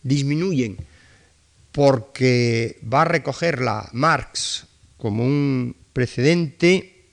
disminuyen, 0.02 0.76
porque 1.72 2.80
va 2.82 3.02
a 3.02 3.06
recogerla 3.06 3.88
Marx 3.92 4.66
como 4.96 5.24
un 5.24 5.76
precedente 5.92 7.04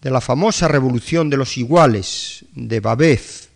de 0.00 0.10
la 0.10 0.20
famosa 0.20 0.68
revolución 0.68 1.28
de 1.30 1.36
los 1.36 1.56
iguales 1.58 2.44
de 2.54 2.80
Babez. 2.80 3.48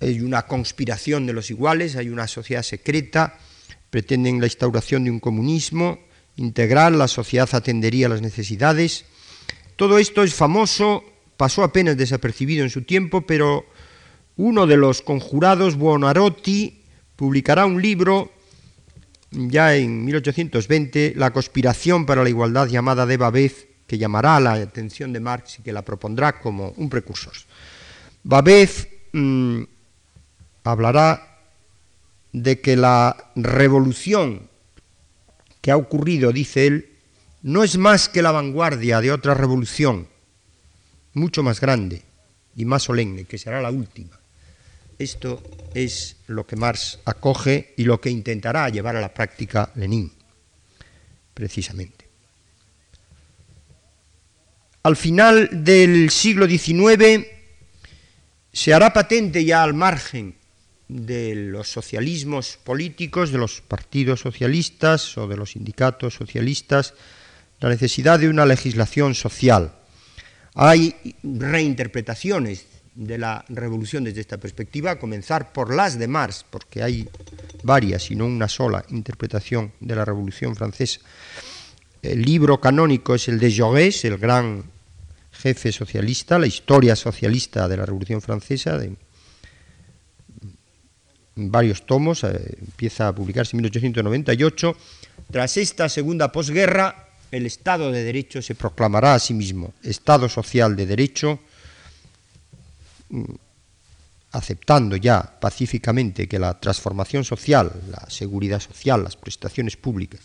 Hay 0.00 0.20
una 0.20 0.46
conspiración 0.46 1.26
de 1.26 1.32
los 1.32 1.50
iguales, 1.50 1.94
hay 1.94 2.08
una 2.08 2.26
sociedad 2.26 2.62
secreta, 2.62 3.38
pretenden 3.90 4.40
la 4.40 4.46
instauración 4.46 5.04
de 5.04 5.10
un 5.10 5.20
comunismo 5.20 6.00
integral, 6.36 6.98
la 6.98 7.06
sociedad 7.06 7.48
atendería 7.52 8.06
a 8.06 8.10
las 8.10 8.22
necesidades. 8.22 9.04
Todo 9.76 9.98
esto 9.98 10.22
es 10.24 10.34
famoso, 10.34 11.04
pasó 11.42 11.64
apenas 11.64 11.96
desapercibido 11.96 12.62
en 12.62 12.70
su 12.70 12.82
tiempo, 12.82 13.22
pero 13.22 13.66
uno 14.36 14.64
de 14.68 14.76
los 14.76 15.02
conjurados, 15.02 15.74
Buonarotti, 15.74 16.84
publicará 17.16 17.66
un 17.66 17.82
libro 17.82 18.30
ya 19.32 19.74
en 19.74 20.04
1820 20.04 21.14
la 21.16 21.32
conspiración 21.32 22.06
para 22.06 22.22
la 22.22 22.28
igualdad 22.28 22.68
llamada 22.68 23.06
de 23.06 23.16
Babez, 23.16 23.66
que 23.88 23.98
llamará 23.98 24.38
la 24.38 24.52
atención 24.52 25.12
de 25.12 25.18
Marx 25.18 25.58
y 25.58 25.62
que 25.62 25.72
la 25.72 25.82
propondrá 25.82 26.38
como 26.38 26.74
un 26.76 26.88
precursor. 26.88 27.32
Babez 28.22 28.86
mm, 29.12 29.62
hablará 30.62 31.40
de 32.32 32.60
que 32.60 32.76
la 32.76 33.32
revolución 33.34 34.48
que 35.60 35.72
ha 35.72 35.76
ocurrido, 35.76 36.30
dice 36.30 36.68
él, 36.68 36.90
no 37.42 37.64
es 37.64 37.78
más 37.78 38.08
que 38.08 38.22
la 38.22 38.30
vanguardia 38.30 39.00
de 39.00 39.10
otra 39.10 39.34
revolución, 39.34 40.06
mucho 41.14 41.42
más 41.42 41.60
grande 41.60 42.02
y 42.56 42.64
más 42.64 42.84
solemne, 42.84 43.24
que 43.24 43.38
será 43.38 43.60
la 43.60 43.70
última. 43.70 44.18
Esto 44.98 45.42
es 45.74 46.16
lo 46.28 46.46
que 46.46 46.56
Marx 46.56 46.98
acoge 47.04 47.74
y 47.76 47.84
lo 47.84 48.00
que 48.00 48.10
intentará 48.10 48.68
llevar 48.68 48.96
a 48.96 49.00
la 49.00 49.12
práctica 49.12 49.70
Lenin, 49.74 50.12
precisamente. 51.34 52.08
Al 54.84 54.96
final 54.96 55.64
del 55.64 56.10
siglo 56.10 56.46
XIX 56.46 57.26
se 58.52 58.74
hará 58.74 58.92
patente 58.92 59.44
ya 59.44 59.62
al 59.62 59.74
margen 59.74 60.36
de 60.88 61.34
los 61.34 61.68
socialismos 61.68 62.58
políticos, 62.62 63.32
de 63.32 63.38
los 63.38 63.60
partidos 63.60 64.20
socialistas 64.20 65.16
o 65.16 65.26
de 65.26 65.36
los 65.36 65.52
sindicatos 65.52 66.14
socialistas, 66.14 66.94
la 67.60 67.70
necesidad 67.70 68.18
de 68.18 68.28
una 68.28 68.44
legislación 68.44 69.14
social. 69.14 69.72
Hay 70.54 70.94
reinterpretaciones 71.22 72.66
de 72.94 73.18
la 73.18 73.44
revolución 73.48 74.04
desde 74.04 74.20
esta 74.20 74.38
perspectiva, 74.38 74.92
a 74.92 74.98
comenzar 74.98 75.52
por 75.52 75.74
las 75.74 75.98
de 75.98 76.08
Marx, 76.08 76.44
porque 76.48 76.82
hay 76.82 77.08
varias 77.62 78.10
y 78.10 78.16
no 78.16 78.26
una 78.26 78.48
sola 78.48 78.84
interpretación 78.90 79.72
de 79.80 79.96
la 79.96 80.04
revolución 80.04 80.54
francesa. 80.54 81.00
El 82.02 82.22
libro 82.22 82.60
canónico 82.60 83.14
es 83.14 83.28
el 83.28 83.38
de 83.38 83.50
Jaurès, 83.50 84.04
el 84.04 84.18
gran 84.18 84.64
jefe 85.32 85.72
socialista, 85.72 86.38
la 86.38 86.46
historia 86.46 86.94
socialista 86.96 87.66
de 87.66 87.76
la 87.76 87.86
revolución 87.86 88.20
francesa, 88.20 88.76
de 88.76 88.94
varios 91.34 91.86
tomos, 91.86 92.24
eh, 92.24 92.58
empieza 92.60 93.08
a 93.08 93.14
publicarse 93.14 93.56
en 93.56 93.62
1898. 93.62 94.76
Tras 95.30 95.56
esta 95.56 95.88
segunda 95.88 96.30
posguerra, 96.30 97.08
el 97.32 97.46
Estado 97.46 97.90
de 97.90 98.04
Derecho 98.04 98.40
se 98.42 98.54
proclamará 98.54 99.14
a 99.14 99.18
sí 99.18 99.34
mismo 99.34 99.72
Estado 99.82 100.28
social 100.28 100.76
de 100.76 100.86
Derecho, 100.86 101.40
mm, 103.08 103.24
aceptando 104.32 104.96
ya 104.96 105.40
pacíficamente 105.40 106.28
que 106.28 106.38
la 106.38 106.60
transformación 106.60 107.24
social, 107.24 107.72
la 107.90 108.08
seguridad 108.08 108.60
social, 108.60 109.02
las 109.02 109.16
prestaciones 109.16 109.76
públicas 109.76 110.20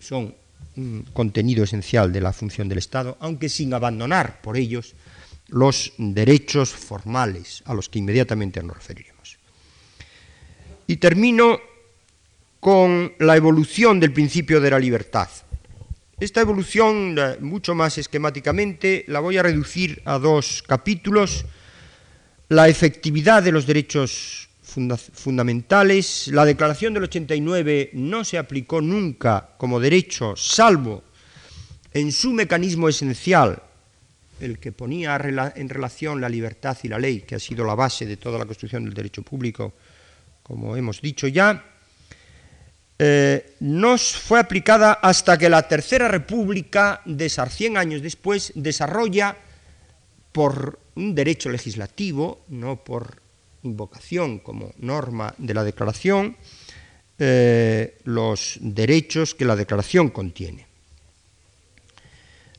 son 0.00 0.34
un 0.76 1.06
contenido 1.12 1.64
esencial 1.64 2.12
de 2.12 2.20
la 2.20 2.32
función 2.32 2.68
del 2.68 2.78
Estado, 2.78 3.16
aunque 3.20 3.48
sin 3.48 3.72
abandonar 3.72 4.40
por 4.40 4.56
ellos 4.56 4.94
los 5.48 5.92
derechos 5.96 6.70
formales 6.70 7.62
a 7.66 7.74
los 7.74 7.88
que 7.88 7.98
inmediatamente 7.98 8.62
nos 8.62 8.76
referiremos. 8.76 9.38
Y 10.86 10.96
termino 10.96 11.58
con 12.60 13.12
la 13.18 13.36
evolución 13.36 14.00
del 14.00 14.12
principio 14.12 14.60
de 14.60 14.70
la 14.70 14.78
libertad. 14.78 15.28
Esta 16.18 16.40
evolución, 16.40 17.14
mucho 17.40 17.74
más 17.74 17.98
esquemáticamente, 17.98 19.04
la 19.08 19.20
voy 19.20 19.36
a 19.36 19.42
reducir 19.42 20.00
a 20.06 20.18
dos 20.18 20.64
capítulos. 20.66 21.44
La 22.48 22.68
efectividad 22.68 23.42
de 23.42 23.52
los 23.52 23.66
derechos 23.66 24.48
fundamentales. 24.62 26.28
La 26.28 26.46
Declaración 26.46 26.94
del 26.94 27.02
89 27.02 27.90
no 27.92 28.24
se 28.24 28.38
aplicó 28.38 28.80
nunca 28.80 29.50
como 29.58 29.78
derecho, 29.78 30.34
salvo 30.36 31.04
en 31.92 32.10
su 32.12 32.32
mecanismo 32.32 32.88
esencial, 32.88 33.62
el 34.40 34.58
que 34.58 34.72
ponía 34.72 35.20
en 35.54 35.68
relación 35.68 36.18
la 36.18 36.30
libertad 36.30 36.78
y 36.82 36.88
la 36.88 36.98
ley, 36.98 37.20
que 37.20 37.34
ha 37.34 37.38
sido 37.38 37.62
la 37.66 37.74
base 37.74 38.06
de 38.06 38.16
toda 38.16 38.38
la 38.38 38.46
construcción 38.46 38.84
del 38.84 38.94
derecho 38.94 39.20
público, 39.20 39.74
como 40.42 40.78
hemos 40.78 41.02
dicho 41.02 41.28
ya 41.28 41.75
eh, 42.98 43.56
no 43.60 43.98
fue 43.98 44.40
aplicada 44.40 44.92
hasta 44.92 45.36
que 45.36 45.48
la 45.48 45.68
Tercera 45.68 46.08
República, 46.08 47.02
de 47.04 47.28
100 47.28 47.76
años 47.76 48.02
después, 48.02 48.52
desarrolla 48.54 49.36
por 50.32 50.78
un 50.94 51.14
derecho 51.14 51.50
legislativo, 51.50 52.44
no 52.48 52.76
por 52.76 53.20
invocación 53.62 54.38
como 54.38 54.72
norma 54.78 55.34
de 55.38 55.54
la 55.54 55.64
Declaración, 55.64 56.36
eh, 57.18 57.98
los 58.04 58.58
derechos 58.60 59.34
que 59.34 59.44
la 59.44 59.56
Declaración 59.56 60.10
contiene. 60.10 60.66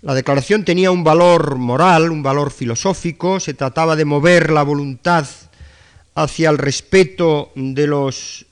La 0.01 0.13
Declaración 0.13 0.65
tenía 0.65 0.89
un 0.91 1.03
valor 1.03 1.57
moral, 1.57 2.11
un 2.11 2.23
valor 2.23 2.51
filosófico, 2.51 3.39
se 3.39 3.53
trataba 3.53 3.95
de 3.95 4.05
mover 4.05 4.51
la 4.51 4.63
voluntad 4.63 5.27
hacia 6.15 6.49
el 6.49 6.57
respeto 6.57 7.51
de 7.55 7.85
los 7.85 8.46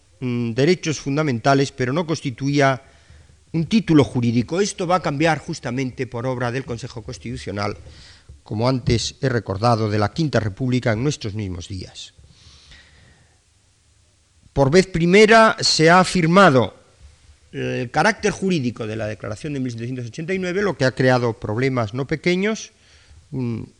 derechos 0.53 0.99
fundamentales, 0.99 1.71
pero 1.71 1.93
no 1.93 2.05
constituía 2.05 2.82
un 3.53 3.65
título 3.67 4.03
jurídico. 4.03 4.59
Esto 4.59 4.86
va 4.86 4.97
a 4.97 5.01
cambiar 5.01 5.39
justamente 5.39 6.07
por 6.07 6.26
obra 6.26 6.51
del 6.51 6.65
Consejo 6.65 7.01
Constitucional, 7.01 7.78
como 8.43 8.67
antes 8.67 9.15
he 9.21 9.30
recordado, 9.30 9.89
de 9.89 9.99
la 9.99 10.11
Quinta 10.11 10.39
República 10.39 10.91
en 10.91 11.03
nuestros 11.03 11.34
mismos 11.34 11.67
días. 11.67 12.13
Por 14.53 14.71
vez 14.71 14.88
primera 14.88 15.57
se 15.59 15.89
ha 15.89 15.99
afirmado 15.99 16.76
el 17.51 17.89
carácter 17.91 18.32
jurídico 18.32 18.86
de 18.86 18.95
la 18.95 19.07
Declaración 19.07 19.53
de 19.53 19.59
1789, 19.61 20.61
lo 20.61 20.78
que 20.78 20.86
ha 20.86 20.91
creado 20.91 21.34
problemas 21.34 21.93
no 21.93 22.05
pequeños, 22.05 22.71
un 23.32 23.71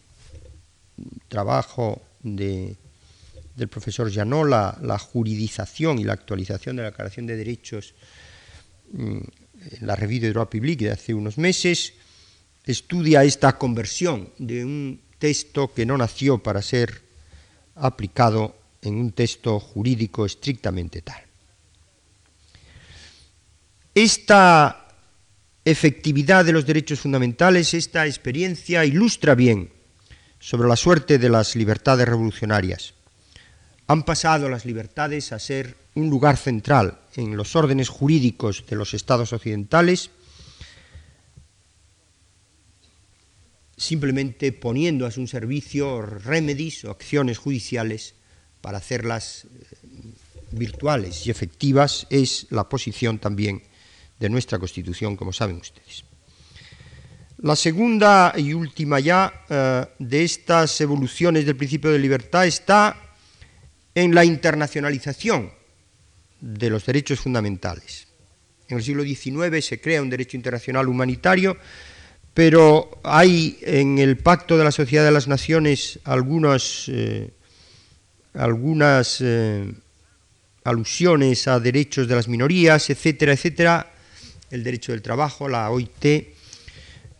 trabajo 1.28 2.02
de 2.24 2.76
del 3.56 3.70
profesor 3.70 4.12
Janot, 4.12 4.48
la, 4.48 5.00
juridización 5.00 6.00
y 6.00 6.04
la 6.04 6.14
actualización 6.14 6.76
de 6.76 6.84
la 6.84 6.90
Declaración 6.90 7.26
de 7.26 7.38
Derechos 7.38 7.94
mm, 8.92 9.18
en 9.18 9.88
la 9.88 9.96
revista 9.96 10.28
de 10.28 10.34
Droit 10.34 10.50
Public 10.50 10.80
de 10.80 10.92
hace 10.92 11.14
unos 11.14 11.38
meses, 11.38 11.94
estudia 12.66 13.24
esta 13.24 13.58
conversión 13.58 14.30
de 14.38 14.66
un 14.66 15.02
texto 15.18 15.74
que 15.74 15.86
no 15.86 15.98
nació 15.98 16.40
para 16.40 16.62
ser 16.62 17.02
aplicado 17.76 18.56
en 18.82 18.96
un 18.96 19.12
texto 19.12 19.60
jurídico 19.60 20.26
estrictamente 20.26 21.02
tal. 21.02 21.22
Esta 23.96 24.88
efectividad 25.64 26.44
de 26.46 26.52
los 26.52 26.66
derechos 26.66 27.00
fundamentales, 27.00 27.74
esta 27.74 28.06
experiencia 28.06 28.86
ilustra 28.86 29.34
bien 29.34 29.72
sobre 30.40 30.68
la 30.68 30.76
suerte 30.76 31.18
de 31.18 31.30
las 31.30 31.56
libertades 31.56 32.08
revolucionarias 32.08 32.94
han 33.88 34.04
pasado 34.04 34.50
las 34.50 34.66
libertades 34.66 35.32
a 35.32 35.40
ser 35.40 35.78
un 35.96 36.10
lugar 36.10 36.38
central 36.38 37.00
en 37.16 37.38
los 37.38 37.56
órdenes 37.56 37.90
jurídicos 37.90 38.66
de 38.68 38.76
los 38.76 38.94
estados 38.94 39.32
occidentales, 39.32 40.10
simplemente 43.78 44.52
poniendo 44.52 45.06
a 45.06 45.12
su 45.12 45.28
servicio 45.28 46.02
remedies 46.02 46.86
o 46.86 46.92
acciones 46.92 47.38
judiciales 47.38 48.16
para 48.62 48.80
hacerlas 48.80 49.46
eh, 49.46 49.76
virtuales 50.52 51.28
y 51.28 51.32
efectivas, 51.32 52.08
es 52.10 52.48
la 52.50 52.68
posición 52.68 53.20
también 53.20 53.62
de 54.20 54.30
nuestra 54.30 54.60
Constitución, 54.60 55.16
como 55.16 55.34
saben 55.34 55.58
ustedes. 55.58 56.06
La 57.40 57.56
segunda 57.56 58.34
y 58.38 58.54
última 58.54 59.00
ya 59.00 59.44
eh, 59.50 59.86
de 60.00 60.24
estas 60.24 60.80
evoluciones 60.80 61.46
del 61.46 61.58
principio 61.58 61.92
de 61.92 62.00
libertad 62.00 62.48
está 62.48 63.05
en 63.96 64.14
la 64.14 64.26
internacionalización 64.26 65.52
de 66.42 66.70
los 66.70 66.86
derechos 66.86 67.20
fundamentales. 67.20 68.08
En 68.68 68.78
el 68.78 68.84
siglo 68.84 69.04
XIX 69.04 69.66
se 69.66 69.80
crea 69.80 70.02
un 70.02 70.10
derecho 70.10 70.38
internacional 70.38 70.88
humanitario, 70.88 71.58
pero 72.34 73.00
hay 73.04 73.58
en 73.62 73.98
el 73.98 74.18
Pacto 74.18 74.58
de 74.58 74.66
la 74.66 74.72
Sociedad 74.72 75.06
de 75.06 75.12
las 75.12 75.28
Naciones 75.28 76.00
algunas, 76.04 76.86
eh, 76.90 77.32
algunas 78.34 79.22
eh, 79.22 79.72
alusiones 80.66 81.48
a 81.48 81.60
derechos 81.60 82.08
de 82.08 82.16
las 82.16 82.28
minorías, 82.28 82.90
etcétera, 82.90 83.34
etcétera, 83.34 83.92
el 84.52 84.64
derecho 84.64 84.92
del 84.92 85.02
trabajo, 85.02 85.48
la 85.48 85.70
OIT, 85.70 86.36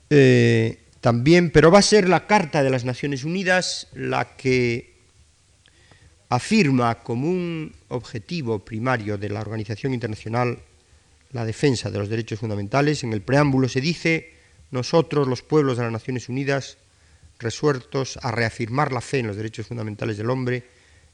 eh, 0.10 0.80
también, 1.00 1.52
pero 1.52 1.72
va 1.72 1.80
a 1.80 1.84
ser 1.84 2.10
la 2.10 2.28
Carta 2.28 2.64
de 2.64 2.70
las 2.70 2.84
Naciones 2.84 3.24
Unidas 3.24 3.88
la 3.94 4.36
que 4.36 4.95
afirma 6.30 6.96
como 6.96 7.30
un 7.30 7.74
objetivo 7.90 8.60
primario 8.60 9.18
de 9.18 9.30
la 9.30 9.42
organización 9.42 9.94
internacional 9.94 10.60
la 11.32 11.46
defensa 11.46 11.92
de 11.92 12.00
los 12.00 12.10
derechos 12.10 12.40
fundamentales. 12.40 13.04
En 13.04 13.12
el 13.12 13.22
preámbulo 13.22 13.68
se 13.68 13.82
dice, 13.82 14.34
nosotros, 14.72 15.28
los 15.28 15.42
pueblos 15.42 15.78
de 15.78 15.84
las 15.84 15.92
Naciones 15.92 16.30
Unidas, 16.30 16.78
resueltos 17.40 18.18
a 18.22 18.32
reafirmar 18.32 18.94
la 18.94 19.02
fe 19.02 19.20
en 19.20 19.28
los 19.28 19.36
derechos 19.36 19.68
fundamentales 19.68 20.18
del 20.18 20.30
hombre, 20.30 20.64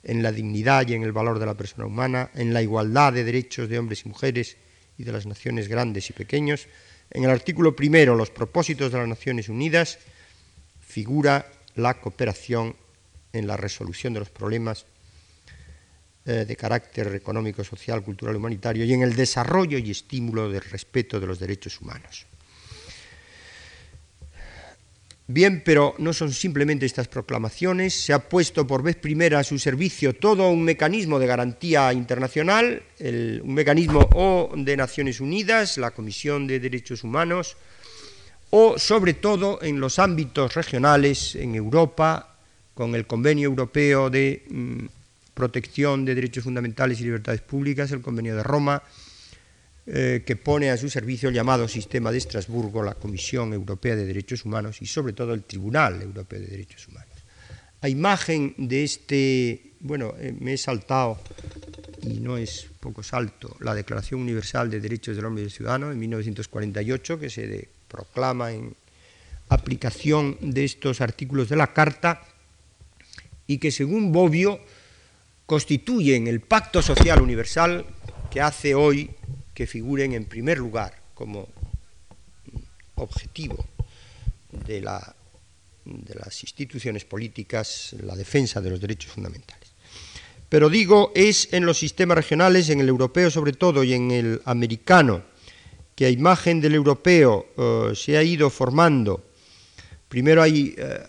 en 0.04 0.22
la 0.22 0.32
dignidad 0.32 0.88
y 0.88 0.94
en 0.94 1.04
el 1.04 1.12
valor 1.12 1.40
de 1.40 1.48
la 1.48 1.56
persona 1.56 1.86
humana, 1.86 2.30
en 2.36 2.54
la 2.54 2.62
igualdad 2.62 3.14
de 3.14 3.24
derechos 3.24 3.68
de 3.68 3.80
hombres 3.80 4.06
y 4.06 4.10
mujeres 4.10 4.58
y 4.98 5.04
de 5.04 5.12
las 5.12 5.26
naciones 5.26 5.68
grandes 5.68 6.10
y 6.10 6.14
pequeños, 6.14 6.68
En 7.14 7.26
el 7.26 7.30
artículo 7.30 7.76
primero, 7.76 8.16
los 8.16 8.30
propósitos 8.30 8.92
de 8.92 9.00
las 9.00 9.08
Naciones 9.08 9.50
Unidas, 9.50 10.00
figura 10.80 11.52
la 11.76 12.00
cooperación 12.00 12.76
en 13.34 13.48
la 13.48 13.58
resolución 13.58 14.14
de 14.14 14.22
los 14.22 14.30
problemas 14.30 14.86
eh, 16.32 16.46
de 16.46 16.56
carácter 16.56 17.14
económico, 17.14 17.62
social, 17.62 18.02
cultural, 18.04 18.38
humanitario 18.38 18.86
y 18.86 18.94
en 18.94 19.02
el 19.02 19.16
desarrollo 19.16 19.78
y 19.78 19.92
estímulo 19.92 20.50
del 20.50 20.62
respeto 20.62 21.20
de 21.20 21.28
los 21.28 21.40
derechos 21.40 21.82
humanos. 21.82 22.26
Bien, 25.28 25.62
pero 25.66 25.94
no 25.98 26.14
son 26.14 26.32
simplemente 26.32 26.86
estas 26.86 27.10
proclamaciones, 27.10 27.94
se 27.94 28.14
ha 28.14 28.30
puesto 28.30 28.66
por 28.66 28.82
vez 28.82 28.96
primera 28.96 29.40
a 29.40 29.44
su 29.44 29.60
servicio 29.60 30.14
todo 30.14 30.50
un 30.50 30.64
mecanismo 30.64 31.20
de 31.20 31.28
garantía 31.28 31.92
internacional, 31.92 32.82
un 33.00 33.54
mecanismo 33.54 34.08
o 34.14 34.52
de 34.56 34.78
Naciones 34.78 35.20
Unidas, 35.20 35.78
la 35.78 35.92
Comisión 35.92 36.48
de 36.48 36.62
Derechos 36.62 37.04
Humanos, 37.04 37.58
o 38.52 38.78
sobre 38.78 39.16
todo 39.16 39.60
en 39.62 39.82
los 39.82 40.00
ámbitos 40.00 40.54
regionales, 40.54 41.36
en 41.36 41.56
Europa, 41.56 42.38
con 42.74 42.96
el 42.96 43.06
Convenio 43.06 43.50
Europeo 43.50 44.10
de 44.10 44.44
mm, 44.50 45.01
Protección 45.34 46.06
de 46.06 46.16
Derechos 46.16 46.44
Fundamentales 46.44 47.00
y 47.00 47.04
Libertades 47.04 47.42
Públicas, 47.42 47.92
el 47.92 48.02
Convenio 48.02 48.36
de 48.36 48.44
Roma, 48.44 48.84
eh, 49.88 50.24
que 50.26 50.36
pone 50.36 50.70
a 50.70 50.78
su 50.78 50.90
servicio 50.90 51.30
el 51.30 51.36
llamado 51.36 51.68
Sistema 51.68 52.12
de 52.12 52.20
Estrasburgo, 52.20 52.84
la 52.84 52.94
Comisión 52.94 53.52
Europea 53.52 53.96
de 53.96 54.06
Derechos 54.06 54.46
Humanos 54.46 54.82
y 54.82 54.86
sobre 54.86 55.14
todo 55.14 55.34
el 55.34 55.44
Tribunal 55.44 56.02
Europeo 56.02 56.40
de 56.40 56.48
Derechos 56.48 56.88
Humanos. 56.88 57.16
A 57.82 57.90
imagen 57.90 58.54
de 58.58 58.84
este, 58.84 59.74
bueno, 59.80 60.14
eh, 60.20 60.36
me 60.40 60.54
he 60.54 60.58
saltado, 60.58 61.20
y 62.04 62.20
no 62.20 62.38
es 62.38 62.68
poco 62.80 63.02
salto, 63.02 63.58
la 63.60 63.74
Declaración 63.74 64.22
Universal 64.22 64.70
de 64.70 64.80
Derechos 64.80 65.16
del 65.16 65.26
Hombre 65.26 65.42
y 65.42 65.46
del 65.46 65.52
Ciudadano 65.52 65.92
en 65.92 65.98
1948, 65.98 67.20
que 67.20 67.30
se 67.32 67.70
proclama 67.88 68.52
en 68.52 68.76
aplicación 69.50 70.38
de 70.42 70.64
estos 70.64 71.02
artículos 71.02 71.50
de 71.50 71.56
la 71.56 71.74
Carta 71.74 72.22
y 73.48 73.58
que 73.58 73.72
según 73.72 74.12
Bobbio 74.12 74.62
constituyen 75.46 76.28
el 76.28 76.42
pacto 76.42 76.82
social 76.82 77.22
universal 77.22 77.86
que 78.30 78.42
hace 78.42 78.76
hoy 78.76 79.12
que 79.54 79.68
figuren 79.68 80.14
en 80.14 80.26
primer 80.26 80.58
lugar 80.58 81.02
como 81.14 81.48
objetivo 82.96 83.66
de, 84.52 84.82
la, 84.82 85.16
de 85.86 86.16
las 86.16 86.42
instituciones 86.44 87.06
políticas 87.06 87.96
la 88.02 88.16
defensa 88.16 88.62
de 88.62 88.70
los 88.70 88.80
derechos 88.80 89.12
fundamentales. 89.12 89.72
Pero 90.52 90.70
digo, 90.70 91.14
es 91.16 91.48
en 91.54 91.66
los 91.66 91.80
sistemas 91.80 92.18
regionales, 92.18 92.70
en 92.70 92.82
el 92.82 92.90
europeo 92.90 93.32
sobre 93.32 93.54
todo 93.54 93.86
y 93.86 93.94
en 93.94 94.12
el 94.12 94.42
americano, 94.44 95.24
que 95.96 96.06
a 96.06 96.10
imagen 96.10 96.60
del 96.60 96.76
europeo 96.76 97.48
eh, 97.58 97.96
se 97.96 98.18
ha 98.18 98.24
ido 98.24 98.50
formando. 98.50 99.24
Primero 100.10 100.42
hay, 100.42 100.76
eh, 100.78 101.00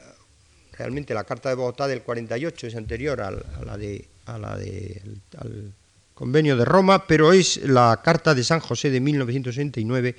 realmente 0.73 1.13
la 1.13 1.25
Carta 1.25 1.49
de 1.49 1.57
Bogotá 1.57 1.89
del 1.89 2.03
48 2.03 2.69
es 2.69 2.77
anterior 2.77 3.21
a, 3.21 3.31
la 3.31 3.77
de, 3.77 4.07
a 4.27 4.39
la 4.39 4.57
de, 4.57 5.03
al, 5.39 5.73
Convenio 6.15 6.57
de 6.57 6.65
Roma, 6.65 7.07
pero 7.07 7.33
es 7.33 7.57
la 7.65 8.01
Carta 8.05 8.35
de 8.35 8.45
San 8.45 8.61
José 8.61 8.91
de 8.91 9.01
1969 9.01 10.15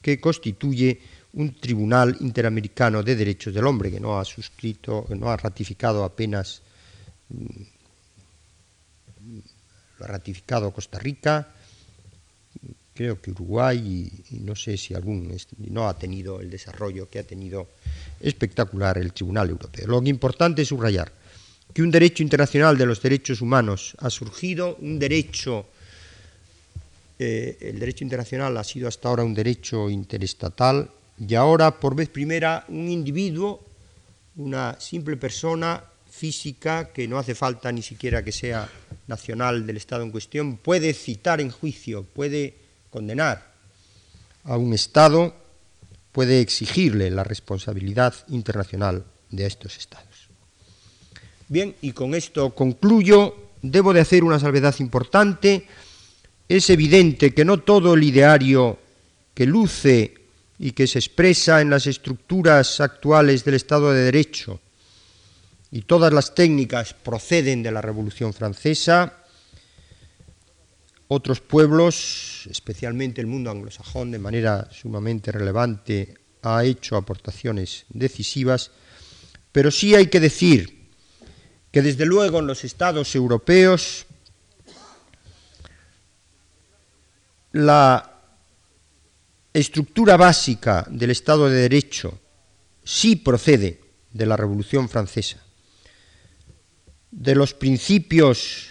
que 0.00 0.20
constituye 0.20 1.00
un 1.34 1.54
Tribunal 1.60 2.16
Interamericano 2.20 3.02
de 3.02 3.16
Derechos 3.16 3.52
del 3.52 3.66
Hombre 3.66 3.90
que 3.90 4.00
no 4.00 4.18
ha 4.18 4.24
suscrito, 4.24 5.06
no 5.10 5.30
ha 5.30 5.36
ratificado 5.36 6.04
apenas, 6.04 6.62
mm, 7.28 7.62
lo 9.98 10.04
ha 10.04 10.08
ratificado 10.08 10.72
Costa 10.72 10.98
Rica, 10.98 11.52
creo 12.94 13.20
que 13.20 13.30
Uruguay 13.30 14.24
y, 14.30 14.38
no 14.40 14.54
sé 14.54 14.76
si 14.76 14.94
algún 14.94 15.36
no 15.58 15.88
ha 15.88 15.98
tenido 15.98 16.40
el 16.40 16.50
desarrollo 16.50 17.10
que 17.10 17.18
ha 17.18 17.24
tenido 17.24 17.68
espectacular 18.20 18.96
el 18.98 19.12
Tribunal 19.12 19.50
Europeo. 19.50 19.86
Lo 19.86 20.02
importante 20.06 20.62
es 20.62 20.68
subrayar 20.68 21.12
que 21.72 21.82
un 21.82 21.90
derecho 21.90 22.22
internacional 22.22 22.76
de 22.76 22.86
los 22.86 23.00
derechos 23.00 23.40
humanos 23.40 23.96
ha 23.98 24.10
surgido, 24.10 24.76
un 24.80 24.98
derecho, 24.98 25.66
eh, 27.18 27.56
el 27.60 27.78
derecho 27.78 28.04
internacional 28.04 28.56
ha 28.56 28.64
sido 28.64 28.88
hasta 28.88 29.08
ahora 29.08 29.24
un 29.24 29.34
derecho 29.34 29.88
interestatal 29.88 30.90
y 31.18 31.34
ahora 31.34 31.78
por 31.78 31.94
vez 31.94 32.08
primera 32.08 32.64
un 32.68 32.90
individuo, 32.90 33.64
una 34.36 34.78
simple 34.80 35.16
persona 35.16 35.82
física 36.10 36.90
que 36.92 37.08
no 37.08 37.18
hace 37.18 37.34
falta 37.34 37.72
ni 37.72 37.82
siquiera 37.82 38.22
que 38.22 38.32
sea 38.32 38.68
nacional 39.06 39.66
del 39.66 39.78
Estado 39.78 40.02
en 40.02 40.10
cuestión, 40.10 40.56
puede 40.58 40.92
citar 40.92 41.40
en 41.40 41.50
juicio, 41.50 42.04
puede 42.04 42.54
condenar 42.90 43.52
a 44.44 44.56
un 44.56 44.74
Estado, 44.74 45.34
puede 46.12 46.40
exigirle 46.40 47.10
la 47.10 47.24
responsabilidad 47.24 48.14
internacional 48.28 49.04
de 49.30 49.46
estos 49.46 49.78
Estados. 49.78 50.11
Bien, 51.52 51.76
y 51.82 51.92
con 51.92 52.14
esto 52.14 52.54
concluyo. 52.54 53.50
Debo 53.60 53.92
de 53.92 54.00
hacer 54.00 54.24
una 54.24 54.40
salvedad 54.40 54.74
importante. 54.78 55.66
Es 56.48 56.70
evidente 56.70 57.34
que 57.34 57.44
no 57.44 57.58
todo 57.58 57.92
el 57.92 58.04
ideario 58.04 58.78
que 59.34 59.44
luce 59.44 60.14
y 60.58 60.72
que 60.72 60.86
se 60.86 60.98
expresa 60.98 61.60
en 61.60 61.68
las 61.68 61.86
estructuras 61.86 62.80
actuales 62.80 63.44
del 63.44 63.56
Estado 63.56 63.92
de 63.92 64.00
Derecho 64.00 64.62
y 65.70 65.82
todas 65.82 66.10
las 66.10 66.34
técnicas 66.34 66.94
proceden 66.94 67.62
de 67.62 67.70
la 67.70 67.82
Revolución 67.82 68.32
Francesa. 68.32 69.18
Otros 71.08 71.42
pueblos, 71.42 72.48
especialmente 72.50 73.20
el 73.20 73.26
mundo 73.26 73.50
anglosajón, 73.50 74.10
de 74.10 74.18
manera 74.18 74.70
sumamente 74.72 75.30
relevante, 75.30 76.14
ha 76.40 76.64
hecho 76.64 76.96
aportaciones 76.96 77.84
decisivas, 77.90 78.70
pero 79.52 79.70
sí 79.70 79.94
hay 79.94 80.06
que 80.06 80.18
decir 80.18 80.81
que 81.72 81.80
desde 81.80 82.04
luego 82.04 82.38
en 82.38 82.46
los 82.46 82.64
estados 82.64 83.14
europeos 83.14 84.04
la 87.52 88.12
estructura 89.54 90.16
básica 90.18 90.86
del 90.90 91.10
Estado 91.10 91.48
de 91.48 91.62
Derecho 91.62 92.18
sí 92.84 93.16
procede 93.16 93.80
de 94.12 94.26
la 94.26 94.36
Revolución 94.36 94.88
Francesa, 94.88 95.38
de 97.10 97.34
los 97.34 97.54
principios 97.54 98.68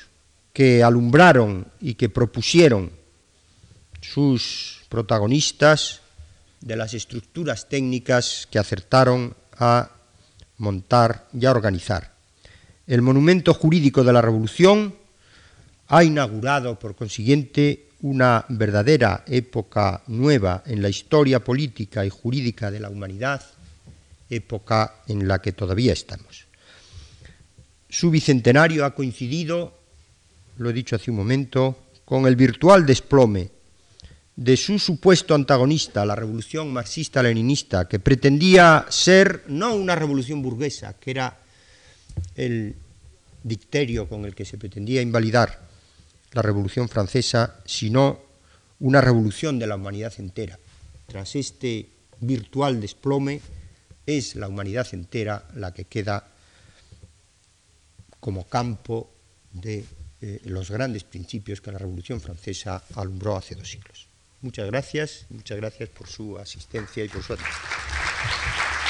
que 0.54 0.84
alumbraron 0.84 1.72
y 1.80 1.96
que 1.96 2.10
propusieron 2.10 2.92
sus 4.02 4.82
protagonistas, 4.90 6.02
de 6.60 6.76
las 6.76 6.94
estructuras 6.94 7.68
técnicas 7.70 8.48
que 8.52 8.60
acertaron 8.60 9.36
a 9.58 9.90
montar 10.58 11.28
y 11.34 11.48
a 11.48 11.52
organizar 11.52 12.11
el 12.92 13.02
monumento 13.02 13.54
jurídico 13.54 14.04
de 14.04 14.12
la 14.12 14.22
Revolución 14.22 14.94
ha 15.88 16.04
inaugurado, 16.04 16.78
por 16.78 16.94
consiguiente, 16.94 17.88
una 18.02 18.44
verdadera 18.50 19.24
época 19.28 20.04
nueva 20.08 20.62
en 20.66 20.82
la 20.82 20.90
historia 20.90 21.42
política 21.42 22.06
y 22.06 22.10
jurídica 22.10 22.70
de 22.70 22.82
la 22.82 22.90
humanidad, 22.90 23.42
época 24.30 24.96
en 25.08 25.26
la 25.26 25.42
que 25.42 25.54
todavía 25.54 25.94
estamos. 25.94 26.48
Su 27.88 28.12
bicentenario 28.12 28.84
ha 28.84 28.94
coincidido, 28.94 29.74
lo 30.58 30.70
he 30.70 30.74
dicho 30.74 30.98
hace 30.98 31.12
un 31.12 31.18
momento, 31.18 31.84
con 32.04 32.28
el 32.28 32.36
virtual 32.36 32.86
desplome 32.86 33.52
de 34.36 34.58
su 34.58 34.78
supuesto 34.80 35.34
antagonista, 35.34 36.06
la 36.06 36.16
revolución 36.16 36.74
marxista-leninista, 36.74 37.88
que 37.88 38.00
pretendía 38.00 38.86
ser 38.90 39.46
no 39.48 39.76
una 39.76 39.96
revolución 39.96 40.42
burguesa, 40.42 41.00
que 41.00 41.12
era 41.12 41.38
el 42.36 42.76
dicterio 43.44 44.08
con 44.08 44.26
el 44.26 44.36
que 44.36 44.46
se 44.46 44.58
pretendía 44.58 45.02
invalidar 45.02 45.68
la 46.32 46.42
Revolución 46.42 46.88
Francesa, 46.88 47.62
sino 47.66 48.20
una 48.80 49.02
revolución 49.02 49.60
de 49.60 49.68
la 49.68 49.76
humanidad 49.76 50.14
entera. 50.18 50.58
Tras 51.08 51.36
este 51.36 51.90
virtual 52.20 52.80
desplome, 52.80 53.42
es 54.06 54.36
la 54.36 54.48
humanidad 54.48 54.88
entera 54.94 55.48
la 55.56 55.74
que 55.74 55.86
queda 55.86 56.28
como 58.20 58.48
campo 58.48 59.10
de 59.52 59.86
eh, 60.22 60.40
los 60.46 60.70
grandes 60.72 61.04
principios 61.04 61.62
que 61.62 61.72
la 61.72 61.80
Revolución 61.80 62.22
Francesa 62.22 62.84
alumbró 62.96 63.36
hace 63.36 63.56
dos 63.56 63.70
siglos. 63.70 64.08
Muchas 64.42 64.68
gracias, 64.68 65.26
muchas 65.30 65.58
gracias 65.58 65.90
por 65.90 66.08
su 66.08 66.38
asistencia 66.38 67.04
y 67.04 67.10
por 67.10 67.24
su 67.24 67.34
atención. 67.34 68.81